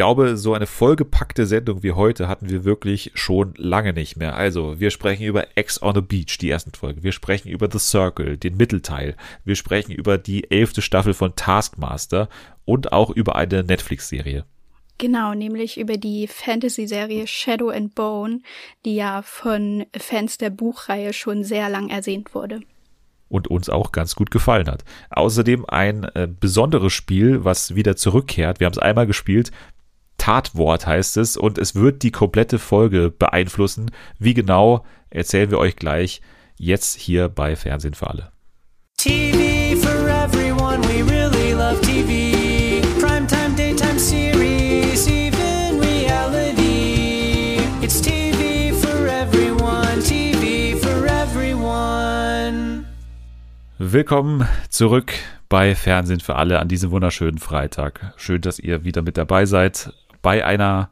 [0.00, 4.34] glaube, so eine vollgepackte Sendung wie heute hatten wir wirklich schon lange nicht mehr.
[4.34, 7.02] Also, wir sprechen über X on the Beach, die ersten Folge.
[7.02, 9.14] Wir sprechen über The Circle, den Mittelteil.
[9.44, 12.30] Wir sprechen über die elfte Staffel von Taskmaster
[12.64, 14.46] und auch über eine Netflix-Serie.
[14.96, 18.40] Genau, nämlich über die Fantasy-Serie Shadow and Bone,
[18.86, 22.62] die ja von Fans der Buchreihe schon sehr lang ersehnt wurde
[23.28, 24.82] und uns auch ganz gut gefallen hat.
[25.10, 28.60] Außerdem ein äh, besonderes Spiel, was wieder zurückkehrt.
[28.60, 29.52] Wir haben es einmal gespielt.
[30.20, 33.90] Tatwort heißt es und es wird die komplette Folge beeinflussen.
[34.18, 36.20] Wie genau, erzählen wir euch gleich
[36.58, 38.30] jetzt hier bei Fernsehen für alle.
[38.98, 42.86] TV for everyone, we really love TV.
[43.00, 47.56] Primetime, daytime series, even reality.
[47.80, 52.84] It's TV for everyone, TV for everyone.
[53.78, 55.14] Willkommen zurück
[55.48, 58.12] bei Fernsehen für alle an diesem wunderschönen Freitag.
[58.18, 60.90] Schön, dass ihr wieder mit dabei seid bei einer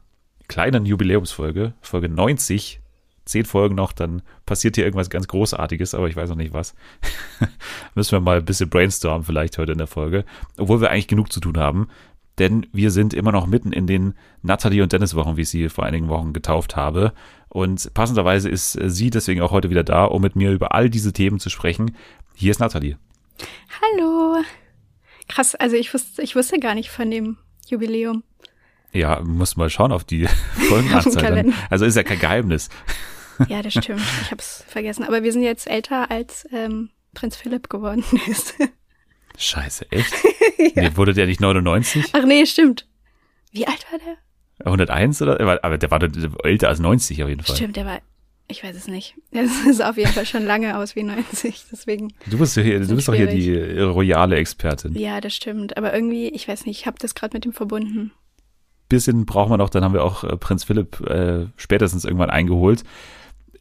[0.48, 2.80] kleinen Jubiläumsfolge, Folge 90.
[3.24, 6.74] Zehn Folgen noch, dann passiert hier irgendwas ganz Großartiges, aber ich weiß noch nicht was.
[7.94, 10.24] Müssen wir mal ein bisschen brainstormen vielleicht heute in der Folge,
[10.56, 11.88] obwohl wir eigentlich genug zu tun haben,
[12.38, 15.68] denn wir sind immer noch mitten in den Nathalie und Dennis Wochen, wie ich sie
[15.68, 17.12] vor einigen Wochen getauft habe.
[17.50, 21.12] Und passenderweise ist sie deswegen auch heute wieder da, um mit mir über all diese
[21.12, 21.96] Themen zu sprechen.
[22.34, 22.96] Hier ist Nathalie.
[23.82, 24.42] Hallo.
[25.28, 27.36] Krass, also ich wusste, ich wusste gar nicht von dem
[27.66, 28.22] Jubiläum.
[28.92, 30.26] Ja, muss mal schauen auf die
[30.68, 31.52] Folgenanzahl.
[31.70, 32.68] also ist ja kein Geheimnis.
[33.48, 34.00] Ja, das stimmt.
[34.22, 35.04] Ich habe es vergessen.
[35.04, 38.54] Aber wir sind jetzt älter als ähm, Prinz Philipp geworden ist.
[39.36, 40.12] Scheiße, echt?
[40.74, 40.82] ja.
[40.82, 42.06] Nee, wurde der nicht 99?
[42.12, 42.86] Ach nee, stimmt.
[43.52, 44.16] Wie alt war der?
[44.66, 45.38] 101 oder?
[45.62, 46.02] Aber der war
[46.44, 47.54] älter als 90 auf jeden Fall.
[47.54, 48.00] Stimmt, der war
[48.50, 49.14] ich weiß es nicht.
[49.30, 52.14] Es sah auf jeden Fall schon lange aus wie 90, deswegen.
[52.26, 54.94] Du bist, hier, du bist doch hier die royale Expertin.
[54.94, 55.76] Ja, das stimmt.
[55.76, 58.10] Aber irgendwie, ich weiß nicht, ich habe das gerade mit dem verbunden
[58.88, 62.84] bisschen brauchen wir noch, dann haben wir auch äh, Prinz Philipp äh, spätestens irgendwann eingeholt.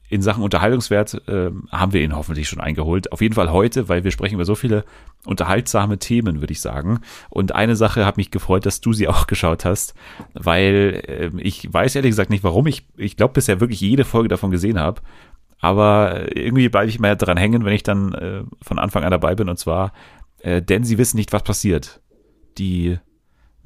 [0.10, 3.12] In Sachen Unterhaltungswert äh, haben wir ihn hoffentlich schon eingeholt.
[3.12, 4.86] Auf jeden Fall heute, weil wir sprechen über so viele
[5.26, 7.02] unterhaltsame Themen, würde ich sagen.
[7.30, 9.96] Und eine Sache hat mich gefreut, dass du sie auch geschaut hast,
[10.34, 12.68] weil äh, ich weiß ehrlich gesagt nicht, warum.
[12.68, 15.02] Ich, ich glaube bisher wirklich jede Folge davon gesehen habe.
[15.60, 19.36] Aber irgendwie bleibe ich immer dran hängen, wenn ich dann äh, von Anfang an dabei
[19.36, 19.50] bin.
[19.50, 19.92] Und zwar,
[20.40, 22.00] äh, denn sie wissen nicht, was passiert.
[22.58, 22.98] Die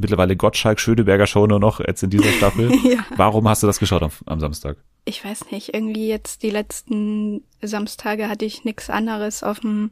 [0.01, 2.71] mittlerweile Gottschalk-Schöneberger Show nur noch jetzt in dieser Staffel.
[2.83, 3.05] ja.
[3.15, 4.77] Warum hast du das geschaut am, am, Samstag?
[5.05, 9.91] Ich weiß nicht, irgendwie jetzt die letzten Samstage hatte ich nichts anderes auf dem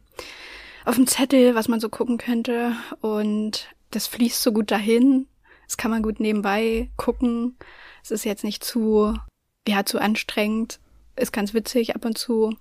[0.85, 2.71] auf dem Zettel, was man so gucken könnte
[3.01, 5.27] und das fließt so gut dahin.
[5.67, 7.57] Das kann man gut nebenbei gucken.
[8.01, 9.15] Es ist jetzt nicht zu
[9.67, 10.79] ja, zu anstrengend.
[11.15, 12.55] Ist ganz witzig ab und zu.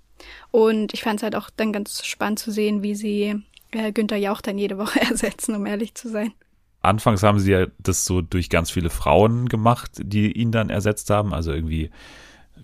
[0.50, 4.16] Und ich fand es halt auch dann ganz spannend zu sehen, wie sie äh, Günther
[4.16, 6.32] Jauch dann jede Woche ersetzen, um ehrlich zu sein
[6.88, 11.10] anfangs haben sie ja das so durch ganz viele Frauen gemacht, die ihn dann ersetzt
[11.10, 11.32] haben.
[11.34, 11.90] Also irgendwie,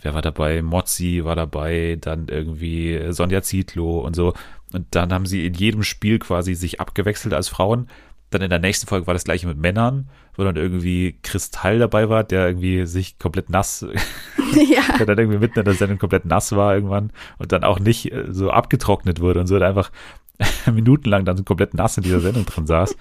[0.01, 0.63] wer war dabei?
[0.63, 4.35] Mozzi war dabei, dann irgendwie Sonja Zietlow und so.
[4.73, 7.89] Und dann haben sie in jedem Spiel quasi sich abgewechselt als Frauen.
[8.31, 12.09] Dann in der nächsten Folge war das gleiche mit Männern, wo dann irgendwie Kristall dabei
[12.09, 13.87] war, der irgendwie sich komplett nass,
[14.55, 14.97] ja.
[14.99, 18.11] der dann irgendwie mitten in der Sendung komplett nass war irgendwann und dann auch nicht
[18.11, 19.93] äh, so abgetrocknet wurde und so, und einfach
[20.73, 22.97] minutenlang dann so komplett nass in dieser Sendung drin saß.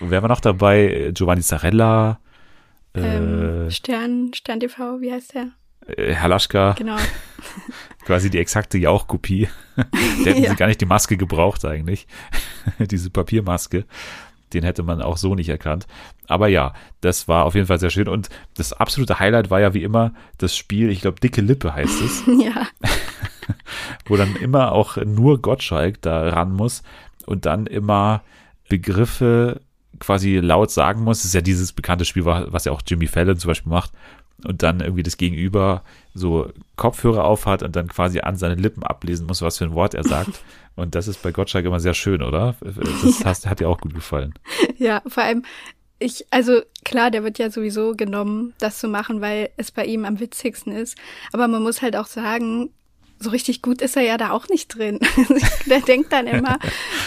[0.00, 1.10] Wer war noch dabei?
[1.14, 2.20] Giovanni Zarella.
[2.94, 5.50] Ähm, äh, Stern, Stern TV, wie heißt der?
[5.86, 6.72] Äh, Herr Laschka.
[6.72, 6.96] Genau.
[8.04, 9.48] Quasi die exakte Jauch-Kopie.
[10.24, 10.50] Der hätten ja.
[10.50, 12.06] sie gar nicht die Maske gebraucht eigentlich.
[12.78, 13.84] Diese Papiermaske.
[14.52, 15.86] Den hätte man auch so nicht erkannt.
[16.28, 18.08] Aber ja, das war auf jeden Fall sehr schön.
[18.08, 22.00] Und das absolute Highlight war ja wie immer das Spiel, ich glaube, Dicke Lippe heißt
[22.00, 22.22] es.
[22.26, 22.68] ja.
[24.06, 26.84] Wo dann immer auch nur Gottschalk da ran muss
[27.26, 28.22] und dann immer
[28.68, 29.60] Begriffe
[29.98, 31.18] quasi laut sagen muss.
[31.18, 33.92] Das ist ja dieses bekannte Spiel, was ja auch Jimmy Fallon zum Beispiel macht.
[34.44, 39.26] Und dann irgendwie das Gegenüber so Kopfhörer aufhat und dann quasi an seine Lippen ablesen
[39.26, 40.42] muss, was für ein Wort er sagt.
[40.76, 42.54] Und das ist bei Gottschalk immer sehr schön, oder?
[42.60, 42.76] Das
[43.18, 43.24] ja.
[43.24, 44.34] Hast, hat dir auch gut gefallen.
[44.76, 45.42] Ja, vor allem,
[45.98, 50.04] ich, also klar, der wird ja sowieso genommen, das zu machen, weil es bei ihm
[50.04, 50.98] am witzigsten ist.
[51.32, 52.68] Aber man muss halt auch sagen,
[53.18, 55.00] so richtig gut ist er ja da auch nicht drin.
[55.66, 56.58] der denkt dann immer,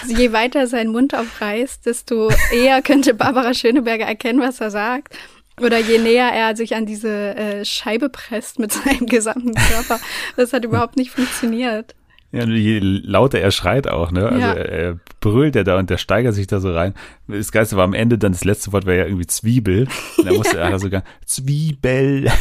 [0.08, 5.16] je weiter sein Mund aufreißt, desto eher könnte Barbara Schöneberger erkennen, was er sagt.
[5.62, 10.00] Oder je näher er sich an diese äh, Scheibe presst mit seinem gesamten Körper.
[10.36, 11.96] Das hat überhaupt nicht funktioniert.
[12.32, 14.30] Ja, je lauter er schreit auch, ne?
[14.30, 14.54] Also ja.
[14.54, 16.94] er brüllt ja da und der steigert sich da so rein.
[17.28, 19.88] Das Geiste war am Ende dann das letzte Wort war ja irgendwie Zwiebel.
[20.18, 20.70] Und da musste ja.
[20.70, 22.32] er sogar Zwiebel.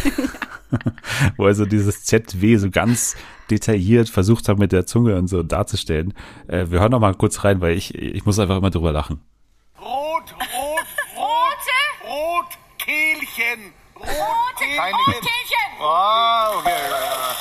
[1.38, 3.17] Wo er so dieses ZW so ganz
[3.50, 6.12] detailliert versucht hat, mit der Zunge und so darzustellen.
[6.49, 9.23] Äh, wir hören noch mal kurz rein, weil ich, ich muss einfach immer drüber lachen.
[9.81, 10.87] Rot, rot,
[11.17, 13.73] rote, rot, Kehlchen.
[13.96, 14.94] Rotkehlchen.
[15.06, 15.69] Rotkehlchen.
[15.81, 17.38] Oh, okay.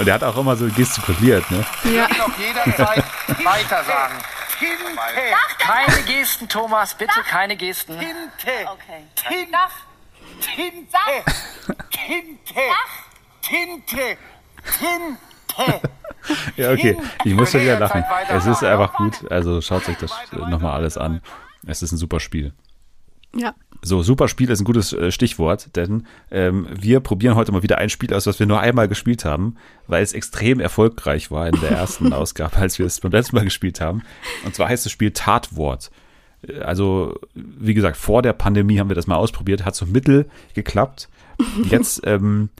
[0.00, 1.62] Und der hat auch immer so gestikuliert, ne?
[1.84, 2.08] Ja.
[2.10, 3.04] Ich noch jederzeit
[3.44, 4.14] weiter sagen.
[4.58, 5.36] Tinte.
[5.58, 7.98] Keine Gesten, Thomas, bitte keine Gesten.
[7.98, 8.70] Tinte.
[8.72, 9.04] Okay.
[9.14, 9.58] Tinte.
[10.40, 10.98] Tinte.
[11.90, 12.60] Tinte.
[13.42, 14.16] Tinte.
[14.78, 15.80] Tinte.
[16.56, 16.96] Ja, okay.
[17.24, 18.02] Ich muss schon wieder lachen.
[18.30, 19.30] Es ist einfach gut.
[19.30, 21.20] Also schaut euch das nochmal alles an.
[21.66, 22.54] Es ist ein super Spiel.
[23.34, 23.54] Ja.
[23.82, 27.78] So, super Spiel ist ein gutes äh, Stichwort, denn ähm, wir probieren heute mal wieder
[27.78, 29.56] ein Spiel aus, was wir nur einmal gespielt haben,
[29.86, 33.44] weil es extrem erfolgreich war in der ersten Ausgabe, als wir es beim letzten Mal
[33.44, 34.02] gespielt haben.
[34.44, 35.90] Und zwar heißt das Spiel Tatwort.
[36.46, 40.28] Äh, Also, wie gesagt, vor der Pandemie haben wir das mal ausprobiert, hat so mittel
[40.52, 41.08] geklappt.
[41.70, 42.50] Jetzt ähm,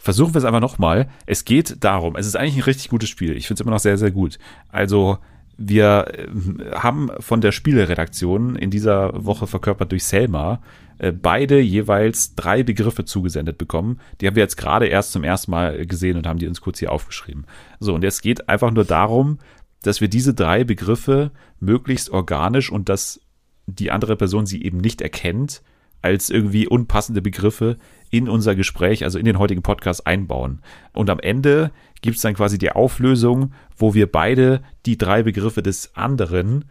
[0.00, 1.08] versuchen wir es einfach nochmal.
[1.26, 3.36] Es geht darum, es ist eigentlich ein richtig gutes Spiel.
[3.36, 4.38] Ich finde es immer noch sehr, sehr gut.
[4.70, 5.18] Also,
[5.58, 10.62] wir ähm, haben von der Spieleredaktion in dieser Woche verkörpert durch Selma
[10.98, 14.00] äh, beide jeweils drei Begriffe zugesendet bekommen.
[14.20, 16.78] Die haben wir jetzt gerade erst zum ersten Mal gesehen und haben die uns kurz
[16.78, 17.44] hier aufgeschrieben.
[17.80, 19.38] So, und jetzt geht einfach nur darum,
[19.82, 23.20] dass wir diese drei Begriffe möglichst organisch und dass
[23.66, 25.62] die andere Person sie eben nicht erkennt,
[26.02, 27.76] als irgendwie unpassende Begriffe
[28.10, 30.62] in unser Gespräch, also in den heutigen Podcast einbauen.
[30.92, 31.72] Und am Ende
[32.02, 36.64] gibt es dann quasi die Auflösung, wo wir beide die drei Begriffe des anderen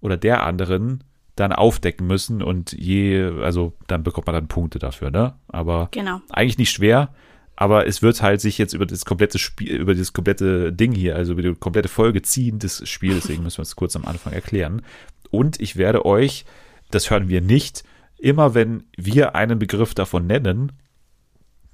[0.00, 1.04] oder der anderen
[1.36, 5.34] dann aufdecken müssen und je, also dann bekommt man dann Punkte dafür, ne?
[5.48, 6.20] Aber Genau.
[6.30, 7.14] eigentlich nicht schwer,
[7.54, 11.14] aber es wird halt sich jetzt über das komplette Spiel, über das komplette Ding hier,
[11.16, 14.32] also über die komplette Folge ziehen des Spiels, deswegen müssen wir es kurz am Anfang
[14.32, 14.82] erklären.
[15.30, 16.44] Und ich werde euch,
[16.90, 17.84] das hören wir nicht,
[18.18, 20.72] immer wenn wir einen Begriff davon nennen,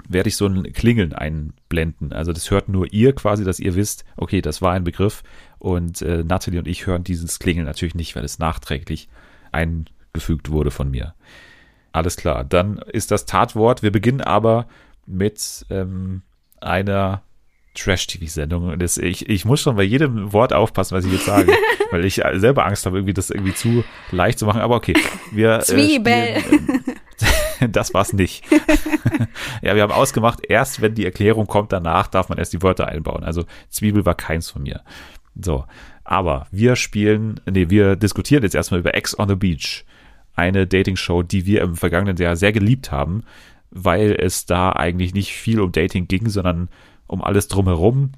[0.09, 2.12] werde ich so ein Klingeln einblenden.
[2.12, 5.23] Also das hört nur ihr quasi, dass ihr wisst, okay, das war ein Begriff.
[5.59, 9.09] Und äh, Natalie und ich hören dieses Klingeln natürlich nicht, weil es nachträglich
[9.53, 11.15] eingefügt wurde von mir.
[11.93, 13.83] Alles klar, dann ist das Tatwort.
[13.83, 14.67] Wir beginnen aber
[15.06, 16.23] mit ähm,
[16.61, 17.23] einer
[17.75, 18.81] Trash-TV-Sendung.
[18.81, 21.53] Ich, ich muss schon bei jedem Wort aufpassen, was ich jetzt sage,
[21.91, 24.61] weil ich selber Angst habe, irgendwie das irgendwie zu leicht zu machen.
[24.61, 24.95] Aber okay,
[25.33, 25.61] wir.
[25.61, 26.12] Zwiebel.
[26.12, 26.95] Äh, spielen, ähm,
[27.71, 28.45] das war's nicht.
[29.62, 32.87] ja, wir haben ausgemacht, erst wenn die Erklärung kommt, danach darf man erst die Wörter
[32.89, 33.25] einbauen.
[33.25, 34.83] Also Zwiebel war keins von mir.
[35.41, 35.65] So,
[36.05, 39.85] aber wir spielen, nee, wir diskutieren jetzt erstmal über Ex on the Beach.
[40.37, 43.25] Eine Dating-Show, die wir im vergangenen Jahr sehr geliebt haben,
[43.71, 46.69] weil es da eigentlich nicht viel um Dating ging, sondern
[47.06, 48.12] um alles drumherum.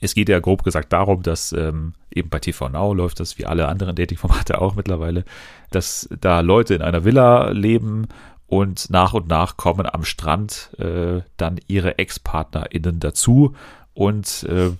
[0.00, 3.46] Es geht ja grob gesagt darum, dass ähm, eben bei TV Now läuft das wie
[3.46, 5.24] alle anderen Dating-Formate auch mittlerweile,
[5.70, 8.08] dass da Leute in einer Villa leben
[8.52, 13.56] und nach und nach kommen am Strand äh, dann ihre Ex-PartnerInnen dazu
[13.94, 14.72] und äh,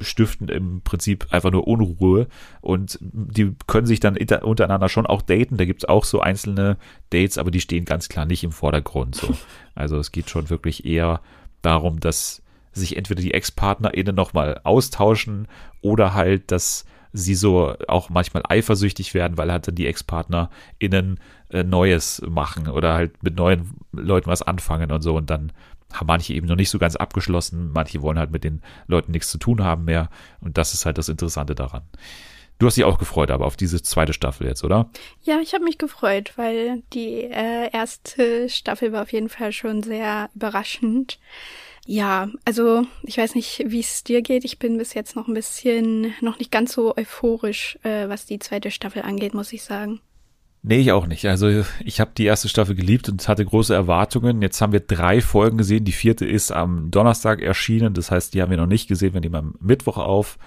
[0.00, 2.28] stiften im Prinzip einfach nur Unruhe
[2.62, 5.58] und die können sich dann untereinander schon auch daten.
[5.58, 6.78] Da gibt es auch so einzelne
[7.10, 9.16] Dates, aber die stehen ganz klar nicht im Vordergrund.
[9.16, 9.34] So.
[9.74, 11.20] Also es geht schon wirklich eher
[11.60, 12.40] darum, dass
[12.72, 15.46] sich entweder die Ex-PartnerInnen nochmal austauschen
[15.82, 21.20] oder halt, dass sie so auch manchmal eifersüchtig werden, weil halt dann die Ex-PartnerInnen
[21.50, 25.52] äh, Neues machen oder halt mit neuen Leuten was anfangen und so und dann
[25.92, 29.30] haben manche eben noch nicht so ganz abgeschlossen, manche wollen halt mit den Leuten nichts
[29.30, 31.82] zu tun haben mehr und das ist halt das Interessante daran.
[32.58, 34.90] Du hast dich auch gefreut, aber auf diese zweite Staffel jetzt, oder?
[35.22, 39.82] Ja, ich habe mich gefreut, weil die äh, erste Staffel war auf jeden Fall schon
[39.82, 41.18] sehr überraschend.
[41.86, 44.44] Ja, also ich weiß nicht, wie es dir geht.
[44.44, 48.38] Ich bin bis jetzt noch ein bisschen, noch nicht ganz so euphorisch, äh, was die
[48.38, 50.00] zweite Staffel angeht, muss ich sagen.
[50.66, 51.26] Nee, ich auch nicht.
[51.26, 54.40] Also ich habe die erste Staffel geliebt und hatte große Erwartungen.
[54.40, 55.84] Jetzt haben wir drei Folgen gesehen.
[55.84, 57.92] Die vierte ist am Donnerstag erschienen.
[57.92, 59.12] Das heißt, die haben wir noch nicht gesehen.
[59.12, 60.38] Wir nehmen am Mittwoch auf.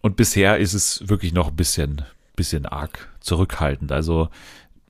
[0.00, 2.02] Und bisher ist es wirklich noch ein bisschen,
[2.34, 3.92] bisschen arg zurückhaltend.
[3.92, 4.30] Also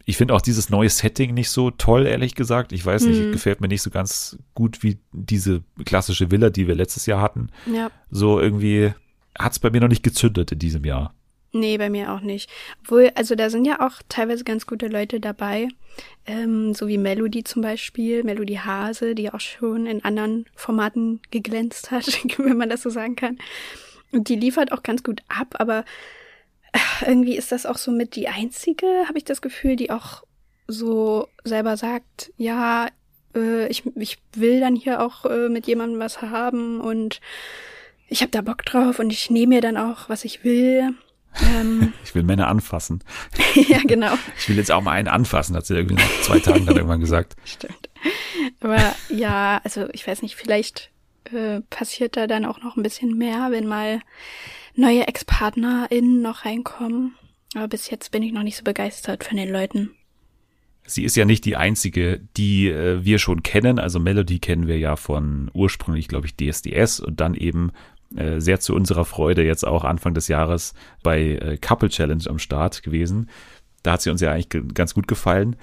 [0.04, 2.72] ich finde auch dieses neue Setting nicht so toll, ehrlich gesagt.
[2.72, 6.74] Ich weiß nicht, gefällt mir nicht so ganz gut wie diese klassische Villa, die wir
[6.74, 7.50] letztes Jahr hatten.
[7.72, 7.90] Ja.
[8.10, 8.92] So irgendwie
[9.38, 11.14] hat es bei mir noch nicht gezündet in diesem Jahr.
[11.54, 12.50] Nee, bei mir auch nicht.
[12.82, 15.68] Obwohl, also da sind ja auch teilweise ganz gute Leute dabei.
[16.24, 21.90] Ähm, so wie Melody zum Beispiel, Melody Hase, die auch schon in anderen Formaten geglänzt
[21.90, 22.06] hat,
[22.38, 23.38] wenn man das so sagen kann.
[24.12, 25.84] Und die liefert auch ganz gut ab, aber
[27.06, 30.22] irgendwie ist das auch so mit die einzige, habe ich das Gefühl, die auch
[30.68, 32.88] so selber sagt, ja,
[33.34, 37.20] äh, ich, ich will dann hier auch äh, mit jemandem was haben und
[38.08, 40.94] ich habe da Bock drauf und ich nehme mir dann auch, was ich will.
[41.42, 43.02] Ähm, Ich will Männer anfassen.
[43.54, 44.14] ja, genau.
[44.38, 47.00] Ich will jetzt auch mal einen anfassen, hat sie irgendwie nach zwei Tagen dann irgendwann
[47.00, 47.36] gesagt.
[47.44, 47.88] Stimmt.
[48.60, 50.90] Aber ja, also ich weiß nicht, vielleicht
[51.32, 54.00] äh, passiert da dann auch noch ein bisschen mehr, wenn mal
[54.74, 57.14] neue ExpartnerInnen noch reinkommen.
[57.54, 59.90] Aber bis jetzt bin ich noch nicht so begeistert von den Leuten.
[60.84, 63.78] Sie ist ja nicht die einzige, die äh, wir schon kennen.
[63.78, 67.72] Also Melody kennen wir ja von ursprünglich, glaube ich, DSDS und dann eben
[68.16, 72.38] äh, sehr zu unserer Freude jetzt auch Anfang des Jahres bei äh, Couple Challenge am
[72.38, 73.28] Start gewesen.
[73.82, 75.56] Da hat sie uns ja eigentlich ganz gut gefallen.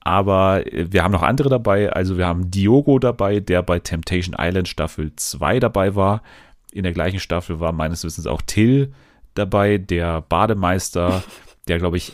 [0.00, 1.92] Aber äh, wir haben noch andere dabei.
[1.92, 6.22] Also wir haben Diogo dabei, der bei Temptation Island Staffel 2 dabei war.
[6.76, 8.92] In der gleichen Staffel war meines Wissens auch Till
[9.34, 11.22] dabei, der Bademeister,
[11.68, 12.12] der, glaube ich,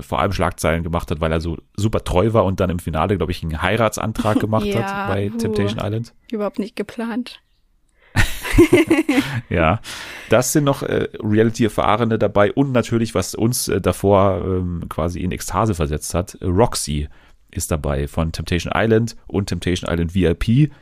[0.00, 3.16] vor allem Schlagzeilen gemacht hat, weil er so super treu war und dann im Finale,
[3.16, 5.36] glaube ich, einen Heiratsantrag gemacht Ja, hat bei uh.
[5.36, 6.14] Temptation Island.
[6.30, 7.40] Überhaupt nicht geplant.
[9.48, 9.80] Ja,
[10.28, 15.32] das sind noch äh, Reality-Erfahrene dabei und natürlich, was uns äh, davor ähm, quasi in
[15.32, 17.08] Ekstase versetzt hat, äh, Roxy
[17.50, 20.72] ist dabei von Temptation Island und Temptation Island VIP,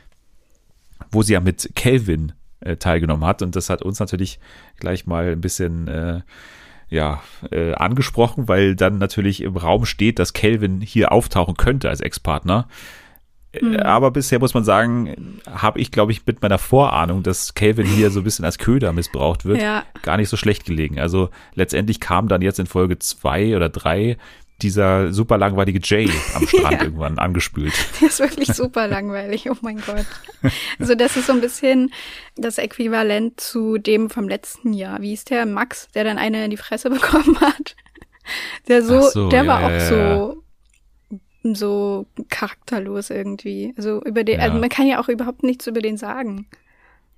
[1.11, 4.39] wo sie ja mit Kelvin äh, teilgenommen hat und das hat uns natürlich
[4.79, 6.21] gleich mal ein bisschen äh,
[6.89, 12.01] ja, äh, angesprochen, weil dann natürlich im Raum steht, dass Kelvin hier auftauchen könnte als
[12.01, 12.67] Ex-Partner.
[13.53, 17.85] Äh, Aber bisher muss man sagen, habe ich, glaube ich, mit meiner Vorahnung, dass Calvin
[17.85, 19.83] hier so ein bisschen als Köder missbraucht wird, Ja.
[20.01, 20.99] gar nicht so schlecht gelegen.
[20.99, 24.17] Also letztendlich kam dann jetzt in Folge zwei oder drei
[24.63, 26.83] dieser super langweilige Jay am Strand Ja.
[26.83, 27.73] irgendwann angespült.
[27.99, 30.05] Der ist wirklich super langweilig, oh mein Gott.
[30.79, 31.91] Also das ist so ein bisschen
[32.35, 35.01] das Äquivalent zu dem vom letzten Jahr.
[35.01, 37.75] Wie ist der Max, der dann eine in die Fresse bekommen hat?
[38.67, 40.43] Der so, so, der ja, war auch so
[41.43, 43.73] so charakterlos irgendwie.
[43.75, 44.45] Also über den, Ja.
[44.45, 46.47] also man kann ja auch überhaupt nichts über den sagen.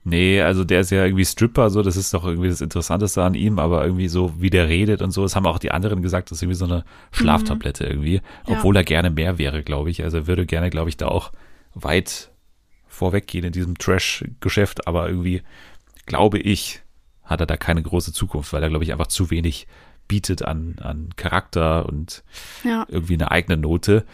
[0.05, 3.35] Nee, also der ist ja irgendwie Stripper, so, das ist doch irgendwie das Interessanteste an
[3.35, 6.29] ihm, aber irgendwie so, wie der redet und so, das haben auch die anderen gesagt,
[6.29, 6.83] das ist irgendwie so eine
[7.13, 8.21] Schlaftablette irgendwie, Ja.
[8.57, 10.03] obwohl er gerne mehr wäre, glaube ich.
[10.03, 11.31] Also er würde gerne, glaube ich, da auch
[11.73, 12.31] weit
[12.87, 15.41] vorweggehen in diesem Trash-Geschäft, aber irgendwie,
[16.05, 16.81] glaube ich,
[17.23, 19.67] hat er da keine große Zukunft, weil er, glaube ich, einfach zu wenig
[20.09, 22.23] bietet an, an Charakter und
[22.65, 22.85] Ja.
[22.89, 24.05] irgendwie eine eigene Note.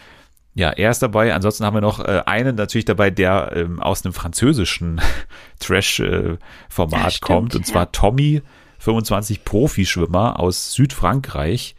[0.54, 1.32] Ja, er ist dabei.
[1.32, 5.00] Ansonsten haben wir noch äh, einen natürlich dabei, der ähm, aus einem französischen
[5.60, 7.56] Trash-Format Ja, stimmt, kommt.
[7.56, 7.90] Und zwar ja.
[7.92, 8.42] Tommy,
[8.78, 11.76] 25 Profischwimmer aus Südfrankreich.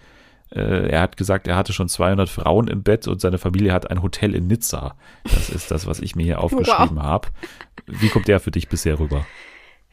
[0.54, 3.90] Äh, er hat gesagt, er hatte schon 200 Frauen im Bett und seine Familie hat
[3.90, 4.96] ein Hotel in Nizza.
[5.24, 7.30] Das ist das, was ich mir hier aufgeschrieben habe.
[7.88, 9.26] Wie kommt der für dich bisher rüber?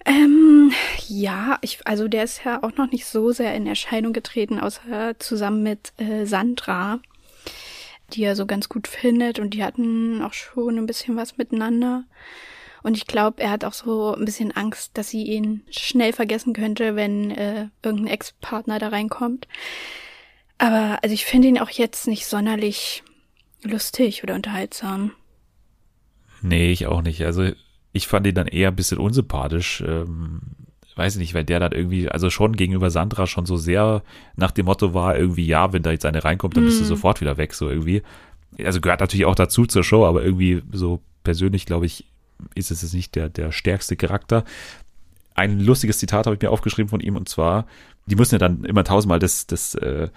[0.04, 0.73] Ähm,
[1.06, 5.18] ja, ich, also der ist ja auch noch nicht so sehr in Erscheinung getreten, außer
[5.18, 7.00] zusammen mit äh, Sandra,
[8.12, 12.05] die er so ganz gut findet und die hatten auch schon ein bisschen was miteinander.
[12.83, 16.53] Und ich glaube, er hat auch so ein bisschen Angst, dass sie ihn schnell vergessen
[16.53, 19.49] könnte, wenn äh, irgendein Ex-Partner da reinkommt.
[20.59, 23.03] Aber also ich finde ihn auch jetzt nicht sonderlich
[23.62, 25.12] lustig oder unterhaltsam.
[26.43, 27.25] Nee, ich auch nicht.
[27.25, 27.50] Also
[27.93, 29.83] ich fand ihn dann eher ein bisschen unsympathisch.
[29.87, 30.41] Ähm,
[30.99, 34.02] weiß ich nicht, weil der dann irgendwie, also schon gegenüber Sandra schon so sehr
[34.37, 37.21] nach dem Motto war, irgendwie, ja, wenn da jetzt eine reinkommt, dann bist du sofort
[37.21, 38.02] wieder weg, so irgendwie.
[38.62, 42.05] Also gehört natürlich auch dazu zur Show, aber irgendwie so persönlich, glaube ich,
[42.55, 44.45] ist es jetzt nicht der, der stärkste Charakter.
[45.35, 47.67] Ein lustiges Zitat habe ich mir aufgeschrieben von ihm und zwar,
[48.07, 50.09] die müssen ja dann immer tausendmal das, das äh,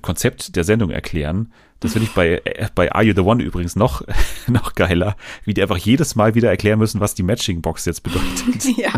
[0.00, 1.52] Konzept der Sendung erklären.
[1.80, 4.02] Das finde ich bei, äh, bei Are You the One übrigens noch,
[4.46, 8.64] noch geiler, wie die einfach jedes Mal wieder erklären müssen, was die Matching-Box jetzt bedeutet.
[8.78, 8.92] ja.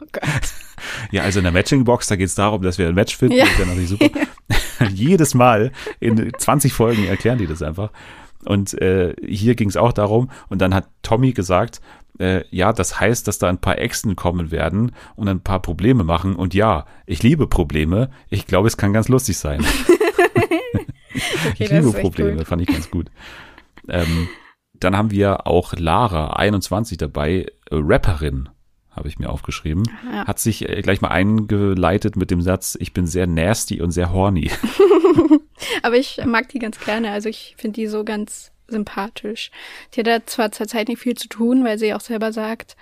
[0.00, 0.04] Oh
[1.10, 3.36] ja, also in der Matching-Box, da geht es darum, dass wir ein Match finden.
[3.36, 3.44] Ja.
[3.44, 4.10] Das ist ja natürlich super.
[4.92, 7.90] jedes Mal in 20 Folgen erklären die das einfach.
[8.44, 11.80] Und äh, hier ging es auch darum, und dann hat Tommy gesagt,
[12.18, 16.04] äh, ja, das heißt, dass da ein paar Exen kommen werden und ein paar Probleme
[16.04, 16.36] machen.
[16.36, 18.10] Und ja, ich liebe Probleme.
[18.30, 19.64] Ich glaube, es kann ganz lustig sein.
[21.58, 23.10] ich das liebe Probleme, fand ich ganz gut.
[23.88, 24.28] Ähm,
[24.74, 28.48] dann haben wir auch Lara, 21 dabei, äh, Rapperin,
[28.96, 29.84] habe ich mir aufgeschrieben.
[30.10, 30.26] Ja.
[30.26, 34.12] Hat sich äh, gleich mal eingeleitet mit dem Satz, ich bin sehr nasty und sehr
[34.12, 34.50] horny.
[35.82, 37.12] Aber ich mag die ganz gerne.
[37.12, 39.50] Also ich finde die so ganz sympathisch.
[39.94, 42.76] Die hat da zwar zur Zeit nicht viel zu tun, weil sie auch selber sagt,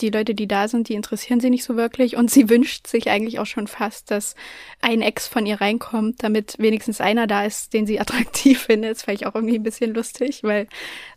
[0.00, 2.16] die Leute, die da sind, die interessieren sie nicht so wirklich.
[2.16, 4.34] Und sie wünscht sich eigentlich auch schon fast, dass
[4.80, 8.92] ein Ex von ihr reinkommt, damit wenigstens einer da ist, den sie attraktiv findet.
[8.92, 10.66] Das fand ich auch irgendwie ein bisschen lustig, weil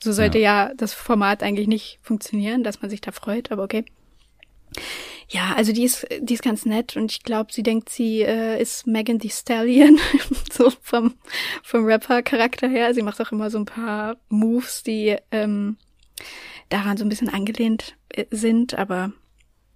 [0.02, 3.86] so sollte ja, das Format eigentlich nicht funktionieren, dass man sich da freut, aber okay.
[5.30, 8.62] Ja, also die ist, die ist ganz nett und ich glaube, sie denkt, sie äh,
[8.62, 10.00] ist Megan Thee Stallion,
[10.52, 11.16] so vom,
[11.64, 12.94] vom Rapper-Charakter her.
[12.94, 15.76] Sie macht auch immer so ein paar Moves, die ähm,
[16.70, 19.12] daran so ein bisschen angelehnt äh, sind, aber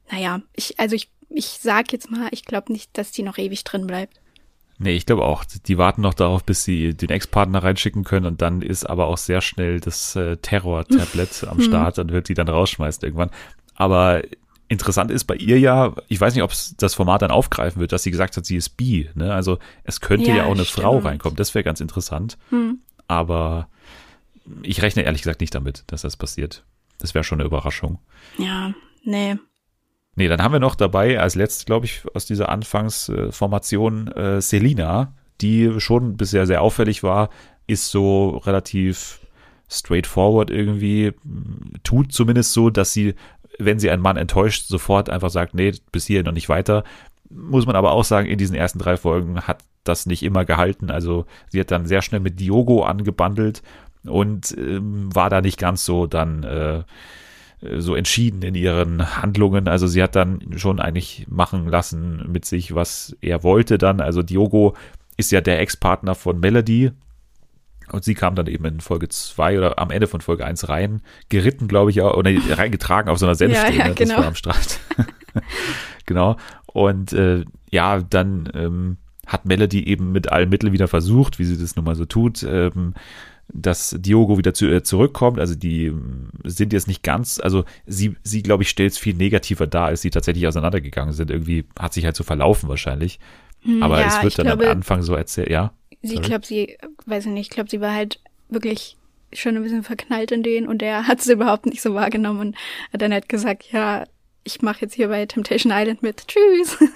[0.09, 3.63] naja, ich, also ich, ich sag jetzt mal, ich glaube nicht, dass die noch ewig
[3.65, 4.21] drin bleibt.
[4.77, 5.43] Nee, ich glaube auch.
[5.45, 9.17] Die warten noch darauf, bis sie den Ex-Partner reinschicken können und dann ist aber auch
[9.17, 13.29] sehr schnell das äh, Terror-Tablet am Start und wird die dann rausschmeißen irgendwann.
[13.75, 14.23] Aber
[14.71, 17.91] interessant ist bei ihr ja, ich weiß nicht, ob es das Format dann aufgreifen wird,
[17.91, 19.09] dass sie gesagt hat, sie ist bi.
[19.15, 19.33] Ne?
[19.33, 21.05] Also es könnte ja, Ja, auch eine Frau stimmt.
[21.05, 21.35] reinkommen.
[21.35, 22.37] Das wäre ganz interessant.
[23.07, 23.67] aber
[24.63, 26.63] ich rechne ehrlich gesagt nicht damit, dass das passiert.
[26.99, 27.99] Das wäre schon eine Überraschung.
[28.37, 28.73] Ja,
[29.03, 29.35] nee.
[30.15, 35.13] Nee, dann haben wir noch dabei, als letztes, glaube ich, aus dieser Anfangsformation äh, Selina,
[35.41, 37.29] die schon bisher sehr auffällig war,
[37.67, 39.19] ist so relativ
[39.69, 41.13] straightforward irgendwie,
[41.83, 43.15] tut zumindest so, dass sie,
[43.59, 46.83] wenn sie einen Mann enttäuscht, sofort einfach sagt, nee, bis hierhin noch nicht weiter.
[47.29, 50.91] Muss man aber auch sagen, in diesen ersten drei Folgen hat das nicht immer gehalten.
[50.91, 53.61] Also sie hat dann sehr schnell mit Diogo angebandelt
[54.03, 56.83] und ähm, war da nicht ganz so dann äh,
[57.77, 59.67] so entschieden in ihren Handlungen.
[59.67, 64.01] Also sie hat dann schon eigentlich machen lassen mit sich, was er wollte dann.
[64.01, 64.75] Also Diogo
[65.17, 66.91] ist ja der Ex-Partner von Melody.
[67.91, 71.01] Und sie kam dann eben in Folge 2 oder am Ende von Folge 1 rein,
[71.29, 73.75] geritten, glaube ich, auch, oder reingetragen auf so einer Senfstehne.
[73.77, 74.15] Ja, ja, genau.
[74.15, 74.79] Das war am Strand.
[76.05, 76.37] genau.
[76.67, 81.57] Und äh, ja, dann ähm, hat Melody eben mit allen Mitteln wieder versucht, wie sie
[81.57, 82.93] das nun mal so tut, ähm,
[83.53, 85.39] dass Diogo wieder zu, äh, zurückkommt.
[85.39, 89.15] Also die ähm, sind jetzt nicht ganz, also sie, sie glaube ich, stellt es viel
[89.15, 91.31] negativer dar, als sie tatsächlich auseinandergegangen sind.
[91.31, 93.19] Irgendwie hat sich halt so verlaufen wahrscheinlich.
[93.61, 95.73] Hm, Aber ja, es wird dann glaube, am Anfang so erzählt, ja.
[96.01, 96.27] Sie Sorry.
[96.27, 98.97] glaubt, sie, weiß ich nicht, ich glaube, sie war halt wirklich
[99.33, 102.55] schon ein bisschen verknallt in den und der hat es überhaupt nicht so wahrgenommen und
[102.91, 104.03] hat dann halt gesagt, ja,
[104.43, 106.27] ich mache jetzt hier bei Temptation Island mit.
[106.27, 106.77] Tschüss.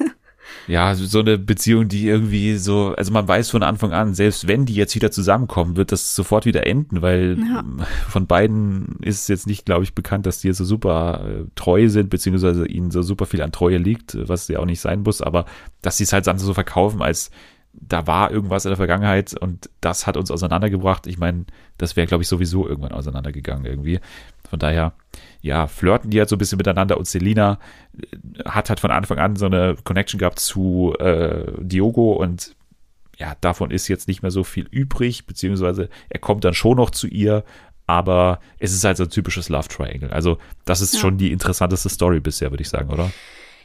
[0.68, 4.66] Ja, so eine Beziehung, die irgendwie so, also man weiß von Anfang an, selbst wenn
[4.68, 7.64] die jetzt wieder zusammenkommen, wird das sofort wieder enden, weil Ja.
[8.10, 11.46] von beiden ist es jetzt nicht, glaube ich, bekannt, dass die jetzt so super äh,
[11.56, 15.02] treu sind, beziehungsweise ihnen so super viel an Treue liegt, was ja auch nicht sein
[15.02, 15.46] muss, aber
[15.82, 17.32] dass sie es halt so verkaufen, als
[17.79, 21.08] da war irgendwas in der Vergangenheit und das hat uns auseinandergebracht.
[21.08, 21.46] Ich meine,
[21.77, 24.00] das wäre, glaube ich, sowieso irgendwann auseinandergegangen irgendwie.
[24.50, 24.94] Von daher,
[25.41, 27.60] ja, flirten die halt so ein bisschen miteinander und Selina
[28.00, 32.55] äh, hat halt von Anfang an so eine Connection gehabt zu äh, Diogo und
[33.17, 36.89] ja, davon ist jetzt nicht mehr so viel übrig, beziehungsweise er kommt dann schon noch
[36.89, 37.44] zu ihr,
[37.88, 40.12] aber es ist halt so ein typisches Love Triangle.
[40.12, 41.00] Also, das ist Ja.
[41.00, 43.11] schon die interessanteste Story bisher, würde ich sagen, oder?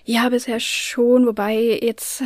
[0.05, 2.23] Ja, bisher schon, wobei jetzt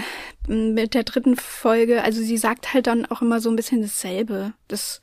[0.48, 3.82] m, mit der dritten Folge, also sie sagt halt dann auch immer so ein bisschen
[3.82, 4.52] dasselbe.
[4.68, 5.00] Das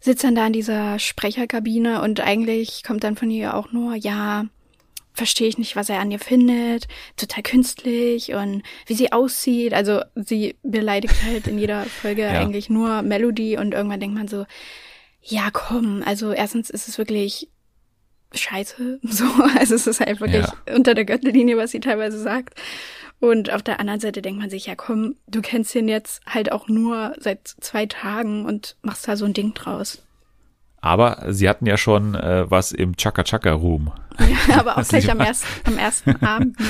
[0.00, 4.46] sitzt dann da in dieser Sprecherkabine und eigentlich kommt dann von ihr auch nur, ja,
[5.14, 9.72] verstehe ich nicht, was er an ihr findet, total künstlich und wie sie aussieht.
[9.72, 12.40] Also sie beleidigt halt in jeder Folge Ja.
[12.40, 14.44] eigentlich nur Melody und irgendwann denkt man so,
[15.22, 17.48] ja, komm, also erstens ist es wirklich
[18.34, 19.24] scheiße, so,
[19.58, 22.60] also es ist halt wirklich unter der Gürtellinie, was sie teilweise sagt.
[23.20, 26.52] Und auf der anderen Seite denkt man sich, ja komm, du kennst ihn jetzt halt
[26.52, 30.02] auch nur seit zwei Tagen und machst da so ein Ding draus.
[30.80, 33.92] Aber sie hatten ja schon äh, was im Chaka Chaka Room.
[34.18, 36.60] Ja, aber auch gleich am, ersten, am ersten Abend.
[36.60, 36.66] Ne?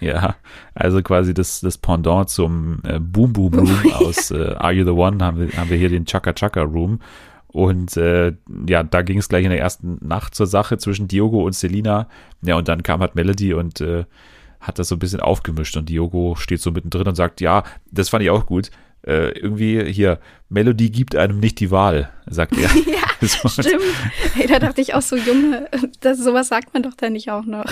[0.00, 0.34] Ja,
[0.74, 4.90] also quasi das, das Pendant zum äh, Boom Boom Room aus äh, Are You the
[4.90, 6.98] One haben wir, haben wir hier den Chaka Chaka Room.
[7.52, 8.32] Und äh,
[8.66, 12.08] ja, da ging es gleich in der ersten Nacht zur Sache zwischen Diogo und Selina.
[12.42, 14.04] Ja, und dann kam halt Melody und äh,
[14.60, 15.76] hat das so ein bisschen aufgemischt.
[15.76, 18.70] Und Diogo steht so mittendrin und sagt, ja, das fand ich auch gut.
[19.06, 22.70] Äh, irgendwie hier, Melody gibt einem nicht die Wahl, sagt er.
[22.86, 23.82] Ja, So, stimmt.
[24.34, 25.68] Hey, da dachte ich auch so, Junge,
[26.00, 27.64] das, sowas sagt man doch da nicht auch noch.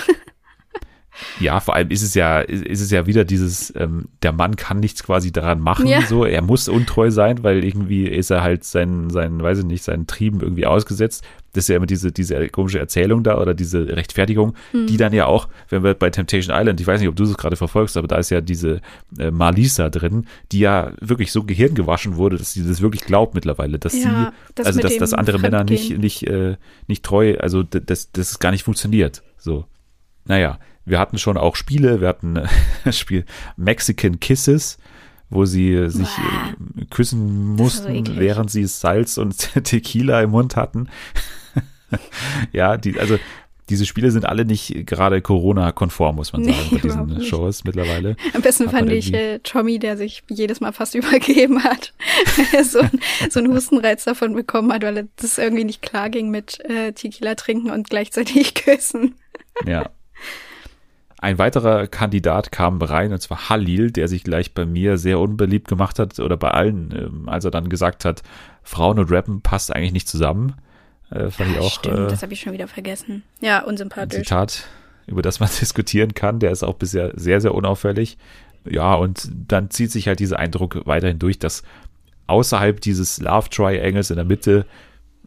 [1.39, 4.79] Ja, vor allem ist es ja, ist es ja wieder dieses, ähm, der Mann kann
[4.79, 6.01] nichts quasi daran machen, Ja.
[6.01, 9.83] so, er muss untreu sein, weil irgendwie ist er halt seinen, seinen, weiß ich nicht,
[9.83, 11.23] seinen Trieben irgendwie ausgesetzt.
[11.53, 15.25] Das ist ja immer diese, diese komische Erzählung da oder diese Rechtfertigung, die dann ja
[15.25, 18.07] auch, wenn wir bei Temptation Island, ich weiß nicht, ob du es gerade verfolgst, aber
[18.07, 18.79] da ist ja diese
[19.19, 23.79] äh, Marlisa drin, die ja wirklich so gehirngewaschen wurde, dass sie das wirklich glaubt mittlerweile,
[23.79, 26.55] dass Ja, sie, das also dass, dass andere Männer nicht, nicht, äh,
[26.87, 29.21] nicht treu, also dass das gar nicht funktioniert.
[29.37, 29.65] So.
[30.23, 32.39] Naja, wir hatten schon auch Spiele, wir hatten
[32.85, 33.25] das Spiel
[33.57, 34.77] Mexican Kisses,
[35.29, 40.89] wo sie sich äh, küssen so mussten, während sie Salz und Tequila im Mund hatten.
[42.51, 43.17] ja, die, also
[43.69, 47.29] diese Spiele sind alle nicht gerade Corona-konform, muss man sagen, Nee, bei diesen nicht.
[47.29, 48.17] Shows mittlerweile.
[48.33, 51.93] Am besten Hat fand ich äh, Tommy, der sich jedes Mal fast übergeben hat.
[52.63, 56.29] so, ein, so einen Hustenreiz davon bekommen hat, weil er das irgendwie nicht klar ging
[56.29, 59.15] mit äh, Tequila trinken und gleichzeitig küssen.
[59.65, 59.89] Ja.
[61.21, 65.67] Ein weiterer Kandidat kam rein, und zwar Halil, der sich gleich bei mir sehr unbeliebt
[65.67, 68.23] gemacht hat, oder bei allen, ähm, als er dann gesagt hat,
[68.63, 70.55] Frauen und Rappen passt eigentlich nicht zusammen.
[71.11, 73.21] Äh, fand ich auch Stimmt, äh, das habe ich schon wieder vergessen.
[73.39, 74.23] Ja, ein unsympathisch.
[74.23, 74.67] Zitat,
[75.05, 76.39] über das man diskutieren kann.
[76.39, 78.17] Der ist auch bisher sehr, sehr unauffällig.
[78.67, 81.61] Ja, und dann zieht sich halt dieser Eindruck weiterhin durch, dass
[82.25, 84.65] außerhalb dieses Love Triangles in der Mitte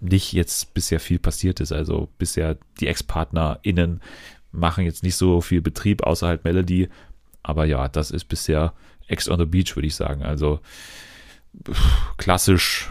[0.01, 1.71] nicht jetzt bisher viel passiert ist.
[1.71, 4.01] Also bisher die Ex-PartnerInnen
[4.55, 6.89] machen jetzt nicht so viel Betrieb außerhalb Melody.
[7.43, 8.73] Aber ja, das ist bisher
[9.07, 10.23] Ex on the Beach, würde ich sagen.
[10.23, 10.61] Also
[12.17, 12.91] klassisch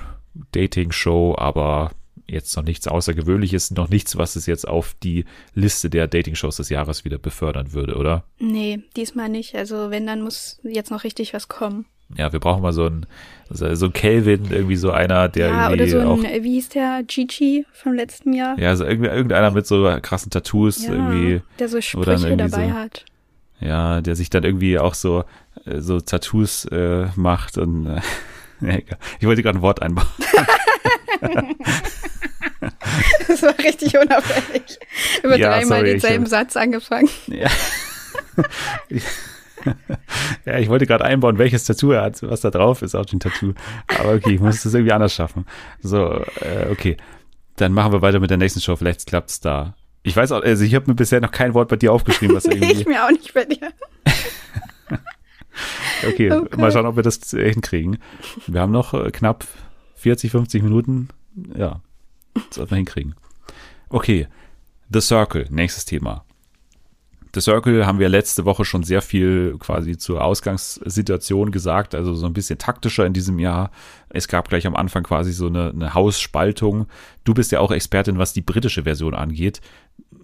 [0.51, 1.91] Dating-Show, aber
[2.27, 6.69] jetzt noch nichts Außergewöhnliches, noch nichts, was es jetzt auf die Liste der Dating-Shows des
[6.69, 8.23] Jahres wieder befördern würde, oder?
[8.39, 9.55] Nee, diesmal nicht.
[9.55, 11.85] Also wenn, dann muss jetzt noch richtig was kommen.
[12.17, 13.05] Ja, wir brauchen mal so ein
[13.49, 16.53] so so ein Kelvin, irgendwie so einer, der ja, irgendwie oder so auch ein, wie
[16.53, 18.57] hieß der, Gigi vom letzten Jahr?
[18.59, 23.05] ja, so irgendwie irgendeiner mit so krassen Tattoos irgendwie der so Sprüche dabei so- hat.
[23.59, 25.23] Ja, der sich dann irgendwie auch so,
[25.65, 28.01] äh, so Tattoos äh, macht und äh,
[28.61, 28.77] ja,
[29.19, 30.07] ich wollte gerade ein Wort einbauen.
[33.27, 34.77] Das war richtig unauffällig.
[35.23, 37.09] Über Ja, dreimal sorry, denselben Satz angefangen.
[37.27, 37.49] Ja.
[40.45, 43.19] ja, ich wollte gerade einbauen, welches Tattoo er hat, was da drauf ist auf dem
[43.19, 43.53] Tattoo.
[43.99, 45.45] Aber okay, ich muss das irgendwie anders schaffen.
[45.81, 46.07] So,
[46.41, 46.97] äh, okay.
[47.55, 48.75] Dann machen wir weiter mit der nächsten Show.
[48.75, 49.75] Vielleicht klappt's da.
[50.01, 52.45] Ich weiß auch, also ich habe mir bisher noch kein Wort bei dir aufgeschrieben, was
[52.47, 52.89] ich irgendwie.
[52.89, 53.71] mir auch nicht bei dir.
[56.05, 56.57] Okay, Okay.
[56.59, 57.99] mal schauen, ob wir das hinkriegen.
[58.47, 59.45] Wir haben noch äh, knapp
[59.95, 61.09] 40, 50 Minuten.
[61.55, 61.79] Ja,
[62.33, 63.15] das sollten wir hinkriegen.
[63.89, 64.27] Okay,
[64.91, 66.25] The Circle, nächstes Thema.
[67.33, 72.27] The Circle haben wir letzte Woche schon sehr viel quasi zur Ausgangssituation gesagt, also so
[72.27, 73.71] ein bisschen taktischer in diesem Jahr.
[74.09, 76.85] Es gab gleich am Anfang quasi so eine, eine Hausspaltung.
[77.23, 79.61] Du bist ja auch Expertin, was die britische Version angeht.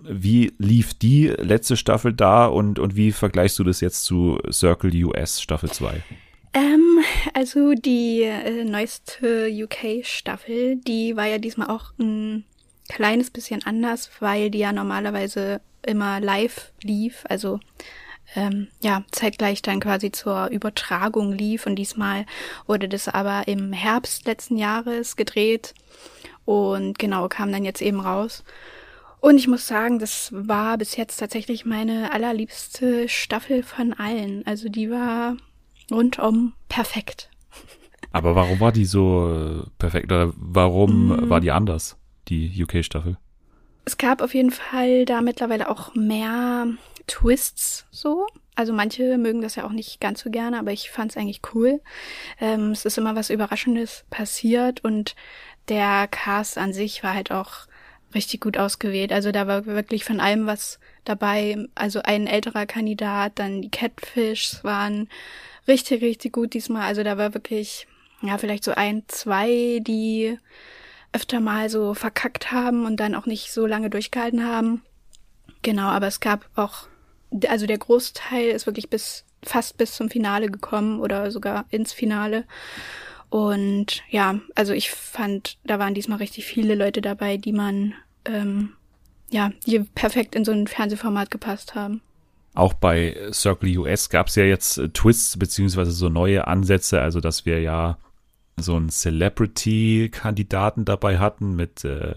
[0.03, 4.91] Wie lief die letzte Staffel da und, und wie vergleichst du das jetzt zu Circle
[5.05, 6.03] US Staffel 2?
[6.53, 6.99] Ähm,
[7.33, 12.43] also die äh, neueste UK-Staffel, die war ja diesmal auch ein
[12.87, 17.59] kleines bisschen anders, weil die ja normalerweise immer live lief, also
[18.35, 22.25] ähm, ja, zeitgleich dann quasi zur Übertragung lief und diesmal
[22.67, 25.73] wurde das aber im Herbst letzten Jahres gedreht
[26.45, 28.43] und genau kam dann jetzt eben raus.
[29.21, 34.45] Und ich muss sagen, das war bis jetzt tatsächlich meine allerliebste Staffel von allen.
[34.47, 35.35] Also die war
[35.91, 37.29] rundum perfekt.
[38.11, 41.29] Aber warum war die so äh, perfekt oder warum Mm.
[41.29, 41.97] war die anders,
[42.29, 43.17] die UK-Staffel?
[43.85, 46.67] Es gab auf jeden Fall da mittlerweile auch mehr
[47.07, 48.27] Twists so.
[48.55, 51.41] Also manche mögen das ja auch nicht ganz so gerne, aber ich fand es eigentlich
[51.53, 51.81] cool.
[52.39, 55.15] Ähm, es ist immer was Überraschendes passiert und
[55.69, 57.67] der Cast an sich war halt auch
[58.13, 59.13] richtig gut ausgewählt.
[59.13, 61.57] Also da war wirklich von allem was dabei.
[61.75, 65.09] Also ein älterer Kandidat, dann die Catfish waren
[65.67, 66.83] richtig, richtig gut diesmal.
[66.83, 67.87] Also da war wirklich,
[68.21, 70.37] ja, vielleicht so ein, zwei, die
[71.13, 74.83] öfter mal so verkackt haben und dann auch nicht so lange durchgehalten haben.
[75.61, 76.87] Genau, aber es gab auch,
[77.47, 82.45] also der Großteil ist wirklich bis fast bis zum Finale gekommen oder sogar ins Finale.
[83.29, 87.93] Und ja, also ich fand, da waren diesmal richtig viele Leute dabei, die man,
[88.25, 88.73] ähm,
[89.29, 92.01] ja, die perfekt in so ein Fernsehformat gepasst haben.
[92.55, 97.19] Auch bei Circle US gab es ja jetzt äh, Twists beziehungsweise so neue Ansätze, also
[97.21, 97.97] dass wir ja
[98.61, 102.15] so einen Celebrity-Kandidaten dabei hatten mit äh,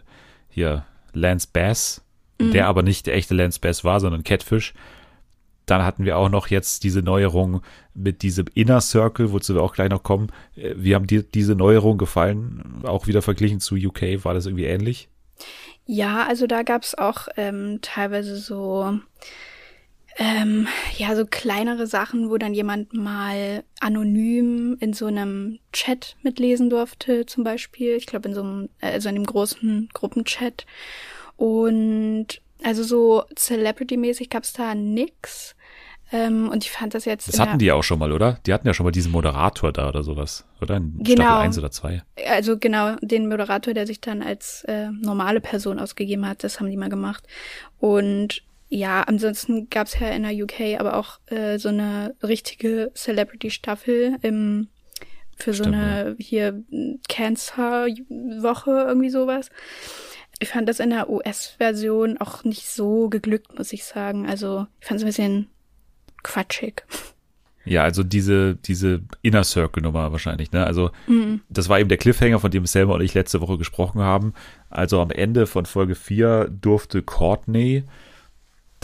[0.48, 2.02] hier Lance Bass,
[2.40, 4.74] der aber nicht der echte Lance Bass war, sondern Catfish.
[5.66, 7.62] Dann hatten wir auch noch jetzt diese Neuerung
[7.94, 10.32] mit diesem Inner Circle, wozu wir auch gleich noch kommen.
[10.56, 12.82] Äh, Wie haben dir diese Neuerung gefallen?
[12.84, 15.08] Auch wieder verglichen zu UK, war das irgendwie ähnlich?
[15.86, 18.98] Ja, also da gab's auch ähm, teilweise so,
[20.18, 26.68] ähm, ja, so kleinere Sachen, wo dann jemand mal anonym in so einem Chat mitlesen
[26.70, 27.94] durfte, zum Beispiel.
[27.96, 30.66] Ich glaube, in so einem, also in einem großen Gruppenchat.
[31.36, 32.26] Und
[32.62, 35.56] also so Celebrity-mäßig gab's da nix.
[36.14, 37.26] Ähm, und ich fand das jetzt.
[37.28, 38.38] Das hatten die ja auch schon mal, oder?
[38.46, 40.76] Die hatten ja schon mal diesen Moderator da oder sowas, oder?
[40.76, 41.22] In Genau.
[41.24, 42.02] Staffel 1 oder 2.
[42.28, 46.70] also genau, den Moderator, der sich dann als äh, normale Person ausgegeben hat, das haben
[46.70, 47.26] die mal gemacht.
[47.78, 48.42] Und
[48.74, 54.68] ja, ansonsten gab's ja in der UK aber auch äh, so eine richtige Celebrity-Staffel im
[55.36, 56.62] für so Stimmt, eine hier
[57.08, 59.50] Cancer-Woche, irgendwie sowas.
[60.38, 64.26] Ich fand das in der US-Version auch nicht so geglückt, muss ich sagen.
[64.26, 65.48] Also ich fand es ein bisschen
[66.22, 66.82] quatschig.
[67.66, 70.66] Ja, also diese, diese Inner Circle Nummer wahrscheinlich, ne?
[70.66, 70.90] Also,
[71.48, 74.32] das war eben der Cliffhanger, von dem Selma und ich letzte Woche gesprochen haben.
[74.68, 77.84] Also am Ende von Folge 4 durfte Courtney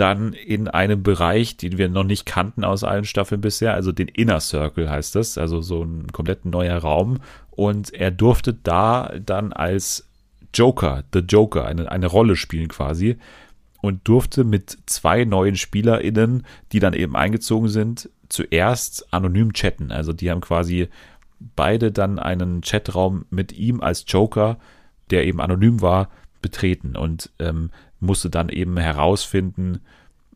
[0.00, 4.08] dann in einem Bereich, den wir noch nicht kannten aus allen Staffeln bisher, also den
[4.08, 7.18] Inner Circle heißt das, also so ein komplett neuer Raum.
[7.50, 10.08] Und er durfte da dann als
[10.54, 13.18] Joker, The Joker, eine, eine Rolle spielen quasi
[13.80, 19.90] und durfte mit zwei neuen SpielerInnen, die dann eben eingezogen sind, zuerst anonym chatten.
[19.90, 20.88] Also die haben quasi
[21.56, 24.58] beide dann einen Chatraum mit ihm als Joker,
[25.10, 26.08] der eben anonym war,
[26.40, 29.80] betreten und ähm, musste dann eben herausfinden,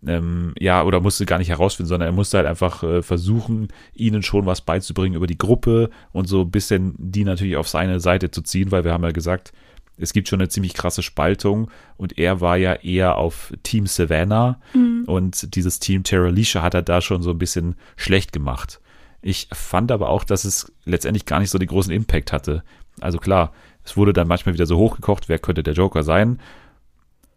[0.07, 4.23] ähm, ja, oder musste gar nicht herausfinden, sondern er musste halt einfach äh, versuchen, ihnen
[4.23, 8.31] schon was beizubringen über die Gruppe und so ein bisschen die natürlich auf seine Seite
[8.31, 9.53] zu ziehen, weil wir haben ja gesagt,
[9.99, 14.59] es gibt schon eine ziemlich krasse Spaltung und er war ja eher auf Team Savannah
[14.75, 15.05] Mhm.
[15.07, 18.81] und dieses Team Terra Leisha hat er da schon so ein bisschen schlecht gemacht.
[19.21, 22.65] Ich fand aber auch, dass es letztendlich gar nicht so den großen Impact hatte.
[23.01, 23.53] Also klar,
[23.85, 26.41] es wurde dann manchmal wieder so hochgekocht, wer könnte der Joker sein.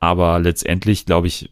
[0.05, 1.51] Aber letztendlich, glaube ich,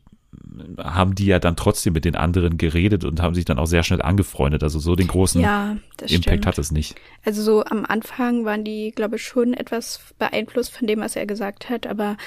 [0.78, 3.84] haben die ja dann trotzdem mit den anderen geredet und haben sich dann auch sehr
[3.84, 4.62] schnell angefreundet.
[4.64, 6.46] Also so den großen Ja, Impact stimmt.
[6.46, 6.96] hat es nicht.
[7.26, 11.26] Also so am Anfang waren die, glaube ich, schon etwas beeinflusst von dem, was er
[11.26, 12.18] gesagt hat, aber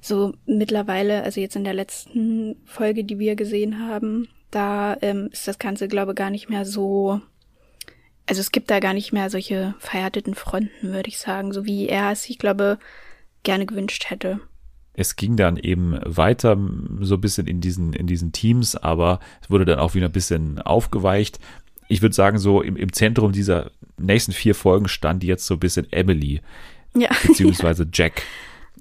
[0.00, 5.46] so mittlerweile, also jetzt in der letzten Folge, die wir gesehen haben, da ähm, ist
[5.46, 7.20] das Ganze, glaube ich, gar nicht mehr so.
[8.26, 11.88] Also es gibt da gar nicht mehr solche verhärteten Fronten, würde ich sagen, so wie
[11.88, 12.78] er es, ich glaube,
[13.42, 14.40] gerne gewünscht hätte.
[14.98, 16.56] Es ging dann eben weiter
[17.00, 20.12] so ein bisschen in diesen, in diesen Teams, aber es wurde dann auch wieder ein
[20.12, 21.38] bisschen aufgeweicht.
[21.88, 25.60] Ich würde sagen, so im, im Zentrum dieser nächsten vier Folgen stand jetzt so ein
[25.60, 26.40] bisschen Emily,
[26.94, 27.10] Ja.
[27.26, 28.22] beziehungsweise Jack,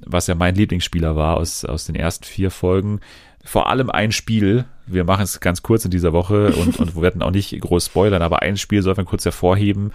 [0.05, 3.01] was ja mein Lieblingsspieler war aus, aus den ersten vier Folgen.
[3.43, 7.01] Vor allem ein Spiel, wir machen es ganz kurz in dieser Woche und, und wir
[7.01, 9.91] werden auch nicht groß spoilern, aber ein Spiel soll man kurz hervorheben,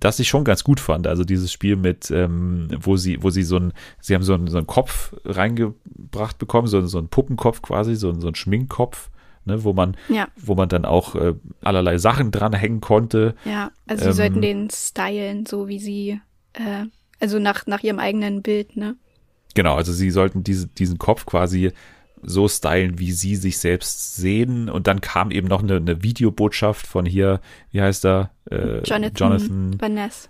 [0.00, 1.06] das ich schon ganz gut fand.
[1.06, 4.48] Also dieses Spiel mit, ähm, wo sie, wo sie so ein, sie haben so einen,
[4.48, 9.10] so einen Kopf reingebracht bekommen, so, so einen Puppenkopf quasi, so, ein- so einen Schminkkopf,
[9.44, 10.28] ne, wo man, Ja.
[10.36, 13.34] wo man dann auch äh, allerlei Sachen dranhängen konnte.
[13.44, 16.20] Ja, also sie Ähm, sollten den stylen, so wie sie,
[16.54, 16.84] äh,
[17.20, 18.96] also nach, nach ihrem eigenen Bild, ne?
[19.54, 21.72] Genau, also sie sollten diese, diesen Kopf quasi
[22.26, 24.68] so stylen, wie sie sich selbst sehen.
[24.68, 28.30] Und dann kam eben noch eine, eine Videobotschaft von hier, wie heißt er?
[28.50, 30.28] Äh, Jonathan, Jonathan Vanessa.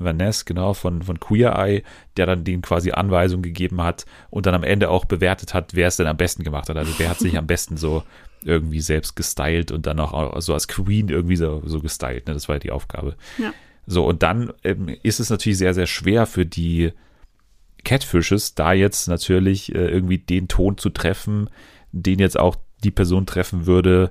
[0.00, 1.82] Vaness, genau, von, von Queer Eye,
[2.16, 5.88] der dann denen quasi Anweisungen gegeben hat und dann am Ende auch bewertet hat, wer
[5.88, 6.76] es denn am besten gemacht hat.
[6.76, 8.04] Also wer hat sich am besten so
[8.44, 12.28] irgendwie selbst gestylt und dann auch so als Queen irgendwie so, so gestylt.
[12.28, 12.34] Ne?
[12.34, 13.16] Das war ja die Aufgabe.
[13.38, 13.52] Ja.
[13.86, 16.92] So, und dann ähm, ist es natürlich sehr, sehr schwer für die
[17.84, 21.50] Catfishes, da jetzt natürlich äh, irgendwie den Ton zu treffen,
[21.92, 24.10] den jetzt auch die Person treffen würde,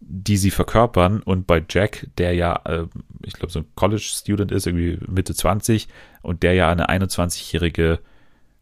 [0.00, 1.20] die sie verkörpern.
[1.22, 2.86] Und bei Jack, der ja, äh,
[3.24, 5.88] ich glaube, so ein College-Student ist, irgendwie Mitte 20,
[6.22, 8.00] und der ja eine 21-jährige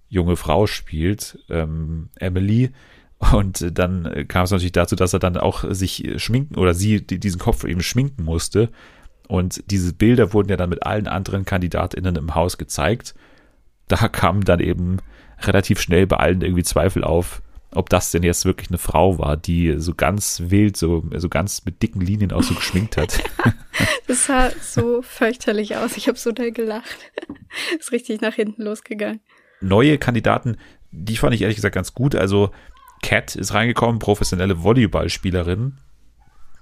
[0.08, 2.70] junge Frau spielt, ähm, Emily.
[3.32, 7.18] Und dann kam es natürlich dazu, dass er dann auch sich schminken oder sie die,
[7.18, 8.70] diesen Kopf eben schminken musste.
[9.26, 13.14] Und diese Bilder wurden ja dann mit allen anderen KandidatInnen im Haus gezeigt.
[13.88, 14.98] Da kamen dann eben
[15.40, 19.36] relativ schnell bei allen irgendwie Zweifel auf, ob das denn jetzt wirklich eine Frau war,
[19.36, 23.22] die so ganz wild, so, so ganz mit dicken Linien auch so geschminkt hat.
[24.08, 25.98] Das sah so fürchterlich aus.
[25.98, 27.12] Ich habe so doll gelacht.
[27.78, 29.20] Ist richtig nach hinten losgegangen.
[29.60, 30.56] Neue Kandidaten,
[30.90, 32.14] die fand ich ehrlich gesagt ganz gut.
[32.14, 32.50] Also
[33.02, 35.78] Kat ist reingekommen, professionelle Volleyballspielerin.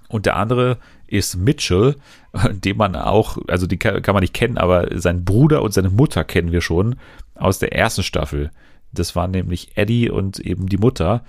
[0.09, 1.95] Und der andere ist Mitchell,
[2.51, 6.23] den man auch, also die kann, man nicht kennen, aber seinen Bruder und seine Mutter
[6.23, 6.95] kennen wir schon
[7.35, 8.51] aus der ersten Staffel.
[8.91, 11.23] Das waren nämlich Eddie und eben die Mutter.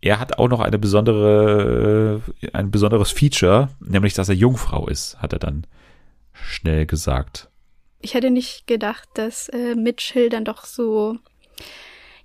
[0.00, 5.20] Er hat auch noch eine besondere, äh, ein besonderes Feature, nämlich dass er Jungfrau ist,
[5.20, 5.66] hat er dann
[6.32, 7.48] schnell gesagt.
[8.00, 11.16] Ich hätte nicht gedacht, dass äh, Mitchell dann doch so,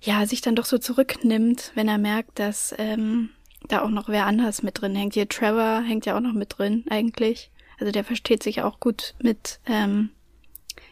[0.02, 3.30] ja, sich dann doch so zurücknimmt, wenn er merkt, dass ähm,
[3.68, 5.14] da auch noch wer anders mit drin hängt.
[5.14, 7.50] Hier Trevor hängt ja auch noch mit drin, eigentlich.
[7.78, 10.10] Also der versteht sich auch gut mit ähm,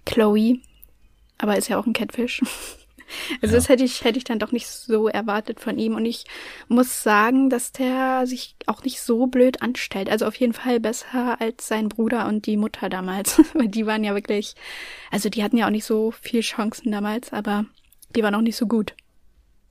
[0.07, 0.59] Chloe,
[1.38, 2.42] aber ist ja auch ein Catfish.
[3.40, 3.61] Also Ja.
[3.61, 5.94] das hätte ich, hätte ich dann doch nicht so erwartet von ihm.
[5.94, 6.24] Und ich
[6.68, 10.11] muss sagen, dass der sich auch nicht so blöd anstellt.
[10.11, 13.40] Also auf jeden Fall besser als sein Bruder und die Mutter damals.
[13.54, 14.57] Weil die waren ja wirklich,
[15.11, 17.64] also die hatten ja auch nicht so viel Chancen damals, aber
[18.14, 18.94] die waren auch nicht so gut.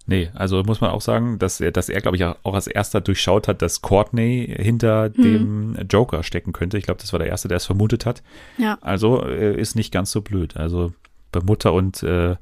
[0.10, 3.02] Nee, also muss man auch sagen, dass er, dass er, glaube ich, auch als erster
[3.02, 6.78] durchschaut hat, dass Courtney hinter dem Joker stecken könnte.
[6.78, 8.24] Ich glaube, das war der Erste, der es vermutet hat.
[8.58, 8.78] Ja.
[8.80, 10.56] Also äh, ist nicht ganz so blöd.
[10.56, 10.94] Also
[11.34, 12.38] bei Mutter und äh,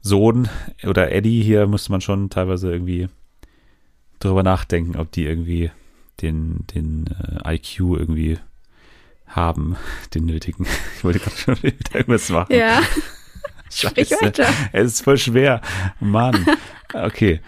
[0.00, 0.48] Sohn
[0.84, 3.08] oder Eddie hier musste man schon teilweise irgendwie
[4.18, 5.70] drüber nachdenken, ob die irgendwie
[6.20, 7.06] den, den
[7.44, 8.38] äh, IQ irgendwie
[9.28, 9.76] haben,
[10.14, 10.66] den nötigen.
[10.96, 12.56] Ich wollte gerade schon wieder irgendwas machen.
[12.56, 12.80] Ja.
[13.70, 14.46] Sprich weiter.
[14.72, 15.60] Es ist voll schwer.
[16.00, 16.46] Mann.
[16.92, 17.40] Okay.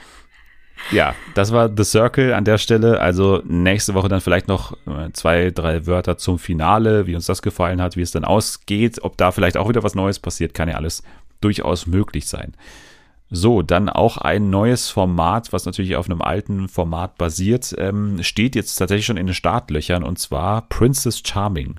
[0.90, 3.00] Ja, das war The Circle an der Stelle.
[3.00, 7.42] Also nächste Woche dann vielleicht noch äh, zwei, drei Wörter zum Finale, wie uns das
[7.42, 10.68] gefallen hat, wie es dann ausgeht, ob da vielleicht auch wieder was Neues passiert, kann
[10.68, 11.02] ja alles
[11.40, 12.54] durchaus möglich sein.
[13.30, 18.54] So, dann auch ein neues Format, was natürlich auf einem alten Format basiert, ähm, steht
[18.54, 21.78] jetzt tatsächlich schon in den Startlöchern und zwar Princess Charming.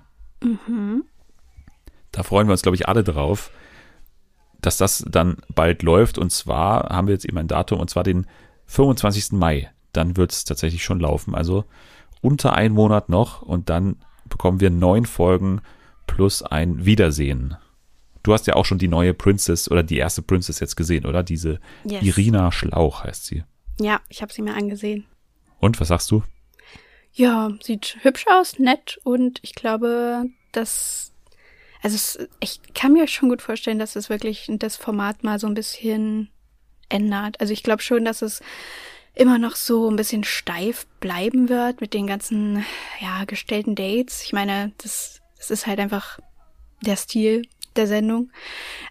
[2.11, 3.49] Da freuen wir uns, glaube ich, alle drauf,
[4.61, 6.17] dass das dann bald läuft.
[6.17, 8.27] Und zwar haben wir jetzt eben ein Datum, und zwar den
[8.65, 9.31] 25.
[9.33, 9.69] Mai.
[9.93, 11.33] dann wird es tatsächlich schon laufen.
[11.33, 11.65] Also
[12.21, 15.61] unter einen Monat noch und dann bekommen wir neun Folgen
[16.05, 17.55] plus ein Wiedersehen.
[18.21, 21.23] Du hast ja auch schon die neue Princess oder die erste Princess jetzt gesehen, oder?
[21.23, 22.03] Diese Yes.
[22.03, 23.43] Irina Schlauch heißt sie.
[23.79, 25.05] Ja, ich habe sie mir angesehen.
[25.59, 26.21] Und was sagst du?
[27.13, 31.13] Ja, sieht hübsch aus, nett und ich glaube, dass
[31.81, 35.47] also es, ich kann mir schon gut vorstellen, dass es wirklich das Format mal so
[35.47, 36.29] ein bisschen
[36.89, 37.39] ändert.
[37.39, 38.41] Also ich glaube schon, dass es
[39.15, 42.65] immer noch so ein bisschen steif bleiben wird mit den ganzen
[42.99, 44.23] ja gestellten Dates.
[44.23, 46.19] Ich meine, das das ist halt einfach
[46.85, 47.43] der Stil
[47.75, 48.31] der Sendung.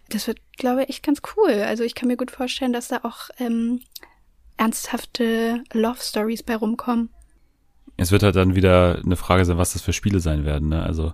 [0.09, 1.62] Das wird, glaube ich, ganz cool.
[1.62, 3.81] Also ich kann mir gut vorstellen, dass da auch ähm,
[4.57, 7.11] ernsthafte Love Stories bei rumkommen.
[7.96, 10.68] Es wird halt dann wieder eine Frage sein, was das für Spiele sein werden.
[10.68, 10.83] Ne?
[10.83, 11.12] Also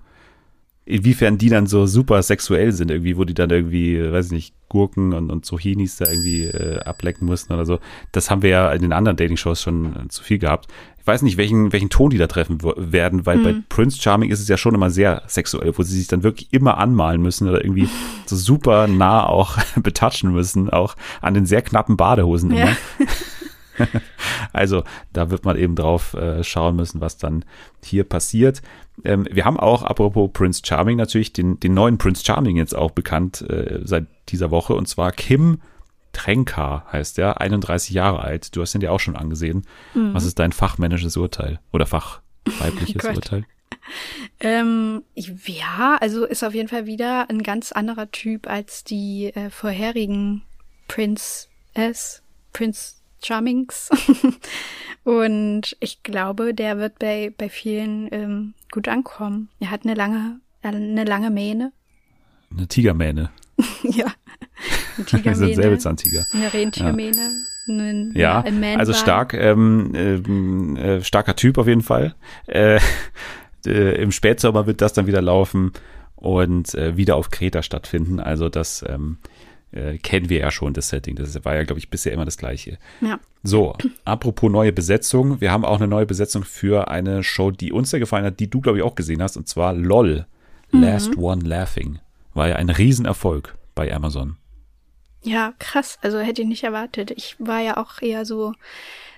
[0.86, 4.54] inwiefern die dann so super sexuell sind, irgendwie, wo die dann irgendwie, weiß ich nicht,
[4.68, 7.78] Gurken und, und Zucchinis da irgendwie äh, ablecken mussten oder so.
[8.12, 10.66] Das haben wir ja in den anderen Dating-Shows schon äh, zu viel gehabt.
[10.98, 14.40] Ich weiß nicht, welchen, welchen Ton die da treffen werden, weil bei Prince Charming ist
[14.40, 17.62] es ja schon immer sehr sexuell, wo sie sich dann wirklich immer anmalen müssen oder
[17.62, 17.88] irgendwie
[18.24, 22.74] so super nah auch betatschen müssen, auch an den sehr knappen Badehosen immer.
[24.52, 27.44] Also da wird man eben drauf äh, schauen müssen, was dann
[27.82, 28.62] hier passiert.
[29.04, 32.92] Ähm, wir haben auch, apropos Prince Charming, natürlich den, den neuen Prince Charming jetzt auch
[32.92, 35.60] bekannt äh, seit dieser Woche und zwar Kim
[36.12, 38.54] Trenka heißt er, 31 Jahre alt.
[38.54, 39.66] Du hast ihn dir auch schon angesehen.
[39.94, 43.04] Was ist dein fachmännisches Urteil oder fachweibliches.
[43.16, 43.44] Urteil?
[44.40, 49.50] Ähm, ja, also ist auf jeden Fall wieder ein ganz anderer Typ als die äh,
[49.50, 50.42] vorherigen
[50.88, 53.90] Princess, Prince Charmings.
[55.04, 59.50] Und ich glaube, der wird bei, bei vielen ähm, gut ankommen.
[59.60, 61.72] Er hat eine lange, äh, eine lange Mähne.
[62.50, 63.30] Eine Tigermähne.
[63.82, 64.06] ja.
[64.96, 65.54] Eine ist ein Tigermähne.
[65.54, 66.26] Säbelzahntiger.
[66.32, 67.44] Eine Rentiermähne.
[67.66, 72.14] Ein, Ja, ein Man also stark, ähm, ähm, äh, starker Typ auf jeden Fall.
[72.46, 72.78] Äh,
[73.66, 75.72] äh, Im Spätsommer wird das dann wieder laufen
[76.14, 78.20] und äh, wieder auf Kreta stattfinden.
[78.20, 79.18] Also das ähm,
[79.74, 81.16] äh, kennen wir ja schon, das Setting.
[81.16, 82.78] Das war ja, glaube ich, bisher immer das gleiche.
[83.00, 83.18] Ja.
[83.42, 85.40] So, apropos neue Besetzung.
[85.40, 88.48] Wir haben auch eine neue Besetzung für eine Show, die uns sehr gefallen hat, die
[88.48, 90.26] du, glaube ich, auch gesehen hast, und zwar LOL,
[90.70, 91.98] Last One Laughing.
[92.32, 94.36] War ja ein Riesenerfolg bei Amazon.
[95.22, 95.98] Ja, krass.
[96.02, 97.10] Also hätte ich nicht erwartet.
[97.10, 98.54] Ich war ja auch eher so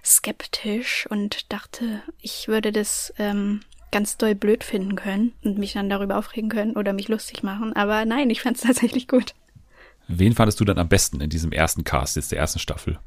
[0.04, 5.90] skeptisch und dachte, ich würde das ähm, ganz doll blöd finden können und mich dann
[5.90, 7.74] darüber aufregen können oder mich lustig machen.
[7.74, 9.34] Aber nein, ich fand es tatsächlich gut.
[10.08, 12.98] Wen fandest du dann am besten in diesem ersten Cast, jetzt der ersten Staffel?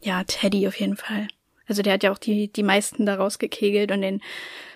[0.00, 1.28] Ja, Teddy auf jeden Fall.
[1.66, 4.22] Also der hat ja auch die, die meisten da rausgekegelt und den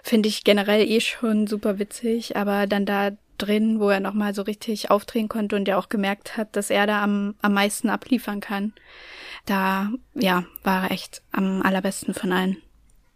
[0.02, 4.42] finde ich generell eh schon super witzig, aber dann da drin, wo er nochmal so
[4.42, 8.40] richtig aufdrehen konnte und der auch gemerkt hat, dass er da am, am meisten abliefern
[8.40, 8.74] kann,
[9.46, 12.58] da, ja, war er echt am allerbesten von allen.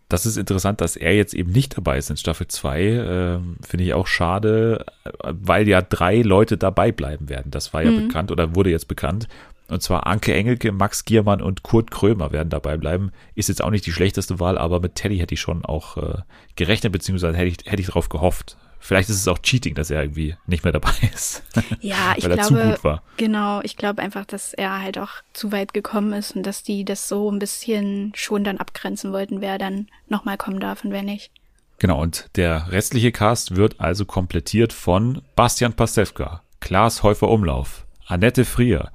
[0.09, 2.81] Das ist interessant, dass er jetzt eben nicht dabei ist in Staffel 2.
[2.81, 7.51] Ähm, Finde ich auch schade, äh, weil ja drei Leute dabei bleiben werden.
[7.51, 9.27] Das war ja bekannt oder wurde jetzt bekannt.
[9.69, 13.11] Und zwar Anke Engelke, Max Giermann und Kurt Krömer werden dabei bleiben.
[13.35, 16.19] Ist jetzt auch nicht die schlechteste Wahl, aber mit Teddy hätte ich schon auch äh,
[16.55, 18.57] gerechnet, beziehungsweise hätte ich, hätte ich darauf gehofft.
[18.87, 21.43] Vielleicht ist es auch Cheating, dass er irgendwie nicht mehr dabei ist.
[21.81, 26.37] Ja, ich glaube, genau, ich glaube einfach, dass er halt auch zu weit gekommen ist
[26.37, 30.61] und dass die das so ein bisschen schon dann abgrenzen wollten, wer dann nochmal kommen
[30.61, 31.33] darf und wer nicht.
[31.79, 38.93] Genau, und der restliche Cast wird also komplettiert von Bastian Pastewka, Klaas Häufer-Umlauf, Annette Frier,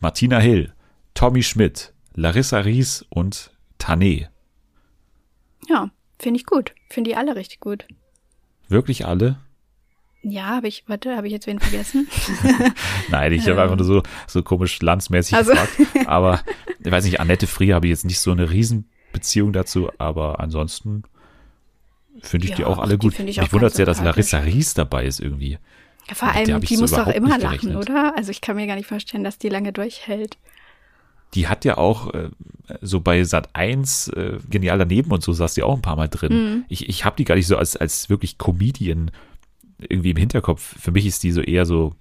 [0.00, 0.72] Martina Hill,
[1.12, 4.28] Tommy Schmidt, Larissa Ries und Tané.
[5.68, 6.72] Ja, finde ich gut.
[6.88, 7.86] Finde die alle richtig gut.
[8.68, 9.36] Wirklich alle?
[10.22, 12.08] Ja, habe ich, warte, habe ich jetzt wen vergessen?
[13.10, 15.76] Nein, ich habe einfach nur so, so komisch landsmäßig Also- gefragt.
[16.06, 16.40] Aber
[16.80, 21.04] ich weiß nicht, Annette Frier habe ich jetzt nicht so eine Riesenbeziehung dazu, aber ansonsten
[22.22, 23.18] finde ich Ja, die auch alle die gut.
[23.20, 24.02] ich Mich wundert sehr, dass.
[24.02, 25.58] Larissa Ries dabei ist irgendwie.
[26.08, 27.76] Ja, vor allem, die so muss doch immer lachen, gerechnet.
[27.76, 28.14] oder?
[28.16, 30.38] Also ich kann mir gar nicht vorstellen, dass die lange durchhält.
[31.34, 32.30] Die hat ja auch äh,
[32.80, 36.08] so bei Sat 1 äh, genial daneben und so saß die auch ein paar Mal
[36.08, 36.32] drin.
[36.32, 36.64] Mhm.
[36.68, 39.10] Ich, ich habe die gar nicht so als, als wirklich Comedian
[39.78, 40.80] irgendwie im Hinterkopf.
[40.80, 41.94] Für mich ist die so eher so,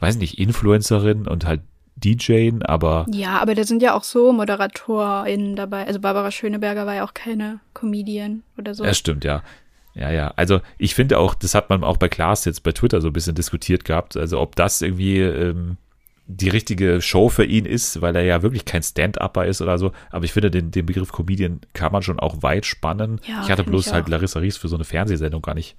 [0.00, 1.62] weiß nicht, Influencerin und halt
[1.96, 5.86] DJen, aber Ja, aber da sind ja auch so ModeratorInnen dabei.
[5.86, 8.84] Also Barbara Schöneberger war ja auch keine Comedian oder so.
[8.84, 9.42] ja, stimmt, ja.
[9.94, 10.32] Ja, ja.
[10.36, 13.12] Also ich finde auch, das hat man auch bei Klaas jetzt bei Twitter so ein
[13.12, 15.76] bisschen diskutiert gehabt, also ob das irgendwie ähm,
[16.30, 19.92] die richtige Show für ihn ist, weil er ja wirklich kein Stand-Upper ist oder so.
[20.10, 23.20] Aber ich finde, den, den Begriff Comedian kann man schon auch weit spannen.
[23.26, 24.08] Ja, ich hatte bloß ich halt.
[24.08, 25.76] Larissa Ries für so eine Fernsehsendung gar nicht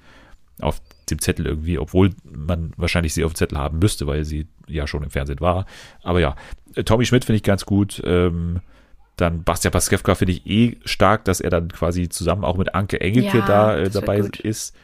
[0.59, 4.47] auf dem Zettel irgendwie, obwohl man wahrscheinlich sie auf dem Zettel haben müsste, weil sie
[4.67, 5.65] ja schon im Fernsehen war.
[6.01, 6.35] Aber ja,
[6.75, 8.01] äh, Tommy Schmidt finde ich ganz gut.
[8.03, 8.61] Ähm,
[9.15, 12.99] Dann Bastian Paskewka finde ich eh stark, dass er dann quasi zusammen auch mit Anke
[13.01, 14.75] Engelke Ja, da äh, dabei ist.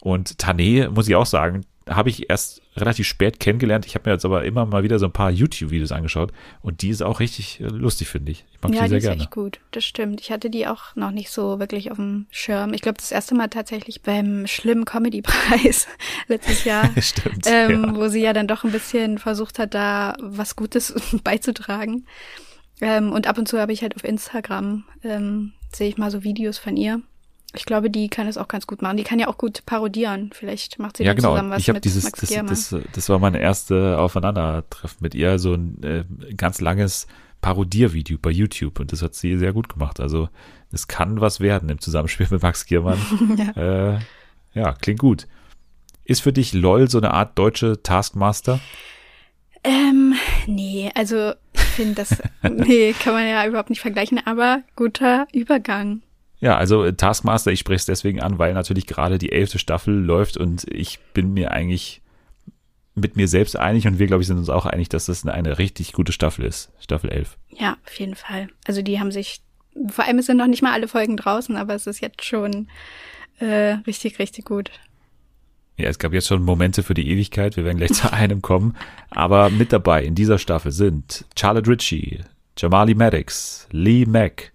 [0.00, 3.86] Und Tane, muss ich auch sagen, habe ich erst relativ spät kennengelernt.
[3.86, 6.32] Ich habe mir jetzt aber immer mal wieder so ein paar YouTube-Videos angeschaut
[6.62, 8.44] und die ist auch richtig äh, lustig, finde ich.
[8.52, 9.20] Ich mag Ja, die die sehr ist gerne.
[9.22, 9.60] echt gut.
[9.70, 10.20] Das stimmt.
[10.20, 12.72] Ich hatte die auch noch nicht so wirklich auf dem Schirm.
[12.74, 15.86] Ich glaube, das erste Mal tatsächlich beim schlimmen Comedy-Preis
[16.28, 16.90] letztes Jahr.
[17.00, 17.46] Stimmt.
[17.46, 17.96] ähm, ja.
[17.96, 22.06] wo sie ja dann doch ein bisschen versucht hat, da was Gutes beizutragen.
[22.80, 26.24] Ähm, und ab und zu habe ich halt auf Instagram, ähm, sehe ich mal so
[26.24, 27.00] Videos von ihr.
[27.54, 28.96] Ich glaube, die kann es auch ganz gut machen.
[28.96, 30.30] Die kann ja auch gut parodieren.
[30.32, 31.30] Vielleicht macht sie Ja, genau.
[31.30, 32.48] zusammen was Ich habe mit dieses, Max das, Giermann.
[32.48, 36.04] das, das war mein erste Aufeinandertreffen mit ihr, so ein äh,
[36.36, 37.06] ganz langes
[37.40, 40.00] Parodiervideo bei YouTube und das hat sie sehr gut gemacht.
[40.00, 40.28] Also
[40.72, 42.98] es kann was werden im Zusammenspiel mit Max Giermann.
[43.56, 43.94] ja.
[43.94, 43.98] äh,
[44.54, 45.26] ja, klingt gut.
[46.04, 48.60] Ist für dich LOL so eine Art deutsche Taskmaster?
[49.62, 50.14] Ähm,
[50.46, 56.02] nee, also ich finde das, nee, kann man ja überhaupt nicht vergleichen, aber guter Übergang.
[56.44, 59.94] Ja, also äh, Taskmaster, ich spreche es deswegen an, weil natürlich gerade die elfte Staffel
[59.94, 62.02] läuft und ich bin mir eigentlich
[62.94, 65.32] mit mir selbst einig und wir, glaube ich, sind uns auch einig, dass das eine,
[65.32, 66.70] eine richtig gute Staffel ist.
[66.80, 67.38] Staffel 11.
[67.48, 68.48] Ja, auf jeden Fall.
[68.66, 69.40] Also die haben sich,
[69.88, 72.68] vor allem es sind noch nicht mal alle Folgen draußen, aber es ist jetzt schon
[73.38, 74.70] äh, richtig, richtig gut.
[75.78, 77.56] Ja, es gab jetzt schon Momente für die Ewigkeit.
[77.56, 78.76] Wir werden gleich zu einem kommen.
[79.08, 82.20] Aber mit dabei in dieser Staffel sind Charlotte Ritchie,
[82.58, 84.52] Jamali Maddox, Lee Mack,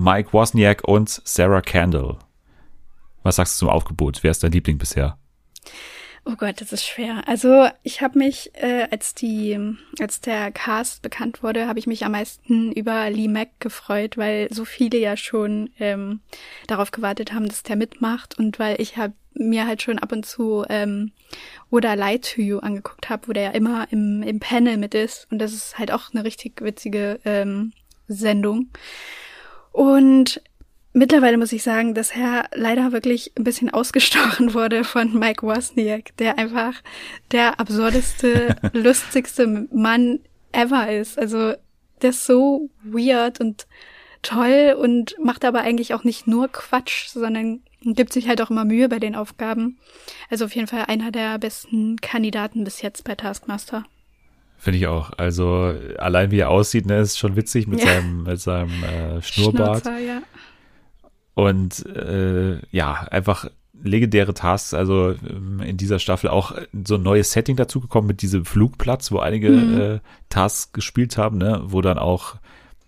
[0.00, 2.18] Mike Wozniak und Sarah Candle.
[3.24, 4.22] Was sagst du zum Aufgebot?
[4.22, 5.18] Wer ist dein Liebling bisher?
[6.24, 7.26] Oh Gott, das ist schwer.
[7.26, 9.58] Also ich habe mich, äh, als die,
[9.98, 14.46] als der Cast bekannt wurde, habe ich mich am meisten über Lee Mack gefreut, weil
[14.52, 16.20] so viele ja schon ähm,
[16.68, 20.26] darauf gewartet haben, dass der mitmacht und weil ich hab, mir halt schon ab und
[20.26, 21.10] zu ähm,
[21.70, 25.26] oder Lie to You angeguckt habe, wo der ja immer im, im Panel mit ist
[25.32, 27.72] und das ist halt auch eine richtig witzige ähm,
[28.06, 28.68] Sendung.
[29.72, 30.42] Und
[30.92, 36.16] mittlerweile muss ich sagen, dass er leider wirklich ein bisschen ausgestochen wurde von Mike Wozniak,
[36.18, 36.74] der einfach
[37.32, 40.20] der absurdeste, lustigste Mann
[40.52, 41.18] ever ist.
[41.18, 41.54] Also
[42.02, 43.66] der ist so weird und
[44.22, 48.64] toll und macht aber eigentlich auch nicht nur Quatsch, sondern gibt sich halt auch immer
[48.64, 49.78] Mühe bei den Aufgaben.
[50.30, 53.84] Also auf jeden Fall einer der besten Kandidaten bis jetzt bei Taskmaster.
[54.60, 55.12] Finde ich auch.
[55.16, 57.86] Also allein wie er aussieht, ne, ist schon witzig mit Ja.
[57.94, 59.86] seinem, mit seinem äh, Schnurrbart.
[59.86, 60.22] Ja.
[61.34, 63.48] Und äh, ja, einfach
[63.80, 66.52] legendäre Tasks, also ähm, in dieser Staffel auch
[66.84, 69.80] so ein neues Setting dazugekommen mit diesem Flugplatz, wo einige Mhm.
[69.80, 69.98] äh,
[70.30, 72.34] Tasks gespielt haben, ne, wo dann auch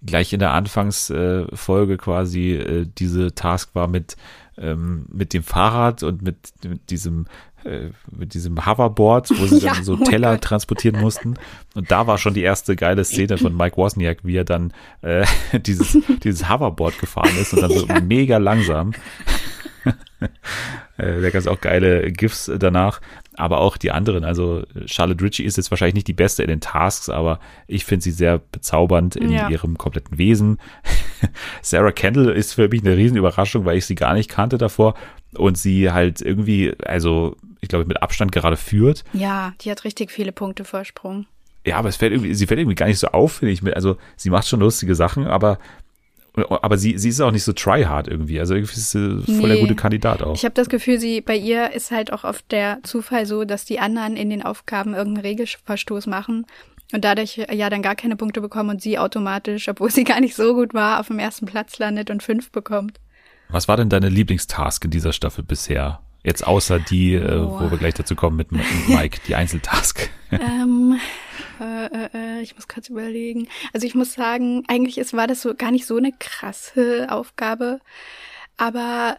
[0.04, 4.16] gleich in der Anfangsfolge äh, quasi äh, diese Task war mit
[4.58, 7.26] ähm, mit dem Fahrrad und mit, mit diesem
[8.10, 10.42] mit diesem Hoverboard, wo sie Ja, dann so oh Teller Gott.
[10.44, 11.34] transportieren mussten.
[11.74, 15.24] Und da war schon die erste geile Szene von Mike Wozniak, wie er dann äh,
[15.60, 18.92] dieses, dieses Hoverboard gefahren ist und dann so mega langsam.
[20.98, 23.00] Äh, da gab es auch geile GIFs danach,
[23.36, 24.24] aber auch die anderen.
[24.24, 28.02] Also Charlotte Ritchie ist jetzt wahrscheinlich nicht die beste in den Tasks, aber ich finde
[28.02, 29.48] sie sehr bezaubernd in Ja.
[29.48, 30.58] ihrem kompletten Wesen.
[31.62, 34.94] Sarah Kendall ist für mich eine Riesenüberraschung, weil ich sie gar nicht kannte davor
[35.34, 39.04] und sie halt irgendwie, also ich glaube mit Abstand gerade führt.
[39.12, 41.26] Ja, die hat richtig viele Punkte Vorsprung.
[41.66, 43.62] Ja, aber es fällt irgendwie, sie fällt irgendwie gar nicht so auf, finde ich.
[43.76, 45.58] Also sie macht schon lustige Sachen, aber
[46.36, 48.38] aber sie, sie ist auch nicht so tryhard irgendwie.
[48.38, 49.60] Also irgendwie ist sie voll der Nee.
[49.62, 50.34] gute Kandidat auch.
[50.36, 53.64] Ich habe das Gefühl, sie bei ihr ist halt auch oft der Zufall so, dass
[53.64, 56.46] die anderen in den Aufgaben irgendeinen Regelverstoß machen
[56.92, 60.36] und dadurch ja dann gar keine Punkte bekommen und sie automatisch, obwohl sie gar nicht
[60.36, 63.00] so gut war, auf dem ersten Platz landet und fünf bekommt.
[63.48, 66.00] Was war denn deine Lieblingstask in dieser Staffel bisher?
[66.22, 67.60] Jetzt außer die, äh, Oh.
[67.60, 70.10] wo wir gleich dazu kommen mit mit Mike, die Einzeltask.
[70.30, 70.98] ähm,
[71.60, 73.48] äh, äh, äh, ich muss kurz überlegen.
[73.72, 77.80] Also ich muss sagen, eigentlich ist, war das so gar nicht so eine krasse Aufgabe,
[78.56, 79.18] aber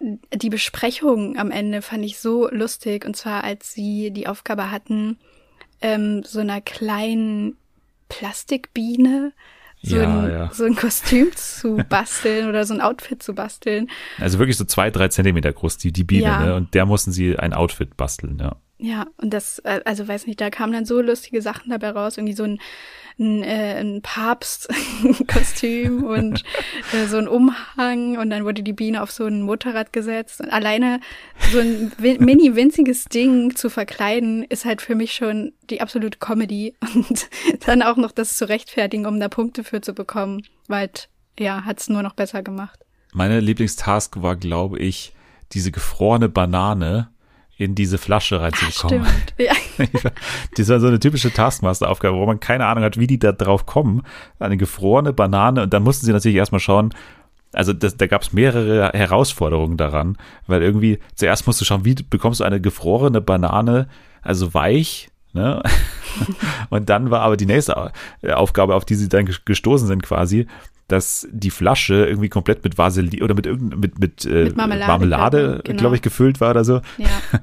[0.00, 5.18] die Besprechung am Ende fand ich so lustig und zwar als sie die Aufgabe hatten,
[5.82, 7.56] ähm, so einer kleinen
[8.08, 9.32] Plastikbiene
[9.82, 10.50] so, Ja, ein, ja.
[10.52, 13.88] so ein Kostüm zu basteln oder so ein Outfit zu basteln.
[14.18, 16.44] Also wirklich so zwei, drei Zentimeter groß, die, die Biene, Ja.
[16.44, 16.54] ne?
[16.56, 18.56] Und der mussten sie ein Outfit basteln, ja.
[18.82, 22.16] Ja, und das, äh, also weiß nicht, da kamen dann so lustige Sachen dabei raus,
[22.16, 22.58] irgendwie so ein,
[23.18, 26.42] ein, äh, ein Papst-Kostüm und
[26.94, 30.48] äh, so ein Umhang und dann wurde die Biene auf so ein Motorrad gesetzt und
[30.48, 31.00] alleine
[31.52, 36.74] so ein mini winziges Ding zu verkleiden ist halt für mich schon die absolute Comedy
[36.94, 37.28] und
[37.66, 41.66] dann auch noch das zu rechtfertigen, um da Punkte für zu bekommen, weil halt, ja,
[41.66, 42.80] hat's nur noch besser gemacht.
[43.12, 45.12] Meine Lieblingstask war, glaube ich,
[45.52, 47.10] diese gefrorene Banane
[47.60, 49.04] in diese Flasche reinzubekommen.
[49.04, 49.34] Stimmt.
[49.38, 49.52] Ja.
[50.56, 53.66] Das war so eine typische Taskmaster-Aufgabe, wo man keine Ahnung hat, wie die da drauf
[53.66, 54.02] kommen.
[54.38, 56.94] Eine gefrorene Banane und dann mussten sie natürlich erstmal schauen,
[57.52, 61.94] also das, da gab es mehrere Herausforderungen daran, weil irgendwie zuerst musst du schauen, wie
[61.94, 63.88] bekommst du eine gefrorene Banane,
[64.22, 65.62] also weich, ne?
[66.70, 67.92] Und dann war aber die nächste
[68.22, 70.46] Aufgabe, auf die sie dann gestoßen sind quasi,
[70.92, 75.38] dass die Flasche irgendwie komplett mit Vaseline oder mit mit, mit, äh, Mit Marmelade, Marmelade
[75.38, 75.78] glaube ich, genau.
[75.78, 76.80] glaube ich, gefüllt war oder so.
[76.98, 77.08] ja.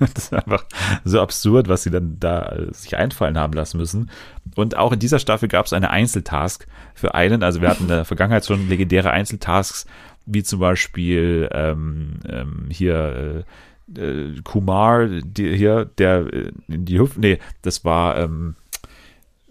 [0.00, 0.64] Das ist einfach
[1.04, 4.10] so absurd, was sie dann da äh, sich einfallen haben lassen müssen.
[4.54, 7.42] Und auch in dieser Staffel gab es eine Einzeltask für einen.
[7.42, 9.86] Also wir hatten in der Vergangenheit schon legendäre Einzeltasks,
[10.24, 13.44] wie zum Beispiel ähm, ähm, hier
[13.94, 16.32] äh, äh, Kumar, die, hier, der
[16.68, 18.56] in die Hüpf, nee, das war, ähm,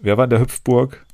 [0.00, 1.04] wer war in der Hüpfburg?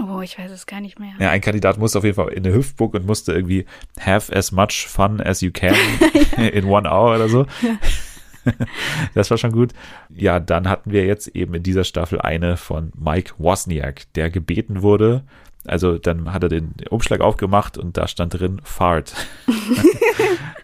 [0.00, 1.12] Oh, ich weiß es gar nicht mehr.
[1.18, 3.66] Ja, ein Kandidat musste auf jeden Fall in eine Hüpfburg und musste irgendwie
[4.00, 5.74] have as much fun as you can
[6.36, 7.46] in one hour oder so.
[9.12, 9.72] Das war schon gut.
[10.08, 14.80] Ja, dann hatten wir jetzt eben in dieser Staffel eine von Mike Wozniak, der gebeten
[14.80, 15.24] wurde.
[15.66, 19.14] Also dann hat er den Umschlag aufgemacht und da stand drin Fart.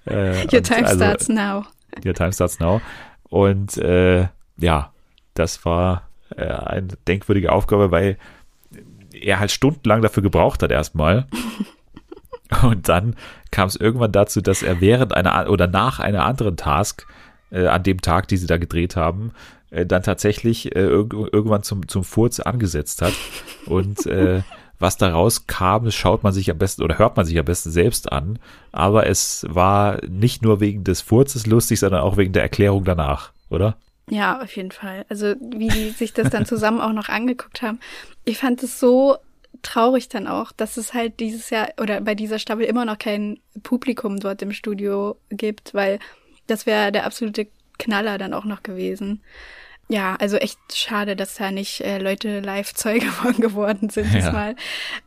[0.06, 1.64] äh, Your time also, starts now.
[2.04, 2.80] Your time starts now.
[3.24, 4.92] Und äh, ja,
[5.34, 8.16] das war äh, eine denkwürdige Aufgabe, weil
[9.20, 11.26] er halt stundenlang dafür gebraucht hat erstmal.
[12.62, 13.16] Und dann
[13.50, 17.06] kam es irgendwann dazu, dass er während einer oder nach einer anderen Task
[17.50, 19.32] äh, an dem Tag, die sie da gedreht haben,
[19.70, 23.14] äh, dann tatsächlich äh, irg irgendwann zum, zum Furz angesetzt hat.
[23.66, 24.42] Und äh,
[24.78, 27.70] was da rauskam, das schaut man sich am besten oder hört man sich am besten
[27.70, 28.38] selbst an.
[28.72, 33.32] Aber es war nicht nur wegen des Furzes lustig, sondern auch wegen der Erklärung danach,
[33.50, 33.76] oder?
[34.10, 35.06] Ja, auf jeden Fall.
[35.08, 37.80] Also wie die sich das dann zusammen auch noch angeguckt haben.
[38.24, 39.16] Ich fand es so
[39.62, 43.40] traurig dann auch, dass es halt dieses Jahr oder bei dieser Staffel immer noch kein
[43.62, 45.98] Publikum dort im Studio gibt, weil
[46.46, 47.46] das wäre der absolute
[47.78, 49.22] Knaller dann auch noch gewesen.
[49.94, 54.18] Ja, also echt schade, dass da nicht äh, Leute live Zeuge von geworden sind Ja.
[54.18, 54.56] diesmal.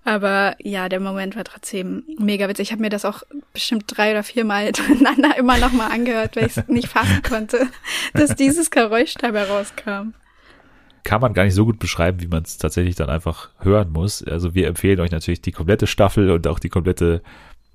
[0.06, 2.68] Aber ja, der Moment war trotzdem mega witzig.
[2.68, 6.46] Ich habe mir das auch bestimmt drei oder viermal hintereinander immer noch mal angehört, weil
[6.46, 7.68] ich es nicht fassen konnte,
[8.14, 10.14] dass dieses Geräusch dabei rauskam.
[11.04, 14.24] kann man gar nicht so gut beschreiben, wie man es tatsächlich dann einfach hören muss.
[14.24, 17.22] Also wir empfehlen euch natürlich die komplette Staffel und auch die komplette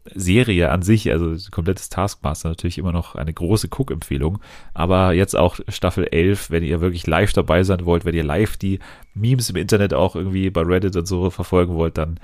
[0.05, 4.40] Serie an sich, also komplettes Taskmaster natürlich immer noch eine große Cook-Empfehlung,
[4.74, 8.57] aber jetzt auch Staffel 11, wenn ihr wirklich live dabei sein wollt, wenn ihr live
[8.57, 8.80] die
[9.14, 12.18] Memes im Internet auch irgendwie bei Reddit und so verfolgen wollt, dann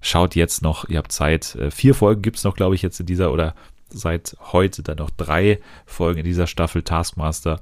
[0.00, 1.54] schaut jetzt noch, ihr habt Zeit.
[1.54, 3.54] Äh, Vier Folgen gibt's noch, glaube ich, jetzt in dieser oder
[3.90, 7.60] seit heute dann noch drei Folgen in dieser Staffel Taskmaster.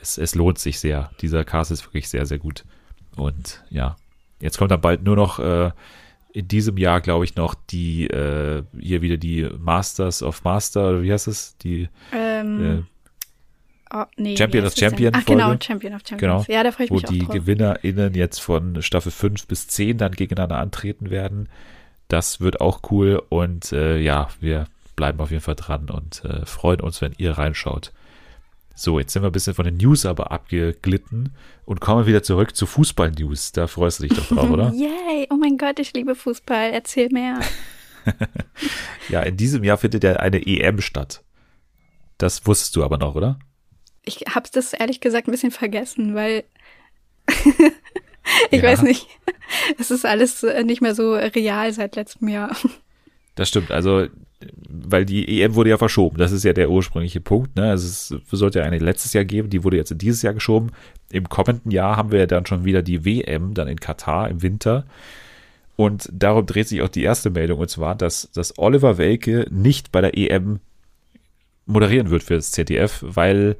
[0.00, 1.10] Es, es lohnt sich sehr.
[1.20, 2.64] Dieser Cast ist wirklich sehr, sehr gut.
[3.16, 3.96] Und ja,
[4.40, 5.70] jetzt kommt dann bald nur noch äh,
[6.32, 11.02] in diesem Jahr, glaube ich, noch die, äh, hier wieder die Masters of Master, oder
[11.02, 11.56] wie heißt es?
[11.58, 12.86] Die Ähm,
[13.90, 14.90] äh, oh, nee, Champion wie of heißt das denn?
[14.90, 15.54] Champion Ach genau.
[15.60, 16.46] Champion of Genau, Champions.
[16.48, 17.34] Ja, da freue ich wo mich auch die drauf.
[17.34, 21.48] GewinnerInnen jetzt von Staffel 5 bis 10 dann gegeneinander antreten werden.
[22.08, 24.66] Das wird auch cool und äh, ja, wir
[24.96, 27.92] bleiben auf jeden Fall dran und äh, freuen uns, wenn ihr reinschaut.
[28.80, 32.54] So, jetzt sind wir ein bisschen von den News aber abgeglitten und kommen wieder zurück
[32.54, 33.50] zu Fußball-News.
[33.50, 34.72] Da freust du dich doch drauf, oder?
[34.72, 36.70] Yay, oh mein Gott, ich liebe Fußball.
[36.72, 37.40] Erzähl mehr.
[39.10, 41.22] Ja, in diesem Jahr findet ja eine EM statt.
[42.16, 43.38] Das wusstest du aber noch, oder?
[44.02, 46.44] Ich habe das ehrlich gesagt ein bisschen vergessen, weil
[48.50, 48.68] ich Ja.
[48.70, 49.06] weiß nicht,
[49.78, 52.56] es ist alles äh, nicht mehr so real seit letztem Jahr.
[53.34, 54.06] Das stimmt, also
[54.68, 56.18] weil die EM wurde ja verschoben.
[56.18, 57.56] Das ist ja der ursprüngliche Punkt.
[57.56, 57.70] Ne?
[57.70, 60.70] Also es sollte ja eine letztes Jahr geben, die wurde jetzt in dieses Jahr geschoben.
[61.10, 64.42] Im kommenden Jahr haben wir ja dann schon wieder die WM, dann in Katar im
[64.42, 64.84] Winter.
[65.76, 69.92] Und darum dreht sich auch die erste Meldung, und zwar, dass, dass Oliver Welke nicht
[69.92, 70.60] bei der EM
[71.66, 73.56] moderieren wird für das ZDF, weil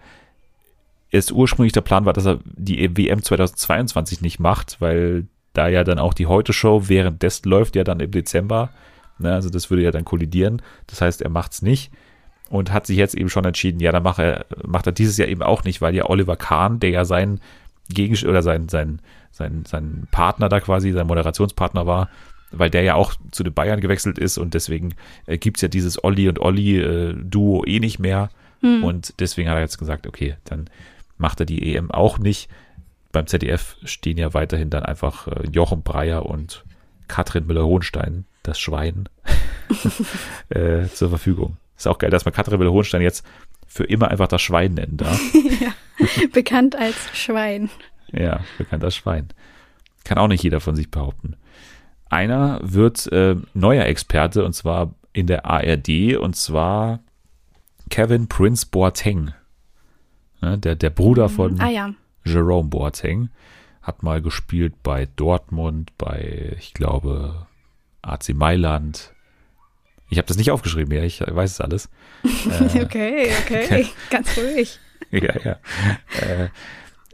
[1.11, 5.85] es ursprünglich der Plan war, dass er die WM 2022 nicht macht, weil da ja
[5.85, 8.70] dann auch die Heute-Show währenddessen läuft, ja dann im Dezember.
[9.18, 10.62] Ne, also das würde ja dann kollidieren.
[10.86, 11.90] Das heißt, er macht's nicht
[12.50, 15.28] und hat sich jetzt eben schon entschieden, ja, dann macht er, macht er dieses Jahr
[15.28, 17.40] eben auch nicht, weil ja Oliver Kahn, der ja sein
[17.90, 19.00] Gegenst oder sein, sein,
[19.30, 22.08] sein, sein Partner da quasi, sein Moderationspartner war,
[22.50, 24.94] weil der ja auch zu den Bayern gewechselt ist und deswegen
[25.26, 28.30] äh, gibt's ja dieses Olli und Olli äh, eh nicht mehr.
[28.60, 30.68] Und deswegen hat er jetzt gesagt, okay, dann
[31.16, 32.50] macht er die EM auch nicht.
[33.12, 36.64] Beim ZDF stehen ja weiterhin dann einfach äh, Jochen Breyer und
[37.06, 39.09] Katrin Müller-Hohenstein, das Schwein,
[40.49, 41.57] äh, zur Verfügung.
[41.76, 43.24] Ist auch geil, dass man Katrin Müller-Hohenstein jetzt
[43.66, 45.20] für immer einfach das Schwein nennen darf.
[46.32, 47.70] Bekannt als Schwein.
[48.12, 49.28] Ja, bekannter Schwein.
[50.05, 51.36] Kann auch nicht jeder von sich behaupten.
[52.09, 57.01] Einer wird äh, neuer Experte und zwar in der ARD und zwar
[57.90, 59.32] Kevin Prince Boateng.
[60.40, 60.59] Ne?
[60.59, 61.94] Der, der Bruder von Ah ja.
[62.24, 63.30] Jerome Boateng
[63.82, 67.46] hat mal gespielt bei Dortmund, bei, ich glaube,
[68.03, 69.12] AC Mailand.
[70.11, 71.90] Ich habe das nicht aufgeschrieben, ja, ich weiß es alles.
[72.80, 73.86] okay, okay.
[74.11, 74.78] Ganz ruhig.
[75.11, 75.53] ja, ja.
[76.20, 76.49] Äh,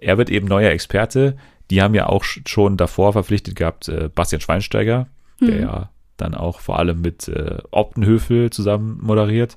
[0.01, 1.37] er wird eben neuer Experte.
[1.70, 5.09] Die haben ja auch sch- schon davor verpflichtet gehabt, äh, Bastian Schweinsteiger,
[5.41, 9.57] der ja dann auch vor allem mit äh, Optenhöfel zusammen moderiert.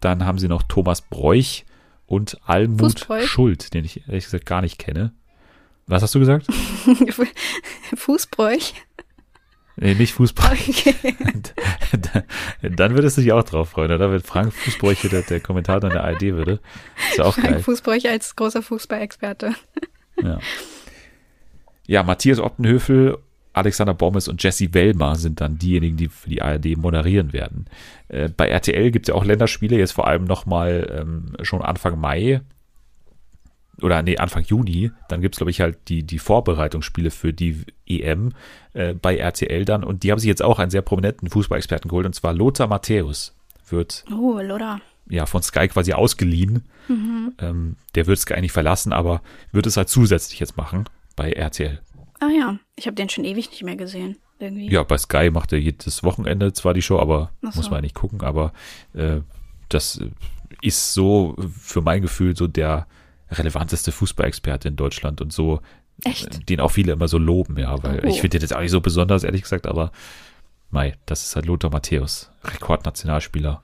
[0.00, 1.64] Dann haben sie noch Thomas Bräuch
[2.06, 3.26] und Almut Fußbräuch?
[3.26, 5.12] Schuld, den ich ehrlich gesagt gar nicht kenne.
[5.86, 6.46] Was hast du gesagt?
[7.96, 8.72] Fußbräuch.
[9.80, 10.52] Nee, nicht Fußball.
[10.52, 10.94] Okay.
[12.76, 14.12] Dann würdest du dich auch drauf freuen, oder?
[14.12, 16.60] Wenn Frank Fußbräuche der, der Kommentator in der ARD würde.
[17.08, 17.62] Ist ja auch Frank geil.
[17.62, 19.54] Fußbräuch als großer Fußballexperte.
[20.22, 20.38] Ja.
[21.86, 23.16] ja, Matthias Optenhöfel,
[23.54, 27.64] Alexander Bommes und Jesse Wellmer sind dann diejenigen, die für die ARD moderieren werden.
[28.08, 31.98] Äh, bei RTL gibt es ja auch Länderspiele, jetzt vor allem nochmal ähm, schon Anfang
[31.98, 32.42] Mai
[33.82, 34.90] oder nee, Anfang Juni.
[35.08, 38.32] Dann gibt es, glaube ich, halt die, die Vorbereitungsspiele für die EM
[38.74, 39.84] äh, bei RTL dann.
[39.84, 43.34] Und die haben sich jetzt auch einen sehr prominenten Fußballexperten geholt, und zwar Lothar Matthäus
[43.68, 44.80] wird Oh, Loda.
[45.08, 46.64] ja, von Sky quasi ausgeliehen.
[46.88, 49.22] Ähm, der wird Sky nicht verlassen, aber
[49.52, 50.84] wird es halt zusätzlich jetzt machen
[51.16, 51.80] bei RTL.
[52.18, 54.16] Ah ja, ich habe den schon ewig nicht mehr gesehen.
[54.40, 54.70] Irgendwie.
[54.70, 57.48] Ja, bei Sky macht er jedes Wochenende zwar die Show, aber so.
[57.54, 58.22] muss man ja nicht gucken.
[58.22, 58.52] Aber
[58.94, 59.20] äh,
[59.68, 60.00] das
[60.62, 62.86] ist so für mein Gefühl so der
[63.30, 65.60] relevanteste Fußballexperte in Deutschland und so,
[66.04, 66.26] Echt?
[66.34, 68.08] äh, den auch viele immer so loben, ja, weil Oh.
[68.08, 69.92] ich finde den jetzt auch nicht so besonders, ehrlich gesagt, aber
[70.70, 73.62] Mai, das ist halt Lothar Matthäus, Rekordnationalspieler,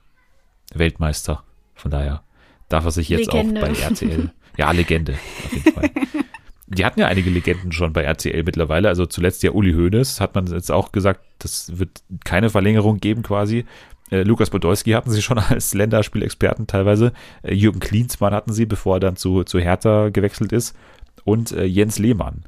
[0.73, 1.43] Weltmeister.
[1.75, 2.23] Von daher
[2.69, 3.61] darf er sich jetzt Legende.
[3.61, 5.13] auch bei RTL, ja, Legende,
[5.45, 5.89] auf jeden Fall.
[6.69, 8.89] Die hatten ja einige Legenden schon bei RTL mittlerweile.
[8.89, 13.23] Also zuletzt ja Uli Hoeneß, hat man jetzt auch gesagt, das wird keine Verlängerung geben
[13.23, 13.65] quasi.
[14.11, 17.13] Äh, Lukas Podolski hatten sie schon als Länderspielexperten teilweise.
[17.43, 20.75] Äh, Jürgen Klinsmann hatten sie, bevor er dann zu, zu Hertha gewechselt ist.
[21.23, 22.43] Und äh, Jens Lehmann,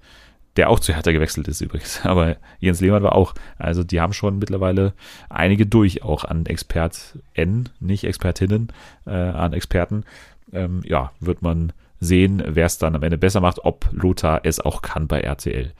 [0.55, 2.01] der auch zu Hertha gewechselt ist übrigens.
[2.05, 3.33] Aber Jens Lehmann war auch.
[3.57, 4.93] Also die haben schon mittlerweile
[5.29, 8.71] einige durch, auch an ExpertN, nicht Expertinnen,
[9.05, 10.03] äh, an Experten.
[10.51, 14.59] Ähm, ja, wird man sehen, wer es dann am Ende besser macht, ob Lothar es
[14.59, 15.73] auch kann bei RTL.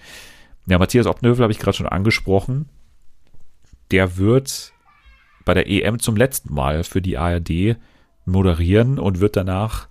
[0.67, 2.67] Ja, Matthias Optenhövel habe ich gerade schon angesprochen.
[3.91, 4.73] Der wird
[5.50, 7.76] bei der EM zum letzten Mal für die ARD
[8.24, 9.88] moderieren und wird danach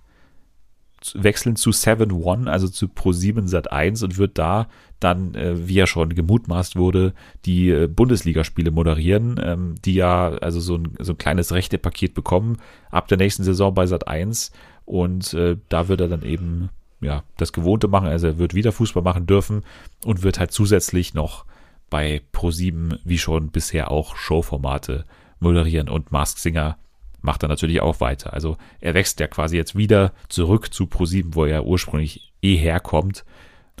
[1.13, 4.69] wechseln zu 7 One, also zu Pro7 Sat 1 und wird da
[5.01, 10.61] dann, äh, wie ja schon gemutmaßt wurde, die äh, Bundesligaspiele moderieren, ähm, die ja also
[10.61, 12.55] so ein, so ein kleines Rechtepaket bekommen
[12.89, 14.53] ab der nächsten Saison bei Sat 1
[14.85, 16.69] und äh, da wird er dann eben
[17.01, 19.63] ja das Gewohnte machen, also er wird wieder Fußball machen dürfen
[20.05, 21.43] und wird halt zusätzlich noch
[21.89, 25.03] bei Pro7 wie schon bisher auch Showformate
[25.39, 26.77] moderieren und Mask Singer
[27.21, 28.33] macht er natürlich auch weiter.
[28.33, 33.25] Also er wächst ja quasi jetzt wieder zurück zu Pro7, wo er ursprünglich eh herkommt.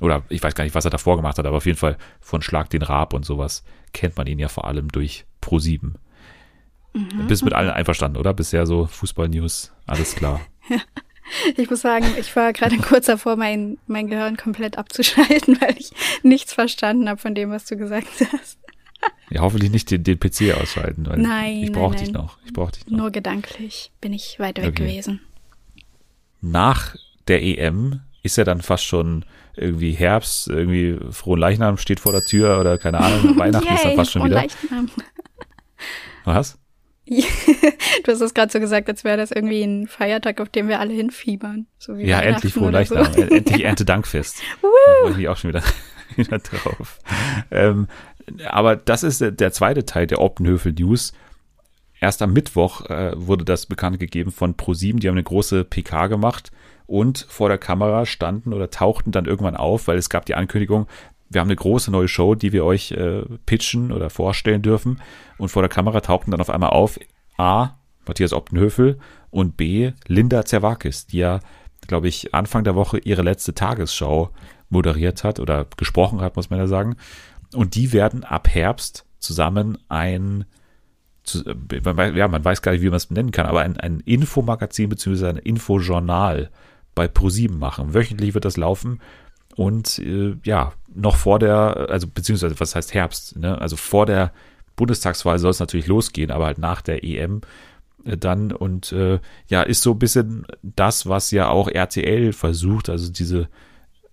[0.01, 2.41] Oder ich weiß gar nicht, was er davor gemacht hat, aber auf jeden Fall von
[2.41, 5.93] Schlag den Raab und sowas kennt man ihn ja vor allem durch Pro7.
[7.27, 8.33] Bist mit allen einverstanden, oder?
[8.33, 10.41] Bisher so Fußball-News, alles klar.
[11.57, 15.91] Ich muss sagen, ich war gerade kurz davor, mein, mein Gehirn komplett abzuschalten, weil ich
[16.23, 18.57] nichts verstanden habe von dem, was du gesagt hast.
[19.29, 21.05] Ja, hoffentlich nicht den, den PC ausschalten.
[21.07, 22.37] Weil Nein, Ich brauche dich noch.
[22.45, 22.97] Ich brauche dich noch.
[22.97, 24.85] Nur gedanklich bin ich weit weg Okay.
[24.85, 25.21] gewesen.
[26.41, 26.95] nach
[27.27, 29.23] der EM ist ja dann fast schon
[29.55, 33.91] irgendwie Herbst, irgendwie frohen Leichnam steht vor der Tür oder keine Ahnung, Weihnachten ist dann
[33.91, 34.41] Yay, fast schon frohen wieder.
[34.41, 34.89] Leichnam.
[36.25, 36.57] Was?
[38.03, 40.79] Du hast es gerade so gesagt, als wäre das irgendwie ein Feiertag, auf den wir
[40.79, 41.67] alle hinfiebern.
[41.77, 43.11] So Ja, endlich frohen Leichnam.
[43.13, 43.19] so.
[43.21, 44.41] Äh, Endlich Erntedankfest.
[44.61, 44.67] Da
[45.01, 45.63] freue ich mich auch schon wieder,
[46.15, 46.99] wieder drauf.
[47.51, 47.87] Ähm,
[48.47, 51.13] aber das ist der, zweite Teil der Optenhöfel News.
[52.01, 54.99] Erst am Mittwoch äh, wurde das bekannt gegeben von ProSieben.
[54.99, 56.51] Die haben eine große PK gemacht
[56.87, 60.87] und vor der Kamera standen oder tauchten dann irgendwann auf, weil es gab die Ankündigung,
[61.29, 64.99] wir haben eine große neue Show, die wir euch äh, pitchen oder vorstellen dürfen.
[65.37, 66.99] Und vor der Kamera tauchten dann auf einmal auf
[67.37, 67.75] A.
[68.07, 68.97] Matthias Optenhöfel
[69.29, 69.91] und B.
[70.07, 71.41] Linda Zerwakis, die ja,
[71.87, 74.31] glaube ich, Anfang der Woche ihre letzte Tagesschau
[74.69, 76.95] moderiert hat oder gesprochen hat, muss man ja sagen.
[77.53, 80.45] Und die werden ab Herbst zusammen ein
[81.35, 84.89] äh, ja, man weiß gar nicht, wie man es nennen kann, aber ein, ein Infomagazin
[84.89, 85.27] bzw.
[85.27, 86.49] ein Infojournal
[86.95, 87.93] bei ProSieben machen.
[87.93, 88.99] Wöchentlich wird das laufen
[89.55, 93.59] und äh, ja, noch vor der, also beziehungsweise was heißt Herbst, ne?
[93.59, 94.31] Also vor der
[94.75, 97.41] Bundestagswahl soll es natürlich losgehen, aber halt nach der EM
[98.05, 102.89] äh, dann und äh, ja, ist so ein bisschen das, was ja auch RTL versucht,
[102.89, 103.49] also diese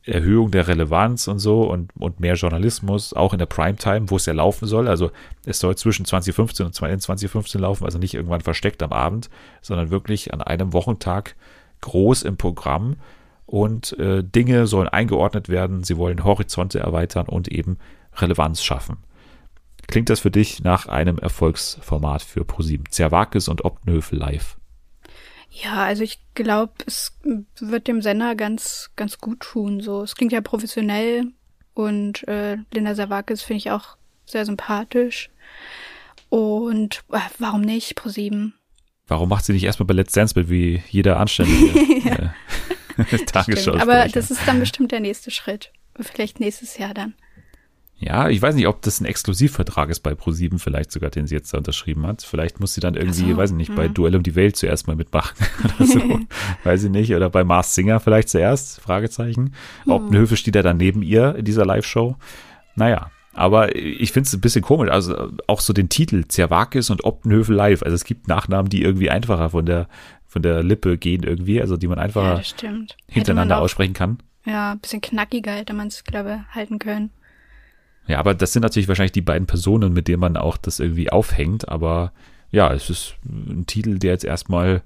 [0.07, 4.27] Erhöhung der Relevanz und so und, und mehr Journalismus, auch in der Primetime, wo es
[4.27, 4.89] ja laufen soll.
[4.89, 5.11] Also
[5.45, 9.31] es soll zwischen 2015 und 2015 laufen, also nicht irgendwann versteckt am Abend,
[9.63, 11.35] sondern wirklich an einem Wochentag
[11.81, 12.97] groß im Programm.
[13.47, 17.79] und äh, Dinge sollen eingeordnet werden, sie wollen Horizonte erweitern und eben
[18.17, 18.97] Relevanz schaffen.
[19.87, 22.87] Klingt das für dich nach einem Erfolgsformat für ProSieben?
[22.91, 24.57] Zerwakis und Optenhöfel live.
[25.63, 27.17] Ja, also ich glaube, es
[27.59, 29.81] wird dem Sender ganz, ganz gut tun.
[29.81, 31.33] So, es klingt ja professionell
[31.73, 33.97] und äh, Linda Savakis finde ich auch
[34.27, 35.31] sehr sympathisch.
[36.29, 38.55] Und äh, warum nicht ProSieben?
[39.07, 41.79] Warum macht sie nicht erstmal bei Let's Dance mit wie jeder anständige
[42.99, 43.75] äh, Tagesschau?
[43.75, 45.73] Aber das ist dann bestimmt der nächste Schritt.
[45.99, 47.15] Vielleicht nächstes Jahr dann.
[47.99, 51.35] Ja, ich weiß nicht, ob das ein Exklusivvertrag ist bei Pro7 vielleicht sogar, den sie
[51.35, 52.23] jetzt da unterschrieben hat.
[52.23, 53.77] Vielleicht muss sie dann irgendwie, so, weiß ich nicht, mh.
[53.77, 53.95] bei hm.
[53.95, 55.35] Duell um die Welt zuerst mal mitmachen
[55.79, 56.21] oder so.
[56.65, 57.15] weiß ich nicht.
[57.15, 59.55] Oder bei Mars Singer vielleicht zuerst, Fragezeichen.
[59.85, 59.93] Hm.
[59.93, 62.17] Optenhöfe steht ja dann neben ihr in dieser Live-Show.
[62.75, 64.91] Naja, aber ich finde es ein bisschen komisch.
[64.91, 67.83] Also auch so den Titel Zerwakis und Optenhöfe live.
[67.83, 69.89] Also es gibt Nachnamen, die irgendwie einfacher von der,
[70.27, 72.71] von der Lippe gehen irgendwie, also die man einfacher ja,
[73.09, 74.19] hintereinander man auch, aussprechen kann.
[74.45, 77.11] Ja, ein bisschen knackiger hätte man es, glaube ich, halten können.
[78.07, 81.11] Ja, aber das sind natürlich wahrscheinlich die beiden Personen, mit denen man auch das irgendwie
[81.11, 81.69] aufhängt.
[81.69, 82.13] Aber
[82.51, 84.83] ja, es ist ein Titel, der jetzt erstmal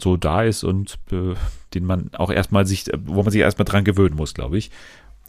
[0.00, 1.34] so da ist und äh,
[1.74, 4.70] den man auch erstmal sich, wo man sich erstmal dran gewöhnen muss, glaube ich.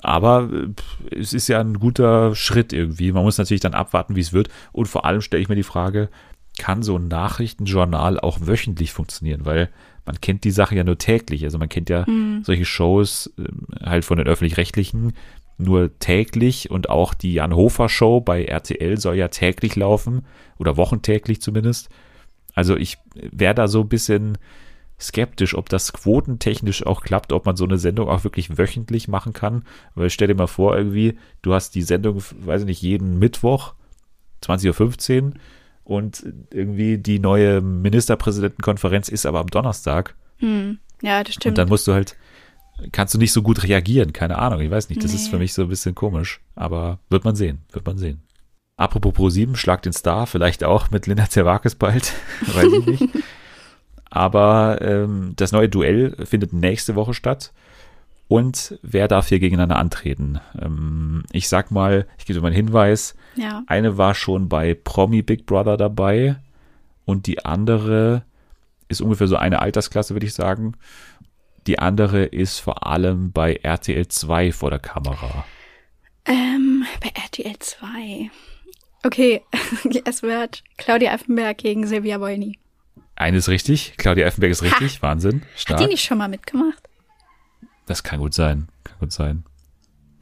[0.02, 3.12] Aber äh, es ist ja ein guter Schritt irgendwie.
[3.12, 4.50] Man muss natürlich dann abwarten, wie es wird.
[4.72, 6.10] Und vor allem stelle ich mir die Frage,
[6.58, 9.46] kann so ein Nachrichtenjournal auch wöchentlich funktionieren?
[9.46, 9.70] Weil
[10.06, 11.44] man kennt die Sache ja nur täglich.
[11.44, 12.44] Also man kennt ja mhm.
[12.44, 15.14] solche Shows äh, halt von den öffentlich-rechtlichen
[15.62, 20.26] nur täglich und auch die Jan Hofer Show bei RTL soll ja täglich laufen
[20.58, 21.90] oder wochentäglich zumindest.
[22.54, 24.38] Also ich wäre da so ein bisschen
[25.00, 29.34] skeptisch, ob das quotentechnisch auch klappt, ob man so eine Sendung auch wirklich wöchentlich machen
[29.34, 29.64] kann.
[29.96, 33.74] Weil stell dir mal vor, irgendwie, du hast die Sendung, weiß ich nicht, jeden Mittwoch,
[34.44, 35.34] 20.15 Uhr
[35.84, 40.16] und irgendwie die neue Ministerpräsidentenkonferenz ist aber am Donnerstag.
[40.38, 40.80] Hm.
[41.02, 41.54] Ja, das stimmt.
[41.54, 42.16] Und dann musst du halt
[42.92, 44.14] kannst du nicht so gut reagieren.
[44.14, 45.04] Keine Ahnung, ich weiß nicht.
[45.04, 45.18] Das nee.
[45.18, 46.42] ist für mich so ein bisschen komisch.
[46.56, 48.24] Aber wird man sehen, wird man sehen.
[48.78, 52.14] Apropos Pro7, schlag den Star, vielleicht auch mit Linda Zerwakis bald.
[52.48, 53.10] weiß ich nicht.
[54.10, 57.54] Aber ähm, das neue Duell findet nächste Woche statt.
[58.28, 60.40] Und wer darf hier gegeneinander antreten?
[60.60, 63.16] Ähm, ich sag mal, ich gebe dir mal einen Hinweis.
[63.36, 63.64] Ja.
[63.68, 66.38] Eine war schon bei Promi Big Brother dabei
[67.06, 68.24] und die andere
[68.88, 70.76] ist ungefähr so eine Altersklasse, würde ich sagen.
[71.68, 75.46] Die andere ist vor allem bei RTL 2 vor der Kamera.
[76.26, 78.32] Ähm, bei RTL 2.
[79.04, 79.42] Okay,
[80.06, 82.58] es wird Claudia Effenberg gegen Silvia Wolny.
[83.16, 85.02] Eines richtig, Claudia Effenberg ist richtig, ha.
[85.04, 85.44] Wahnsinn.
[85.56, 85.80] Stark.
[85.80, 86.82] Hat die nicht schon mal mitgemacht?
[87.86, 89.44] Das kann gut sein, kann gut sein.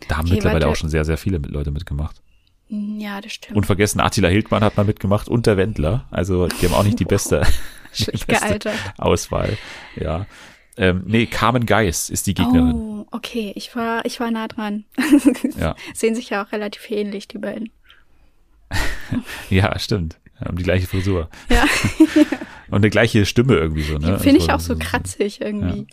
[0.07, 0.71] Da haben okay, mittlerweile warte.
[0.71, 2.21] auch schon sehr, sehr viele Leute mitgemacht.
[2.69, 3.57] Ja, das stimmt.
[3.57, 6.07] Und vergessen, Attila Hildmann hat mal mitgemacht und der Wendler.
[6.11, 7.45] Also die haben auch nicht die beste,
[7.97, 9.57] die beste Auswahl.
[9.95, 10.25] Ja.
[10.79, 12.73] Ähm, nee, Carmen Geis ist die Gegnerin.
[12.73, 14.85] Oh, okay, ich war, ich war nah dran.
[15.59, 15.75] ja.
[15.93, 17.69] Sehen sich ja auch relativ ähnlich, die beiden.
[19.49, 20.17] ja, stimmt.
[20.39, 21.29] Haben die gleiche Frisur.
[21.49, 21.65] Ja.
[22.69, 24.19] Und eine gleiche Stimme irgendwie so, ne?
[24.19, 25.79] Finde ich also auch so kratzig irgendwie.
[25.79, 25.85] Ja.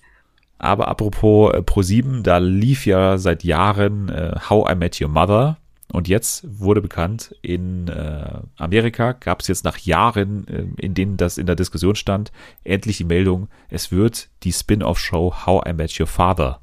[0.59, 5.59] Aber apropos äh, Pro7, da lief ja seit Jahren äh, How I Met Your Mother
[5.93, 11.17] und jetzt wurde bekannt, in äh, Amerika gab es jetzt nach Jahren, äh, in denen
[11.17, 12.33] das in der Diskussion stand,
[12.65, 16.61] endlich die Meldung, es wird die Spin-off-Show How I Met Your Father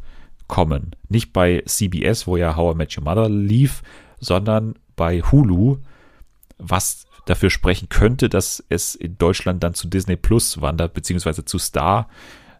[0.47, 0.95] kommen.
[1.07, 3.81] Nicht bei CBS, wo ja How I Met Your Mother lief,
[4.19, 5.77] sondern bei Hulu,
[6.57, 11.57] was dafür sprechen könnte, dass es in Deutschland dann zu Disney Plus wandert, beziehungsweise zu
[11.57, 12.09] Star.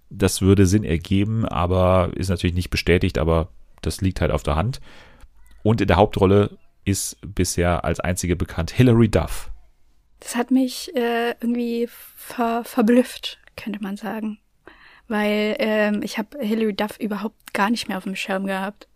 [0.09, 3.49] Das würde Sinn ergeben, aber ist natürlich nicht bestätigt, aber
[3.81, 4.79] das liegt halt auf der Hand.
[5.63, 9.49] Und in der Hauptrolle ist bisher als einzige bekannt Hilary Duff.
[10.19, 14.39] Das hat mich äh, irgendwie ver verblüfft, könnte man sagen.
[15.07, 18.87] Weil ähm, ich habe Hilary Duff überhaupt gar nicht mehr auf dem Schirm gehabt.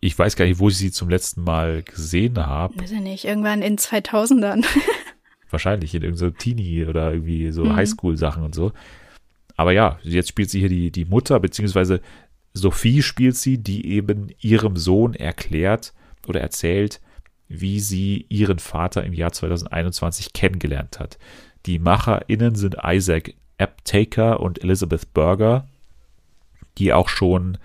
[0.00, 2.80] Ich weiß gar nicht, wo ich sie zum letzten Mal gesehen habe.
[2.80, 4.64] Weiß ich nicht, irgendwann in 2000ern.
[5.50, 7.76] Wahrscheinlich in irgendeinem so Teenie oder irgendwie so mhm.
[7.76, 8.72] Highschool-Sachen und so.
[9.56, 12.00] Aber ja, jetzt spielt sie hier die, die Mutter, beziehungsweise
[12.54, 15.92] Sophie spielt sie, die eben ihrem Sohn erklärt,
[16.30, 17.00] oder erzählt,
[17.48, 21.18] wie sie ihren Vater im Jahr 2021 kennengelernt hat.
[21.66, 25.66] Die MacherInnen sind Isaac Aptaker und Elizabeth Berger,
[26.78, 27.58] die auch schon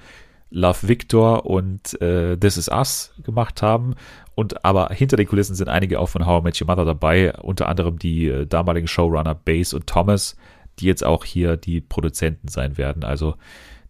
[0.50, 3.96] Love Victor und äh, This Is Us gemacht haben.
[4.36, 7.34] Und aber hinter den Kulissen sind einige auch von How I Met Your Mother dabei,
[7.38, 10.36] unter anderem die äh, damaligen Showrunner Base und Thomas,
[10.80, 13.04] die jetzt auch hier die Produzenten sein werden.
[13.04, 13.36] Also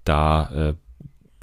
[0.04, 0.74] da äh,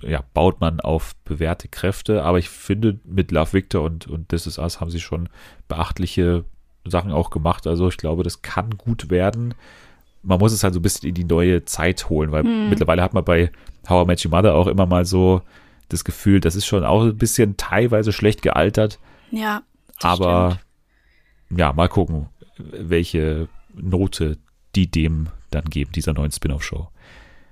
[0.03, 2.23] ja, baut man auf bewährte Kräfte.
[2.23, 5.29] Aber ich finde, mit Love Victor und, und This Is Us haben sie schon
[5.69, 6.45] beachtliche
[6.85, 7.67] Sachen auch gemacht.
[7.67, 9.55] Also ich glaube, das kann gut werden.
[10.23, 12.71] Man muss es halt so ein bisschen in die neue Zeit holen, weil mhm.
[12.71, 13.51] mittlerweile hat man bei
[13.89, 15.43] How I Met Your Mother auch immer mal so
[15.89, 18.99] das Gefühl, das ist schon auch ein bisschen teilweise schlecht gealtert.
[19.31, 19.63] Ja.
[20.01, 20.59] Aber
[21.49, 21.61] stimmt.
[21.61, 24.39] ja, mal gucken, welche Note
[24.75, 26.89] die dem dann geben, dieser neuen Spin-off-Show.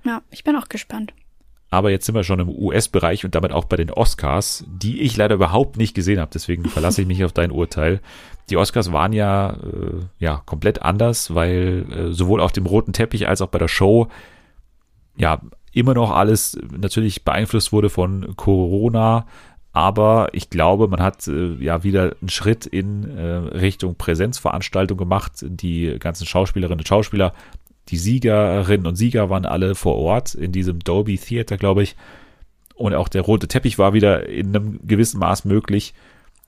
[0.03, 1.13] Ja, ich bin auch gespannt.
[1.73, 5.15] Aber jetzt sind wir schon im US-Bereich und damit auch bei den Oscars, die ich
[5.15, 6.29] leider überhaupt nicht gesehen habe.
[6.33, 8.01] Deswegen verlasse ich mich auf dein Urteil.
[8.49, 13.29] Die Oscars waren ja, äh, ja komplett anders, weil äh, sowohl auf dem roten Teppich
[13.29, 14.09] als auch bei der Show
[15.15, 15.39] ja
[15.71, 19.25] immer noch alles natürlich beeinflusst wurde von Corona.
[19.71, 25.31] Aber ich glaube, man hat äh, ja wieder einen Schritt in äh, Richtung Präsenzveranstaltung gemacht.
[25.41, 27.31] Die ganzen Schauspielerinnen und Schauspieler
[27.91, 31.95] die Siegerinnen und Sieger waren alle vor Ort in diesem Dolby Theater, glaube ich.
[32.73, 35.93] Und auch der rote Teppich war wieder in einem gewissen Maß möglich.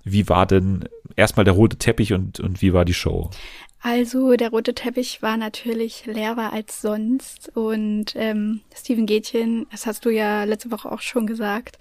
[0.03, 0.85] Wie war denn
[1.15, 3.29] erstmal der rote Teppich und, und wie war die Show?
[3.85, 10.05] Also der rote Teppich war natürlich leerer als sonst und ähm, Steven Gätchen, das hast
[10.05, 11.77] du ja letzte Woche auch schon gesagt,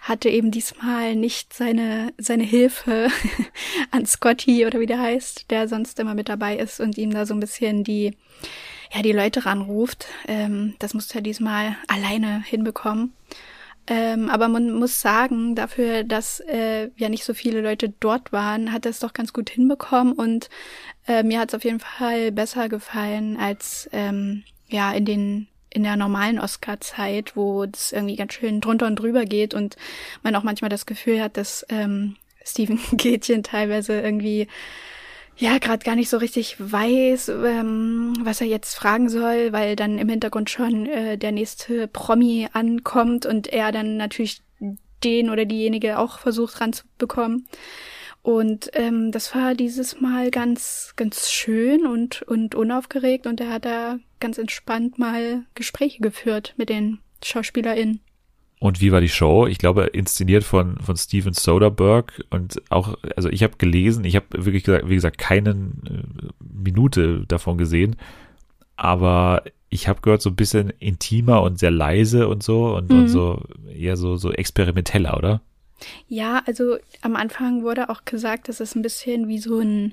[0.00, 3.08] hatte eben diesmal nicht seine seine Hilfe
[3.90, 7.26] an Scotty oder wie der heißt, der sonst immer mit dabei ist und ihm da
[7.26, 8.16] so ein bisschen die
[8.92, 10.06] ja die Leute ranruft.
[10.28, 13.12] Ähm, das musste er diesmal alleine hinbekommen.
[13.88, 18.72] Ähm, aber man muss sagen, dafür, dass äh, ja nicht so viele Leute dort waren,
[18.72, 20.50] hat er es doch ganz gut hinbekommen und
[21.08, 25.82] äh, mir hat es auf jeden Fall besser gefallen als ähm, ja in den in
[25.84, 29.76] der normalen Oscar-Zeit, wo es irgendwie ganz schön drunter und drüber geht und
[30.22, 34.48] man auch manchmal das Gefühl hat, dass ähm, Steven Gätchen teilweise irgendwie
[35.36, 39.98] ja gerade gar nicht so richtig weiß, ähm, was er jetzt fragen soll, weil dann
[39.98, 44.42] im Hintergrund schon äh, der nächste Promi ankommt und er dann natürlich
[45.02, 47.46] den oder diejenige auch versucht ranzubekommen.
[48.22, 53.64] Und ähm, das war dieses Mal ganz, ganz schön und, und unaufgeregt und er hat
[53.64, 58.00] da ganz entspannt mal Gespräche geführt mit den SchauspielerInnen.
[58.62, 59.48] Und wie war die Show?
[59.48, 64.26] Ich glaube, inszeniert von, von Steven Soderbergh und auch, also ich habe gelesen, ich habe
[64.30, 67.96] wirklich gesagt, wie gesagt, keine äh, Minute davon gesehen,
[68.76, 72.98] aber ich habe gehört, so ein bisschen intimer und sehr leise und so und, Mhm.
[73.00, 73.42] und so
[73.76, 75.40] eher so, so experimenteller, oder?
[76.06, 79.92] Ja, also am Anfang wurde auch gesagt, dass es ein bisschen wie so ein,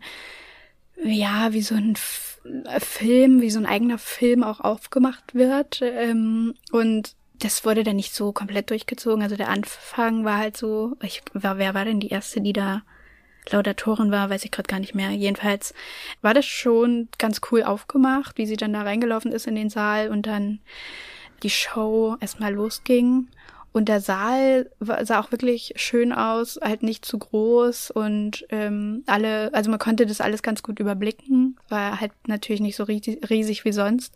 [1.03, 2.39] ja, wie so ein F
[2.77, 5.81] Film, wie so ein eigener Film auch aufgemacht wird.
[5.81, 9.23] Ähm, und das wurde dann nicht so komplett durchgezogen.
[9.23, 12.83] Also der Anfang war halt so, ich, wer, wer war denn die erste, die da
[13.49, 15.11] Laudatorin war, weiß ich gerade gar nicht mehr.
[15.11, 15.73] Jedenfalls
[16.21, 20.09] war das schon ganz cool aufgemacht, wie sie dann da reingelaufen ist in den Saal
[20.09, 20.59] und dann
[21.43, 23.27] die Show erstmal losging.
[23.71, 29.03] Und der Saal war, sah auch wirklich schön aus, halt nicht zu groß und ähm,
[29.05, 33.29] alle, also man konnte das alles ganz gut überblicken, war halt natürlich nicht so riesig,
[33.29, 34.15] riesig wie sonst.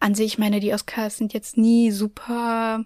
[0.00, 2.84] An sich, ich meine, die Oscars sind jetzt nie super,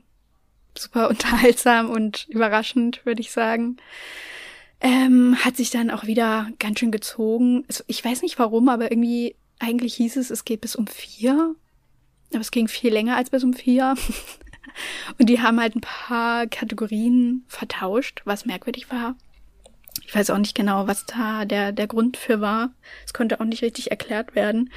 [0.76, 3.76] super unterhaltsam und überraschend, würde ich sagen.
[4.80, 7.64] Ähm, hat sich dann auch wieder ganz schön gezogen.
[7.68, 11.54] Es- Ich weiß nicht warum, aber irgendwie, eigentlich hieß es, es geht bis um vier.
[12.32, 13.94] Aber es ging viel länger als bis um vier.
[15.18, 19.14] Und die haben halt ein paar Kategorien vertauscht, was merkwürdig war.
[20.06, 22.70] Ich weiß auch nicht genau, was da der, der Grund für war.
[23.04, 24.70] Es konnte auch nicht richtig erklärt werden.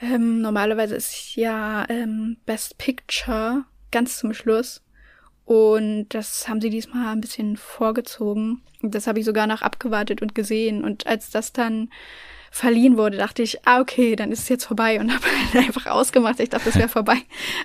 [0.00, 4.82] Ähm, normalerweise ist ja ähm, Best Picture ganz zum Schluss.
[5.44, 8.62] Und das haben sie diesmal ein bisschen vorgezogen.
[8.82, 10.84] Das habe ich sogar noch abgewartet und gesehen.
[10.84, 11.90] Und als das dann
[12.50, 15.86] verliehen wurde, dachte ich, ah, okay, dann ist es jetzt vorbei und habe halt einfach
[15.86, 16.40] ausgemacht.
[16.40, 17.18] Ich dachte, das wäre vorbei.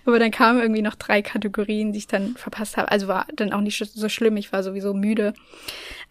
[0.06, 2.92] Aber dann kamen irgendwie noch drei Kategorien, die ich dann verpasst habe.
[2.92, 5.34] Also war dann auch nicht so schlimm, ich war sowieso müde.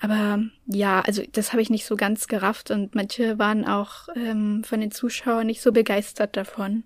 [0.01, 4.64] Aber ja, also das habe ich nicht so ganz gerafft und manche waren auch ähm,
[4.64, 6.83] von den Zuschauern nicht so begeistert davon,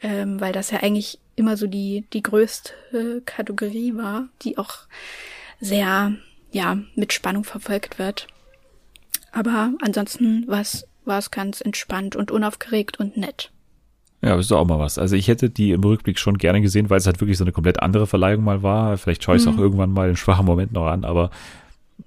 [0.00, 4.78] ähm, weil das ja eigentlich immer so die, die größte Kategorie war, die auch
[5.60, 6.14] sehr,
[6.50, 8.26] ja, mit Spannung verfolgt wird.
[9.32, 13.50] Aber ansonsten war es war es ganz entspannt und unaufgeregt und nett.
[14.22, 14.96] Ja, ist doch auch mal was.
[14.96, 17.52] Also ich hätte die im Rückblick schon gerne gesehen, weil es halt wirklich so eine
[17.52, 18.96] komplett andere Verleihung mal war.
[18.96, 19.54] Vielleicht schaue ich es Mhm.
[19.54, 21.30] auch irgendwann mal in schwachen Moment noch an, aber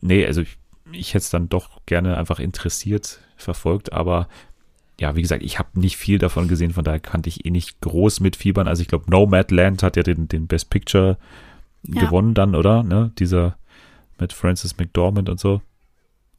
[0.01, 0.57] nee, also ich,
[0.91, 4.27] ich hätte es dann doch gerne einfach interessiert verfolgt, aber
[4.99, 7.81] ja, wie gesagt, ich habe nicht viel davon gesehen, von daher kannte ich eh nicht
[7.81, 8.67] groß mitfiebern.
[8.67, 11.17] Also ich glaube, Nomadland hat ja den, den Best Picture
[11.87, 12.05] Ja.
[12.05, 12.83] gewonnen dann, oder?
[12.83, 13.11] Ne?
[13.19, 13.57] Dieser
[14.19, 15.61] mit Francis McDormand und so.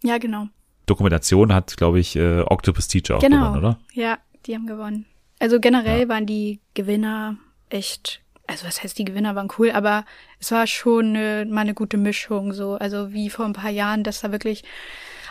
[0.04, 0.46] Ja, genau.
[0.86, 3.52] Dokumentation hat, glaube ich, äh, Octopus Teacher auch genau.
[3.52, 3.78] gewonnen, oder?
[3.92, 5.06] Ja, die haben gewonnen.
[5.38, 7.36] Also generell waren die Gewinner
[7.68, 10.04] echt, also was heißt, die Gewinner waren cool, aber
[10.38, 12.74] es war schon eine, mal eine gute Mischung, so.
[12.74, 14.64] Also wie vor ein paar Jahren, dass da wirklich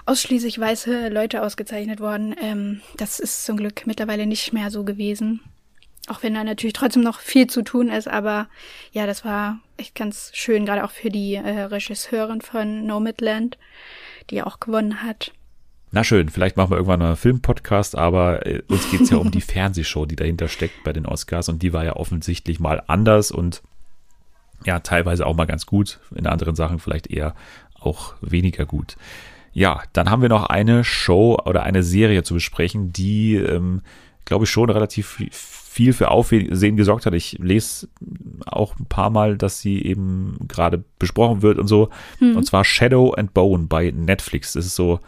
[0.05, 2.35] ausschließlich weiße Leute ausgezeichnet wurden.
[2.41, 5.41] Ähm, das ist zum Glück mittlerweile nicht mehr so gewesen.
[6.07, 8.49] Auch wenn da natürlich trotzdem noch viel zu tun ist, aber
[8.91, 13.57] ja, das war echt ganz schön, gerade auch für die äh, Regisseurin von Nomadland,
[14.29, 15.31] die auch gewonnen hat.
[15.95, 19.29] Na schön, vielleicht machen wir irgendwann mal einen Filmpodcast, aber äh, uns geht's ja um
[19.29, 23.29] die Fernsehshow, die dahinter steckt bei den Oscars und die war ja offensichtlich mal anders
[23.29, 23.61] und
[24.65, 27.35] ja, teilweise auch mal ganz gut, in anderen Sachen vielleicht eher
[27.79, 28.97] auch weniger gut.
[29.51, 33.83] Ja, dann haben wir noch eine Show oder eine Serie zu besprechen, die, ähm,
[34.25, 37.13] glaube ich, schon relativ viel für Aufsehen gesorgt hat.
[37.13, 37.87] Ich lese
[38.47, 41.89] auch ein paar Mal, dass sie eben gerade besprochen wird und so.
[42.19, 42.37] Mhm.
[42.37, 44.53] Und zwar Shadow and Bone bei Netflix.
[44.53, 44.99] Das ist so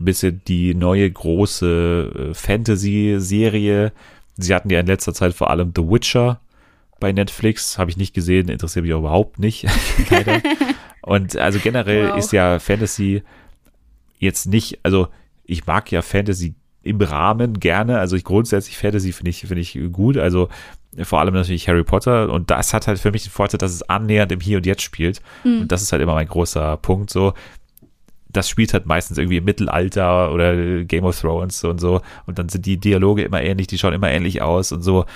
[0.00, 3.92] ein bisschen die neue große äh, Fantasy-Serie.
[4.36, 6.40] Sie hatten ja in letzter Zeit vor allem The Witcher
[7.00, 7.78] bei Netflix.
[7.78, 9.66] Habe ich nicht gesehen, interessiert mich auch überhaupt nicht.
[11.02, 12.18] und also generell wow.
[12.18, 13.22] ist ja Fantasy
[14.18, 15.08] jetzt nicht, also
[15.44, 17.98] ich mag ja Fantasy im Rahmen gerne.
[17.98, 20.16] Also ich grundsätzlich Fantasy finde ich, finde ich gut.
[20.16, 20.48] Also
[21.02, 22.30] vor allem natürlich Harry Potter.
[22.30, 24.82] Und das hat halt für mich den Vorteil, dass es annähernd im Hier und Jetzt
[24.82, 25.20] spielt.
[25.44, 25.62] Mhm.
[25.62, 27.10] Und das ist halt immer mein großer Punkt.
[27.10, 27.34] So,
[28.36, 32.02] das spielt halt meistens irgendwie im Mittelalter oder Game of Thrones und so.
[32.26, 35.06] Und dann sind die Dialoge immer ähnlich, die schauen immer ähnlich aus und so.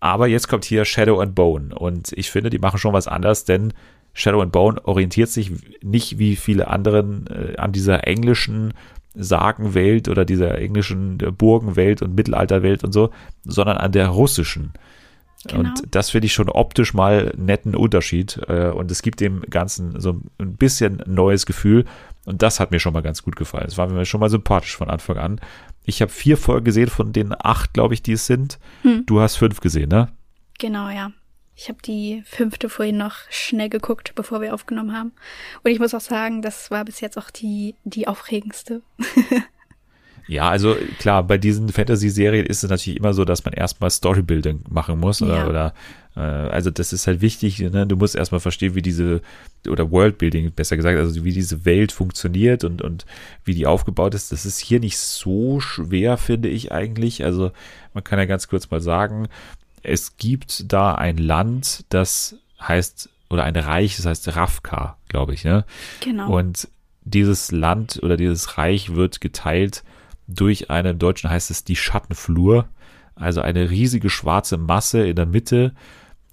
[0.00, 1.74] Aber jetzt kommt hier Shadow and Bone.
[1.74, 3.72] Und ich finde, die machen schon was anders, denn
[4.12, 8.72] Shadow and Bone orientiert sich nicht wie viele anderen äh, an dieser englischen
[9.14, 13.10] Sagenwelt oder dieser englischen Burgenwelt und Mittelalterwelt und so,
[13.44, 14.72] sondern an der russischen.
[15.48, 15.60] Genau.
[15.60, 18.40] Und das finde ich schon optisch mal einen netten Unterschied.
[18.48, 21.84] Äh, und es gibt dem Ganzen so ein bisschen neues Gefühl.
[22.26, 23.66] Und das hat mir schon mal ganz gut gefallen.
[23.66, 25.40] Es war mir schon mal sympathisch von Anfang an.
[25.84, 28.58] Ich habe vier Folgen gesehen von den acht, glaube ich, die es sind.
[28.82, 29.06] Hm.
[29.06, 30.08] Du hast fünf gesehen, ne?
[30.58, 31.12] Genau, ja.
[31.54, 35.12] Ich habe die fünfte vorhin noch schnell geguckt, bevor wir aufgenommen haben.
[35.62, 38.82] Und ich muss auch sagen, das war bis jetzt auch die, die aufregendste.
[40.26, 44.64] ja, also klar, bei diesen Fantasy-Serien ist es natürlich immer so, dass man erstmal Storybuilding
[44.68, 45.46] machen muss oder, ja.
[45.46, 45.72] oder äh,
[46.20, 47.86] also das ist halt wichtig, ne?
[47.86, 49.20] du musst erstmal verstehen, wie diese,
[49.68, 53.04] oder Worldbuilding, besser gesagt, also wie diese Welt funktioniert und, und
[53.44, 54.32] wie die aufgebaut ist.
[54.32, 57.22] Das ist hier nicht so schwer, finde ich eigentlich.
[57.22, 57.52] Also
[57.92, 59.28] man kann ja ganz kurz mal sagen,
[59.82, 65.44] es gibt da ein Land, das heißt, oder ein Reich, das heißt Rafka, glaube ich,
[65.44, 65.64] ne?
[66.00, 66.34] Genau.
[66.34, 66.68] Und
[67.04, 69.84] dieses Land oder dieses Reich wird geteilt
[70.28, 72.68] durch eine, im Deutschen heißt es die Schattenflur,
[73.14, 75.72] also eine riesige schwarze Masse in der Mitte,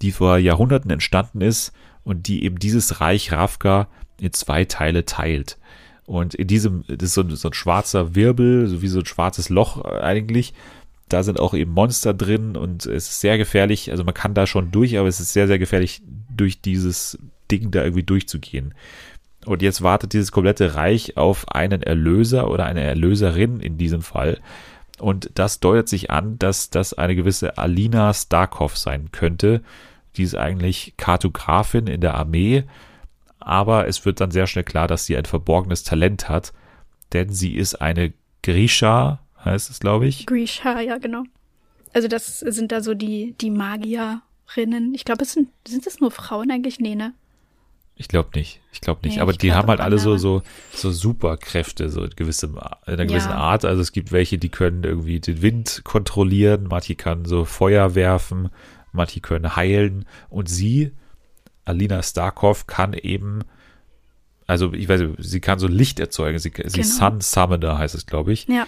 [0.04, 1.72] die vor Jahrhunderten entstanden ist
[2.04, 3.88] und die eben dieses Reich Rafka
[4.20, 5.56] in zwei Teile teilt.
[6.06, 9.06] Und in diesem, das ist so ein, so ein schwarzer Wirbel, so wie so ein
[9.06, 10.52] schwarzes Loch eigentlich,
[11.08, 13.90] da sind auch eben Monster drin und es ist sehr gefährlich.
[13.90, 16.02] Also man kann da schon durch, aber es ist sehr, sehr gefährlich,
[16.34, 17.18] durch dieses
[17.50, 18.74] Ding da irgendwie durchzugehen.
[19.46, 24.40] Und jetzt wartet dieses komplette Reich auf einen Erlöser oder eine Erlöserin in diesem Fall.
[24.98, 29.62] Und das deutet sich an, dass das eine gewisse Alina Starkov sein könnte.
[30.16, 32.64] Die ist eigentlich Kartografin in der Armee.
[33.40, 36.52] Aber es wird dann sehr schnell klar, dass sie ein verborgenes Talent hat.
[37.12, 38.12] Denn sie ist eine
[38.42, 40.26] Grisha, heißt es, glaube ich.
[40.26, 41.24] Grisha, ja, genau.
[41.92, 44.94] Also das sind da so die, die Magierinnen.
[44.94, 46.80] Ich glaube, es sind, sind es nur Frauen eigentlich?
[46.80, 47.14] Nee, ne?
[47.96, 48.60] Ich glaube nicht.
[48.72, 49.16] Ich glaube nicht.
[49.16, 50.42] Nee, Aber die haben halt alle so, so,
[50.72, 53.36] so Superkräfte, so gewisse, in einer gewissen ja.
[53.36, 53.64] Art.
[53.64, 56.66] Also es gibt welche, die können irgendwie den Wind kontrollieren.
[56.68, 58.50] Manche kann so Feuer werfen.
[58.94, 60.06] Manche können heilen.
[60.30, 60.92] Und sie,
[61.64, 63.40] Alina Starkov, kann eben,
[64.46, 66.38] also ich weiß nicht, sie kann so Licht erzeugen.
[66.38, 66.94] Sie, sie genau.
[66.94, 68.46] Sun Summoner heißt es, glaube ich.
[68.48, 68.66] Ja.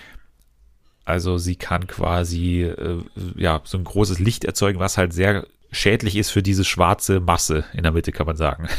[1.04, 3.02] Also sie kann quasi äh,
[3.36, 7.64] ja so ein großes Licht erzeugen, was halt sehr schädlich ist für diese schwarze Masse
[7.72, 8.68] in der Mitte, kann man sagen.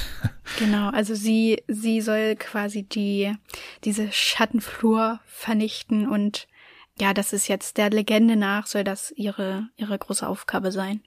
[0.59, 3.35] Genau, also sie sie soll quasi die
[3.83, 6.47] diese Schattenflur vernichten und
[6.97, 11.01] ja, das ist jetzt der Legende nach soll das ihre ihre große Aufgabe sein.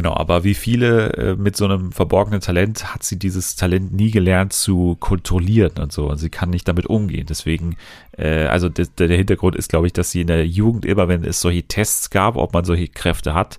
[0.00, 4.10] Genau, aber wie viele äh, mit so einem verborgenen Talent hat sie dieses Talent nie
[4.10, 6.08] gelernt zu kontrollieren und so.
[6.08, 7.26] Und sie kann nicht damit umgehen.
[7.28, 7.76] Deswegen,
[8.16, 11.22] äh, also der, der Hintergrund ist, glaube ich, dass sie in der Jugend immer, wenn
[11.22, 13.58] es solche Tests gab, ob man solche Kräfte hat,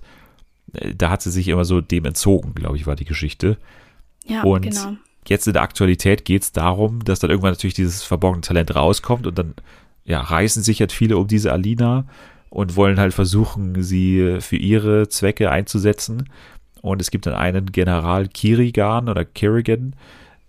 [0.72, 3.56] äh, da hat sie sich immer so dem entzogen, glaube ich, war die Geschichte.
[4.26, 4.96] Ja, und genau.
[5.28, 9.28] jetzt in der Aktualität geht es darum, dass dann irgendwann natürlich dieses verborgene Talent rauskommt
[9.28, 9.54] und dann
[10.04, 12.04] ja, reißen sich halt viele um diese Alina
[12.52, 16.28] und wollen halt versuchen, sie für ihre Zwecke einzusetzen.
[16.82, 19.96] Und es gibt dann einen General Kirigan oder Kirigan,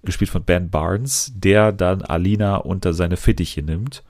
[0.03, 4.03] gespielt von Ben Barnes, der dann Alina unter seine Fittiche nimmt.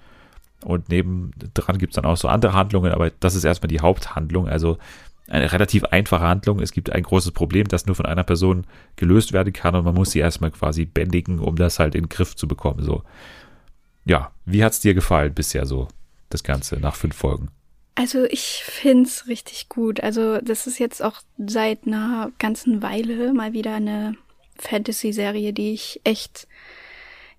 [0.65, 4.47] Und nebendran gibt es dann auch so andere Handlungen, aber das ist erstmal die Haupthandlung.
[4.47, 4.79] Also
[5.27, 6.61] eine relativ einfache Handlung.
[6.61, 8.65] Es gibt ein großes Problem, das nur von einer Person
[8.95, 12.09] gelöst werden kann und man muss sie erstmal quasi bändigen, um das halt in den
[12.09, 12.81] Griff zu bekommen.
[12.81, 13.03] So.
[14.03, 15.89] Ja, wie hat es dir gefallen bisher so,
[16.29, 17.49] das Ganze, nach fünf Folgen?
[17.95, 20.01] Also ich find's richtig gut.
[20.01, 24.15] Also das ist jetzt auch seit einer ganzen Weile mal wieder eine
[24.57, 26.47] Fantasy-Serie, die ich echt,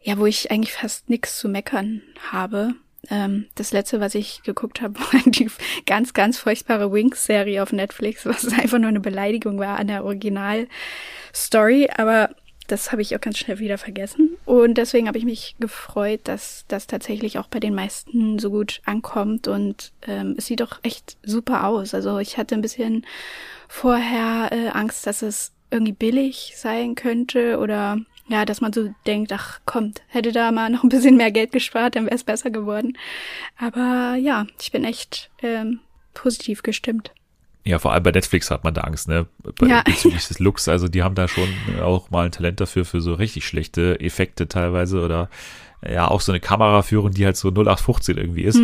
[0.03, 2.75] ja, wo ich eigentlich fast nichts zu meckern habe.
[3.11, 5.51] Ähm, das letzte, was ich geguckt habe, war die
[5.87, 11.91] ganz, ganz furchtbare Wings-Serie auf Netflix, was einfach nur eine Beleidigung war an der Original-Story.
[11.97, 12.31] Aber
[12.67, 14.37] das habe ich auch ganz schnell wieder vergessen.
[14.45, 18.81] Und deswegen habe ich mich gefreut, dass das tatsächlich auch bei den meisten so gut
[18.85, 19.49] ankommt.
[19.49, 21.95] Und ähm, es sieht doch echt super aus.
[21.95, 23.05] Also ich hatte ein bisschen
[23.69, 27.99] vorher äh, Angst, dass es irgendwie billig sein könnte oder
[28.29, 31.53] ja, dass man so denkt, ach kommt, hätte da mal noch ein bisschen mehr Geld
[31.53, 32.97] gespart, dann wäre es besser geworden.
[33.59, 35.81] Aber ja, ich bin echt ähm,
[36.15, 37.13] positiv gestimmt.
[37.67, 39.27] Ja, vor allem bei Netflix hat man da Angst, ne?
[39.59, 39.83] Bei, Ja.
[39.83, 40.69] Bezüglich des Looks.
[40.69, 41.49] Also die haben da schon
[41.83, 45.31] auch mal ein Talent dafür, für so richtig schlechte Effekte teilweise oder
[45.87, 48.59] ja, auch so eine Kameraführung, die halt so 0815 irgendwie ist.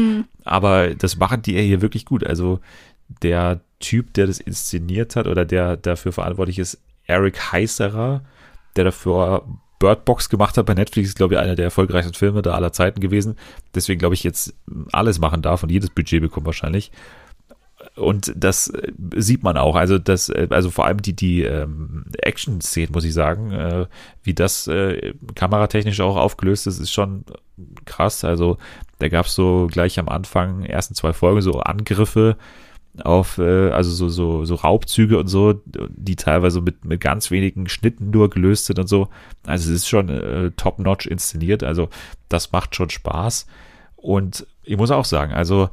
[0.45, 2.27] Aber das machen die hier wirklich gut.
[2.27, 2.61] Also
[3.23, 8.23] der Typ, der das inszeniert hat oder der dafür verantwortlich ist, Eric Heiserer,
[8.77, 9.45] der dafür
[9.79, 12.73] Bird Box gemacht hat bei Netflix, ist, glaube ich, einer der erfolgreichsten Filme der aller
[12.73, 13.37] Zeiten gewesen.
[13.75, 14.55] Deswegen, glaube ich, jetzt
[14.93, 16.93] alles machen darf und jedes Budget bekommt wahrscheinlich.
[17.97, 19.77] Und das äh, sieht man auch.
[19.77, 23.87] Also das, äh, also vor allem die, die ähm, Action-Szenen, muss ich sagen, äh,
[24.23, 27.25] wie das äh, kameratechnisch auch aufgelöst ist, ist schon
[27.85, 28.25] krass.
[28.25, 28.59] Also
[28.99, 32.37] da gab es so gleich am Anfang, ersten zwei Folgen, so Angriffe
[33.05, 37.69] auf, äh, also so, so, so Raubzüge und so, die teilweise mit, mit ganz wenigen
[37.69, 39.09] Schnitten nur gelöst sind und so.
[39.47, 41.63] Also es ist schon äh, top-notch inszeniert.
[41.63, 41.89] Also
[42.29, 43.47] das macht schon Spaß.
[43.97, 45.71] Und ich muss auch sagen, also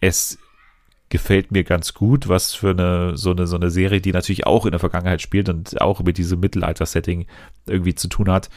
[0.00, 0.38] es
[1.12, 4.64] gefällt mir ganz gut, was für eine so eine so eine Serie, die natürlich auch
[4.64, 7.26] in der Vergangenheit spielt und auch mit diesem Mittelalter-Setting
[7.66, 8.48] irgendwie zu tun hat,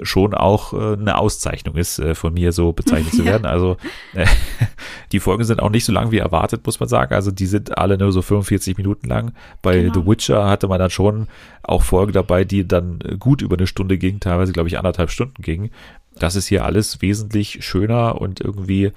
[0.00, 3.46] schon auch äh, eine Auszeichnung ist, äh, von mir so bezeichnet zu werden.
[3.46, 3.78] Also
[4.14, 4.26] äh,
[5.12, 7.14] die Folgen sind auch nicht so lang wie erwartet, muss man sagen.
[7.14, 9.34] Also die sind alle nur so 45 Minuten lang.
[9.60, 9.94] Bei Genau.
[9.94, 11.26] The Witcher hatte man dann schon
[11.64, 15.42] auch Folgen dabei, die dann gut über eine Stunde gingen, teilweise glaube ich anderthalb Stunden
[15.42, 15.70] gingen.
[16.14, 18.92] Das ist hier alles wesentlich schöner und irgendwie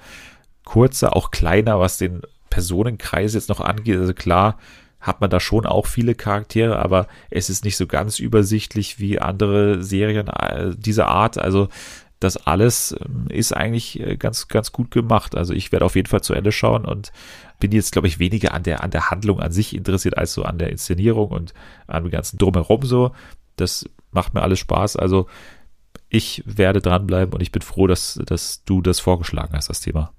[0.64, 3.98] kurzer, auch kleiner, was den Personenkreis jetzt noch angeht.
[3.98, 4.58] Also klar
[5.00, 9.20] hat man da schon auch viele Charaktere, aber es ist nicht so ganz übersichtlich wie
[9.20, 11.38] andere Serien äh, dieser Art.
[11.38, 11.68] Also
[12.18, 15.36] das alles ähm, ist eigentlich äh, ganz, ganz gut gemacht.
[15.36, 17.12] Also ich werde auf jeden Fall zu Ende schauen und
[17.60, 20.42] bin jetzt, glaube ich, weniger an der, an der Handlung an sich interessiert, als so
[20.42, 21.54] an der Inszenierung und
[21.86, 23.12] an dem ganzen Drumherum so.
[23.56, 24.96] Das macht mir alles Spaß.
[24.96, 25.26] Also
[26.08, 30.12] ich werde dranbleiben und ich bin froh, dass, dass du das vorgeschlagen hast, das Thema.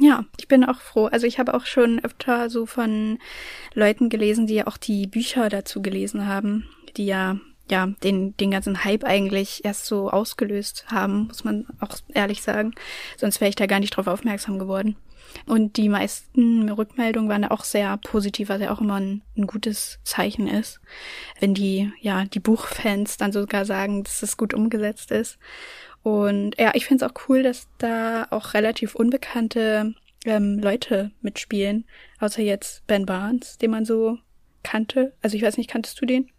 [0.00, 1.06] Ja, ich bin auch froh.
[1.06, 3.18] Also ich habe auch schon öfter so von
[3.74, 7.38] Leuten gelesen, die ja auch die Bücher dazu gelesen haben, die ja
[7.70, 12.74] ja den den ganzen Hype eigentlich erst so ausgelöst haben, muss man auch ehrlich sagen.
[13.16, 14.96] Sonst wäre ich da gar nicht drauf aufmerksam geworden.
[15.46, 19.98] Und die meisten Rückmeldungen waren auch sehr positiv, was ja auch immer ein, ein gutes
[20.02, 20.80] Zeichen ist,
[21.40, 25.38] wenn die ja die Buchfans dann sogar sagen, dass es gut umgesetzt ist.
[26.02, 29.94] Und ja, ich finde es auch cool, dass da auch relativ unbekannte
[30.24, 31.84] ähm, Leute mitspielen,
[32.20, 34.18] außer jetzt Ben Barnes, den man so
[34.62, 35.12] kannte.
[35.22, 36.30] Also ich weiß nicht, kanntest du den?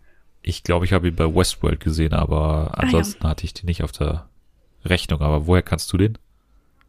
[0.41, 3.83] Ich glaube, ich habe ihn bei Westworld gesehen, aber Ah, ansonsten hatte ich den nicht
[3.83, 4.29] auf der
[4.85, 5.21] Rechnung.
[5.21, 6.17] Aber woher kannst du den?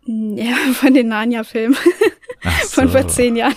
[0.06, 1.76] Ja, von den Narnia-Filmen
[2.42, 2.98] Ach von so.
[2.98, 3.56] vor zehn Jahren.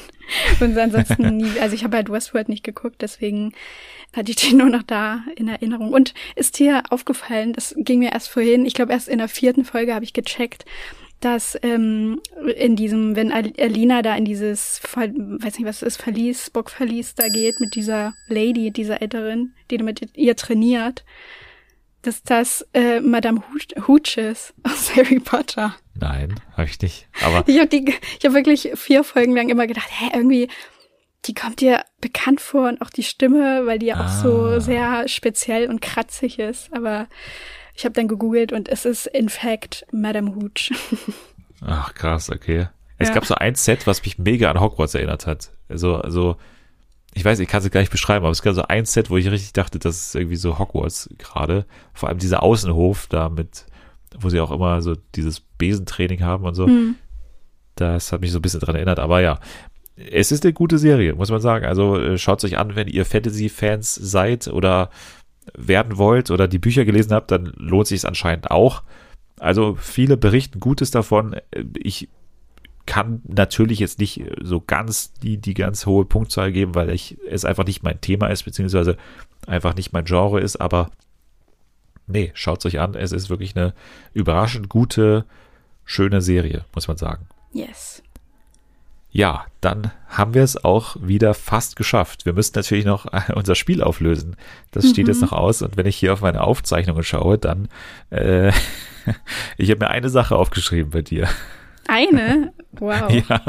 [0.60, 3.54] Und ansonsten nie, also ich habe halt Westworld nicht geguckt, deswegen
[4.16, 5.92] hatte ich den nur noch da in Erinnerung.
[5.92, 9.66] Und ist dir aufgefallen, das ging mir erst vorhin, ich glaube erst in der vierten
[9.66, 10.66] Folge habe ich gecheckt,
[11.20, 12.22] dass ähm,
[12.58, 17.16] in diesem, wenn Al- Alina da in dieses, weiß nicht was es ist, Verlies, Bockverlies
[17.16, 21.06] da geht mit dieser Lady, dieser Älteren, die mit ihr trainiert,
[22.04, 23.68] dass das äh, Madame Hooch,
[24.18, 25.76] ist aus Harry Potter.
[25.96, 27.08] Nein, habe ich nicht.
[27.24, 27.70] Aber Ich habe
[28.26, 30.48] habe wirklich vier Folgen lang immer gedacht, hä, irgendwie,
[31.26, 34.60] die kommt dir bekannt vor und auch die Stimme, weil die ja auch so Ah.
[34.60, 36.72] sehr speziell und kratzig ist.
[36.74, 37.08] Aber
[37.76, 40.72] ich habe dann gegoogelt und es ist in fact Madame Hooch.
[41.66, 42.68] ach krass, okay.
[42.98, 43.16] Es Ja.
[43.16, 45.52] gab so ein Set, was mich mega an Hogwarts erinnert hat.
[45.70, 46.38] Also, also
[47.14, 49.18] ich weiß, ich kann es gar nicht beschreiben, aber es gab so ein Set, wo
[49.18, 51.66] ich richtig dachte, das ist irgendwie so Hogwarts gerade.
[51.94, 53.66] Vor allem dieser Außenhof da mit,
[54.20, 56.66] wo sie auch immer so dieses Besentraining haben und so.
[57.76, 59.40] Das hat mich so ein bisschen dran erinnert, aber ja.
[59.96, 61.66] Es ist eine gute Serie, muss man sagen.
[61.66, 64.90] Also äh, schaut euch an, wenn ihr Fantasy-Fans seid oder
[65.56, 68.82] werden wollt oder die Bücher gelesen habt, dann lohnt sich es anscheinend auch.
[69.40, 71.34] Also viele berichten Gutes davon.
[71.52, 72.10] Äh, Ich
[72.86, 77.46] kann natürlich jetzt nicht so ganz die, die ganz hohe Punktzahl geben, weil ich, es
[77.46, 78.98] einfach nicht mein Thema ist, beziehungsweise
[79.48, 80.90] einfach nicht mein Genre ist, aber
[82.08, 82.96] nee, schaut euch an.
[82.96, 83.74] Es ist wirklich eine
[84.14, 85.26] überraschend gute,
[85.86, 87.28] schöne Serie, muss man sagen.
[87.54, 88.04] Yes.
[89.12, 92.26] Ja, dann haben wir es auch wieder fast geschafft.
[92.26, 93.06] Wir müssen natürlich noch
[93.36, 94.36] unser Spiel auflösen.
[94.72, 95.62] Das steht jetzt noch aus.
[95.62, 97.70] Und wenn ich hier auf meine Aufzeichnungen schaue, dann,
[98.10, 98.52] äh,
[99.58, 101.30] ich habe mir eine Sache aufgeschrieben bei dir.
[101.88, 102.54] Eine?
[102.80, 103.12] Wow.
[103.30, 103.40] Ja,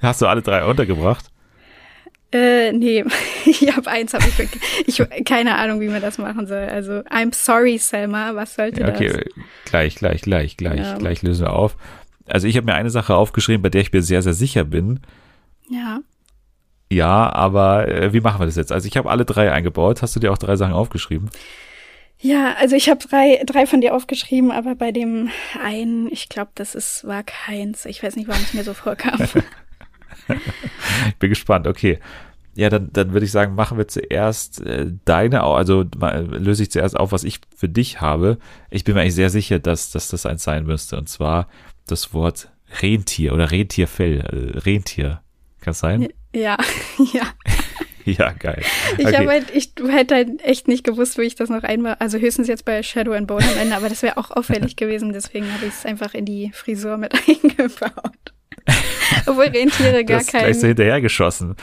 [0.00, 1.26] hast du alle drei untergebracht?
[2.32, 3.04] Äh, nee,
[3.44, 4.24] ich habe eins, habe
[4.86, 6.64] ich, ich keine Ahnung, wie man das machen soll.
[6.70, 9.44] Also, I'm sorry, Selma, was sollte Ja, okay, das?
[9.66, 10.96] gleich, gleich, gleich, gleich, Ja.
[10.96, 11.76] gleich lösen wir auf.
[12.26, 15.00] Also ich habe mir eine Sache aufgeschrieben, bei der ich mir sehr, sehr sicher bin.
[15.68, 16.00] Ja.
[16.90, 18.72] Ja, aber äh, wie machen wir das jetzt?
[18.72, 20.00] Also ich habe alle drei eingebaut.
[20.00, 21.28] Hast du dir auch drei Sachen aufgeschrieben?
[22.22, 25.28] Ja, also ich habe drei, drei von dir aufgeschrieben, aber bei dem
[25.60, 27.84] einen, ich glaube, das ist war keins.
[27.84, 29.20] Ich weiß nicht, warum es mir so vorkam.
[31.08, 31.66] Ich bin gespannt.
[31.66, 31.98] Okay.
[32.54, 36.70] Ja, dann, dann würde ich sagen, machen wir zuerst äh, deine, also mal, löse ich
[36.70, 38.38] zuerst auf, was ich für dich habe.
[38.70, 40.96] Ich bin mir eigentlich sehr sicher, dass, dass das eins sein müsste.
[40.96, 41.48] Und zwar
[41.86, 42.50] das Wort
[42.80, 44.20] Rentier oder Rentierfell.
[44.20, 45.22] Äh, Rentier.
[45.60, 46.08] Kann es sein?
[46.32, 46.56] ja,
[47.12, 47.24] ja.
[48.18, 48.62] Ja, geil.
[48.98, 49.16] Ich Okay.
[49.16, 52.48] habe halt, ich hätte halt echt nicht gewusst, wie ich das noch einmal, also höchstens
[52.48, 55.66] jetzt bei Shadow and Bone am Ende, aber das wäre auch auffällig gewesen, deswegen habe
[55.66, 58.32] ich es einfach in die Frisur mit eingebaut.
[59.26, 60.68] Obwohl Rentiere gar das ist gleich so kein.
[60.68, 61.56] hinterhergeschossen.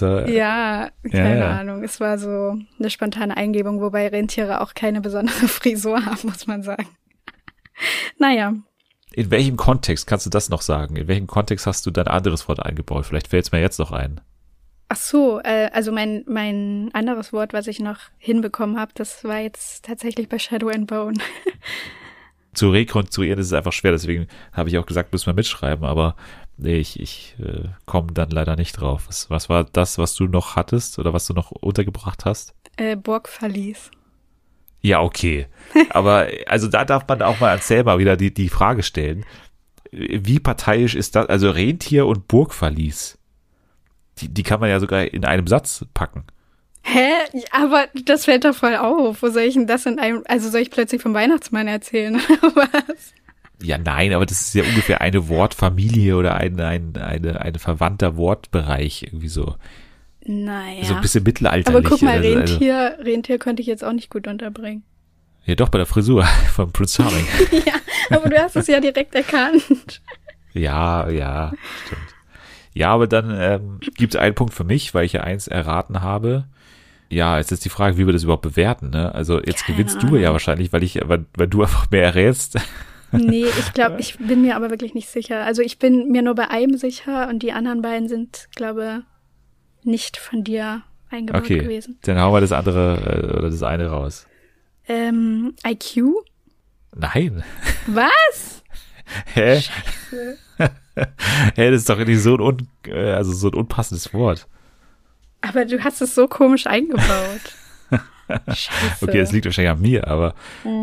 [0.00, 1.58] War, Ja, keine ja.
[1.58, 1.82] Ahnung.
[1.82, 6.62] Es war so eine spontane Eingebung, wobei Rentiere auch keine besondere Frisur haben, muss man
[6.62, 6.86] sagen.
[8.18, 8.54] Naja,
[9.12, 10.96] In welchem Kontext kannst du das noch sagen?
[10.96, 13.06] In welchem Kontext hast du dein anderes Wort eingebaut?
[13.06, 14.20] Vielleicht fällt es mir jetzt noch ein.
[14.88, 19.38] Ach so, äh, also mein, mein anderes Wort, was ich noch hinbekommen habe, das war
[19.38, 21.18] jetzt tatsächlich bei Shadow and Bone.
[22.54, 26.16] Zu rekonstruieren ist es einfach schwer, deswegen habe ich auch gesagt, müssen wir mitschreiben, aber
[26.56, 29.04] nee, ich, ich äh, komme dann leider nicht drauf.
[29.08, 32.54] Was, was war das, was du noch hattest oder was du noch untergebracht hast?
[32.76, 33.90] Äh, Burgverlies.
[34.80, 35.46] Ja, okay.
[35.90, 39.24] Aber also da darf man auch mal an Selma wieder die, die Frage stellen.
[39.90, 41.26] Wie parteiisch ist das?
[41.26, 43.15] Also Rentier und Burgverlies.
[44.18, 46.24] Die, die kann man ja sogar in einem Satz packen.
[46.82, 47.12] Hä?
[47.50, 49.22] Aber das fällt doch voll auf.
[49.22, 52.68] Wo soll ich denn das in einem, also soll ich plötzlich vom Weihnachtsmann erzählen oder
[52.72, 53.12] was?
[53.62, 58.16] Ja, nein, aber das ist ja ungefähr eine Wortfamilie oder ein, ein, eine, ein verwandter
[58.16, 59.56] Wortbereich, irgendwie so.
[60.24, 60.84] Naja.
[60.84, 61.76] So ein bisschen mittelalterlich.
[61.76, 64.84] Aber guck mal, also, also, Rentier, Rentier könnte ich jetzt auch nicht gut unterbringen.
[65.44, 66.24] ja, doch, bei der Frisur
[66.54, 67.26] von Prince Charming.
[67.66, 67.74] ja,
[68.10, 70.02] aber du hast es ja direkt erkannt.
[70.52, 71.52] ja, ja,
[71.86, 72.15] stimmt.
[72.76, 76.02] Ja, aber dann ähm, gibt es einen Punkt für mich, weil ich ja eins erraten
[76.02, 76.44] habe.
[77.08, 78.90] Ja, jetzt ist die Frage, wie wir das überhaupt bewerten.
[78.90, 79.14] Ne?
[79.14, 80.32] Also jetzt Keine gewinnst du ja Ahnung.
[80.34, 82.58] wahrscheinlich, weil ich, weil, weil du einfach mehr errätst.
[83.12, 85.44] Nee, ich glaube, ich bin mir aber wirklich nicht sicher.
[85.44, 89.04] Also ich bin mir nur bei einem sicher und die anderen beiden sind, glaube
[89.84, 91.98] nicht von dir eingebaut Okay, gewesen.
[92.02, 94.26] dann hauen wir das andere äh, oder das eine raus.
[94.88, 96.02] Ähm, IQ?
[96.96, 97.44] Nein.
[97.86, 98.64] Was?
[99.34, 99.62] Hä?
[101.54, 104.46] Hä, das ist doch nicht so ein, un, äh, also so ein unpassendes Wort.
[105.42, 107.54] Aber du hast es so komisch eingebaut.
[108.48, 109.04] Scheiße.
[109.06, 110.34] Okay, es liegt wahrscheinlich an mir, aber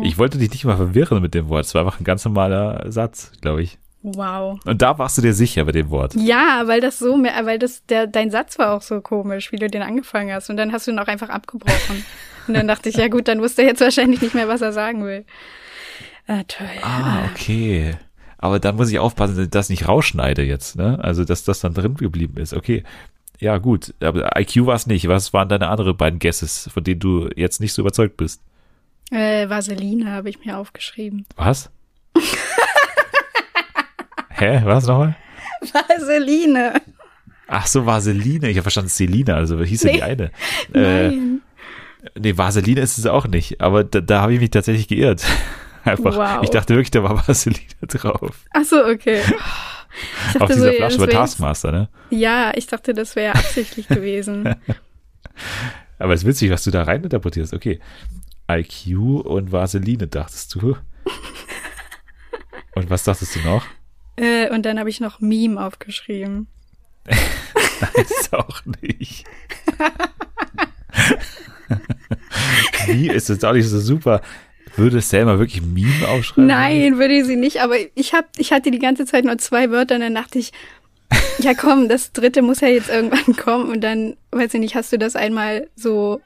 [0.02, 1.66] ich wollte dich nicht mal verwirren mit dem Wort.
[1.66, 3.78] Es war einfach ein ganz normaler Satz, glaube ich.
[4.02, 4.60] Wow.
[4.64, 6.14] Und da warst du dir sicher bei dem Wort.
[6.14, 9.56] Ja, weil das so, mehr- weil das, der, dein Satz war auch so komisch, wie
[9.56, 10.48] du den angefangen hast.
[10.50, 12.04] Und dann hast du ihn auch einfach abgebrochen.
[12.46, 14.72] Und dann dachte ich, ja gut, dann wusste er jetzt wahrscheinlich nicht mehr, was er
[14.72, 15.24] sagen will.
[16.26, 16.66] Ah, toll.
[16.82, 17.94] Ah, okay.
[18.44, 20.98] Aber dann muss ich aufpassen, dass ich das nicht rausschneide jetzt, ne?
[21.02, 22.52] Also, dass das dann drin geblieben ist.
[22.52, 22.84] Okay.
[23.40, 23.94] Ja, gut.
[24.00, 25.08] Aber IQ war es nicht.
[25.08, 28.42] Was waren deine anderen beiden Guesses, von denen du jetzt nicht so überzeugt bist?
[29.10, 31.24] Äh, Vaseline habe ich mir aufgeschrieben.
[31.36, 31.70] Was?
[34.28, 34.60] Hä?
[34.64, 35.16] Was nochmal?
[35.72, 36.82] Vaseline.
[37.48, 38.50] Ach so, Vaseline.
[38.50, 40.30] Ich habe verstanden, Selina, also hieß ja die eine.
[40.74, 41.40] Äh, Nein.
[42.18, 45.24] nee, Vaseline ist es auch nicht, aber da, da habe ich mich tatsächlich geirrt.
[45.84, 46.16] Einfach.
[46.16, 46.42] Wow.
[46.42, 48.44] Ich dachte wirklich, da war Vaseline drauf.
[48.52, 49.20] Ach so, okay.
[50.40, 51.88] Auf dieser ja, Flasche jetzt- Taskmaster, ne?
[52.10, 54.56] Ja, ich dachte, das wäre absichtlich gewesen.
[55.98, 57.54] Aber es ist witzig, was du da rein interpretierst.
[57.54, 57.80] Okay.
[58.50, 60.76] IQ und Vaseline dachtest du.
[62.74, 63.64] Und was dachtest du noch?
[64.16, 66.48] äh, und dann habe ich noch Meme aufgeschrieben.
[67.04, 69.24] Das ist auch nicht.
[72.86, 74.20] Wie ist das auch nicht so super?
[74.76, 76.46] Würde Selma wirklich Meme aufschreiben?
[76.46, 79.96] Nein, würde sie nicht, aber ich hab, ich hatte die ganze Zeit nur zwei Wörter
[79.96, 80.52] und dann dachte ich,
[81.38, 84.92] ja komm, das dritte muss ja jetzt irgendwann kommen und dann, weiß ich nicht, hast
[84.92, 86.20] du das einmal so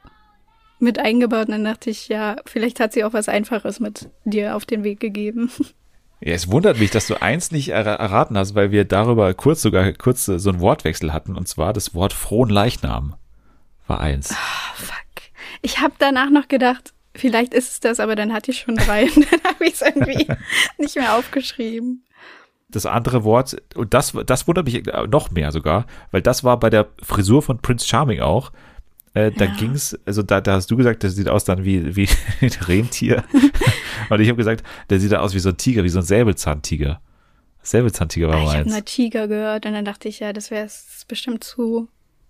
[0.79, 4.55] mit eingebaut und dann dachte ich, ja, vielleicht hat sie auch was Einfaches mit dir
[4.55, 5.51] auf den Weg gegeben.
[6.21, 9.61] Ja, es wundert mich, dass du eins nicht er erraten hast, weil wir darüber kurz
[9.61, 13.15] sogar kurz äh, so einen Wortwechsel hatten und zwar das Wort frohen Leichnam
[13.87, 14.35] war eins.
[14.75, 14.97] Fuck.
[15.61, 19.03] Ich habe danach noch gedacht, vielleicht ist es das, aber dann hatte ich schon drei
[19.15, 20.27] und dann habe ich es irgendwie
[20.77, 22.03] nicht mehr aufgeschrieben.
[22.69, 26.69] das andere Wort, und das, das wundert mich noch mehr sogar, weil das war bei
[26.69, 28.51] der Frisur von Prince Charming auch.
[29.15, 29.51] Äh, da Ja.
[29.57, 32.07] ging's, also da, da hast du gesagt, das sieht aus dann wie, wie
[32.41, 33.23] ein Rentier.
[34.09, 36.05] und ich habe gesagt, der sieht da aus wie so ein Tiger, wie so ein
[36.05, 37.01] Säbelzahntiger.
[37.63, 38.71] Säbelzahntiger war Ah, ich habe meins.
[38.71, 40.67] nur Tiger gehört und dann dachte ich, ja, das wäre
[41.07, 41.87] bestimmt zu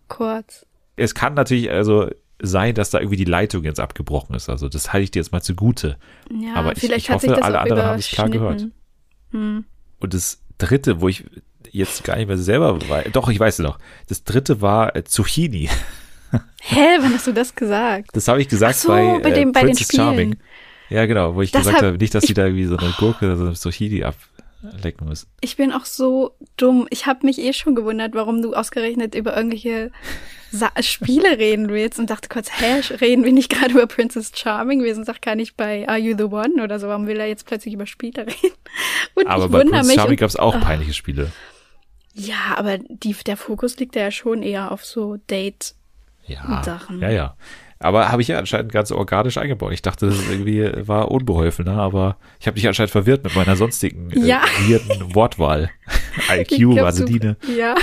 [0.08, 0.66] kurz.
[0.96, 2.10] Es kann natürlich also
[2.42, 4.50] sein, dass da irgendwie die Leitung jetzt abgebrochen ist.
[4.50, 5.98] Also das halte ich dir jetzt mal zugute.
[6.32, 8.74] Ja, Aber ich- vielleicht ich hoffe, alle anderen haben es klar überschnitten.
[9.32, 11.26] Und das dritte, wo ich
[11.72, 13.78] jetzt gar nicht mehr selber weiß, doch, ich weiß es noch.
[14.08, 15.70] Das dritte war äh, Zucchini.
[16.62, 18.10] Hä, wann hast du das gesagt?
[18.14, 20.04] Das habe ich gesagt so, bei, bei äh, dem- bei den Princess Spielen.
[20.06, 20.36] Charming.
[20.90, 22.78] Ja, genau, wo ich Das gesagt hab- habe, nicht, dass ich- die da irgendwie so
[22.78, 25.28] eine Gurke oder so eine Zucchini ablecken müssen.
[25.42, 26.88] Ich bin auch so dumm.
[26.90, 29.92] Ich habe mich eh schon gewundert, warum du ausgerechnet über irgendwelche
[30.52, 34.84] Sa Spiele reden willst und dachte kurz, hä, reden wir nicht gerade über Princess Charming?
[34.84, 36.88] Wir sind doch gar nicht bei Are You the One oder so.
[36.88, 38.56] Warum will er jetzt plötzlich über Spiele reden?
[39.16, 39.96] Und Aber ich bei wundere Princess.
[39.96, 41.32] Charming gab es auch peinliche Spiele.
[42.14, 45.76] ja, aber die, der Fokus liegt ja schon eher auf so Date.
[46.26, 46.62] Ja,
[47.00, 47.36] ja, ja.
[47.82, 49.72] Aber habe ich ja anscheinend ganz organisch eingebaut.
[49.72, 51.72] Ich dachte, das irgendwie war unbeholfen, ne?
[51.72, 54.42] aber ich habe dich anscheinend verwirrt mit meiner sonstigen äh, Ja.
[54.68, 55.70] weirden Wortwahl.
[56.30, 57.38] IQ, glaub, Vaseline.
[57.58, 57.76] Ja.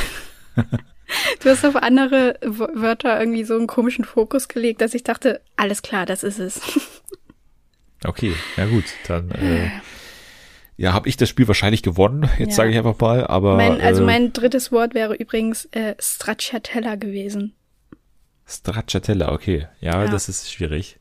[1.40, 5.82] Du hast auf andere Wörter irgendwie so einen komischen Fokus gelegt, dass ich dachte, alles
[5.82, 6.60] klar, das ist es.
[8.04, 9.70] Okay, ja gut, dann äh,
[10.76, 12.28] ja, habe ich das Spiel wahrscheinlich gewonnen.
[12.38, 12.56] Jetzt Ja.
[12.56, 16.96] sage ich einfach mal, aber Mein, also äh, mein drittes Wort wäre übrigens äh, Stracciatella
[16.96, 17.54] gewesen.
[18.46, 19.66] Stracciatella, okay.
[19.80, 20.10] Ja, Ja.
[20.10, 20.98] das ist schwierig.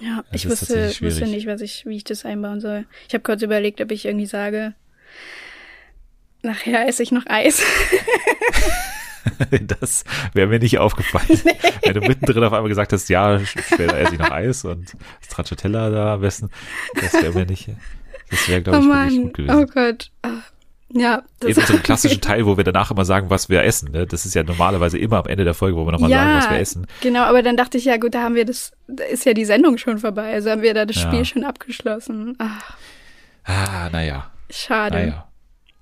[0.00, 2.84] Ja, Das ich wusste, wusste nicht, was ich, wie ich das einbauen soll.
[3.08, 4.74] Ich habe kurz überlegt, ob ich irgendwie sage,
[6.42, 7.62] nachher esse ich noch Eis.
[9.80, 10.04] Das
[10.34, 11.40] wäre mir nicht aufgefallen.
[11.84, 14.92] Wenn du mittendrin auf einmal gesagt hast, ja, später esse ich noch Eis und
[15.22, 16.50] Stracciatella da am besten,
[17.00, 17.68] das wäre mir nicht,
[18.30, 19.54] das wäre, glaube oh ich, Mann, gut gewesen.
[19.56, 20.10] oh Gott.
[20.90, 23.90] Ja, das In unserem klassischen Teil, wo wir danach immer sagen, was wir essen.
[23.90, 24.06] Ne?
[24.06, 26.58] Das ist ja normalerweise immer am Ende der Folge, wo wir nochmal sagen, was wir
[26.58, 26.86] essen.
[27.00, 29.44] Genau, aber dann dachte ich, ja gut, da haben wir das, da ist ja die
[29.44, 31.08] Sendung schon vorbei, also haben wir da das Ja.
[31.08, 32.36] Spiel schon abgeschlossen.
[32.38, 32.76] Ach,
[33.44, 34.96] Ah, naja, schade.
[34.98, 35.28] naja.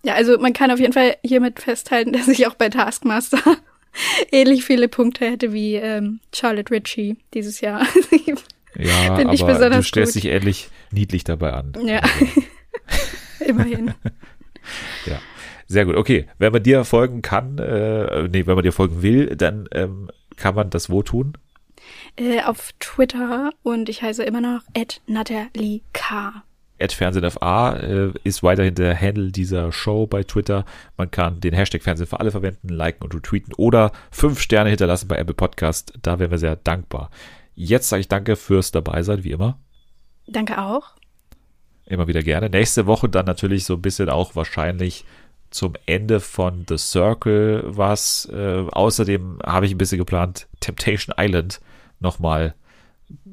[0.04, 3.40] Ja, also man kann auf jeden Fall hiermit festhalten, dass ich auch bei Taskmaster
[4.30, 7.86] ähnlich viele Punkte hätte wie ähm, Charlotte Ritchie dieses Jahr.
[8.76, 10.24] Ja, Bin ich aber du stellst gut.
[10.24, 11.74] dich ähnlich niedlich dabei an.
[11.84, 12.00] ja,
[13.38, 13.94] immerhin.
[15.06, 15.20] Ja,
[15.68, 15.94] sehr gut.
[15.94, 20.10] Okay, wenn man dir folgen kann, äh, nee, wenn man dir folgen will, dann ähm,
[20.36, 21.34] kann man das wo tun?
[22.16, 24.62] Äh, auf Twitter und ich heiße immer noch
[25.06, 26.42] Natalie K.
[26.84, 30.64] At Fernsehen auf A äh, ist weiterhin der Handle dieser Show bei Twitter.
[30.96, 35.08] Man kann den Hashtag Fernsehen für alle verwenden, liken und retweeten oder fünf Sterne hinterlassen
[35.08, 35.94] bei Apple Podcast.
[36.02, 37.10] Da wären wir sehr dankbar.
[37.54, 39.58] Jetzt sage ich danke fürs Dabeisein, wie immer.
[40.26, 40.90] Danke auch.
[41.86, 42.50] Immer wieder gerne.
[42.50, 45.04] Nächste Woche dann natürlich so ein bisschen auch wahrscheinlich
[45.50, 48.28] zum Ende von The Circle was.
[48.32, 51.60] Äh, außerdem habe ich ein bisschen geplant, Temptation Island
[52.00, 52.54] nochmal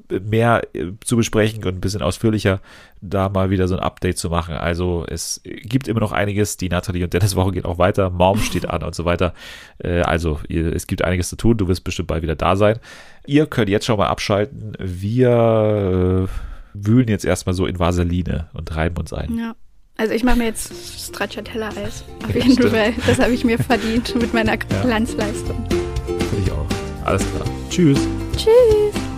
[0.09, 2.59] mehr äh, zu besprechen und ein bisschen ausführlicher
[3.01, 4.53] da mal wieder so ein Update zu machen.
[4.55, 6.57] Also es gibt immer noch einiges.
[6.57, 8.09] Die Nathalie und Dennis Woche geht auch weiter.
[8.09, 9.33] Mom steht an und so weiter.
[9.79, 11.57] Äh, also es gibt einiges zu tun.
[11.57, 12.79] Du wirst bestimmt bald wieder da sein.
[13.25, 14.73] Ihr könnt jetzt schon mal abschalten.
[14.79, 16.27] Wir äh,
[16.73, 19.37] wühlen jetzt erstmal so in Vaseline und reiben uns ein.
[19.37, 19.55] Ja.
[19.97, 20.73] Also ich mache mir jetzt
[21.09, 22.03] Stracciatella-Eis.
[22.23, 22.69] Auf Ja, jeden.
[22.69, 22.93] Fall.
[23.05, 25.63] Das habe ich mir verdient mit meiner Glanzleistung.
[25.67, 26.65] Finde ich auch.
[27.05, 27.45] Alles klar.
[27.69, 27.99] Tschüss.
[28.35, 29.10] Tschüss.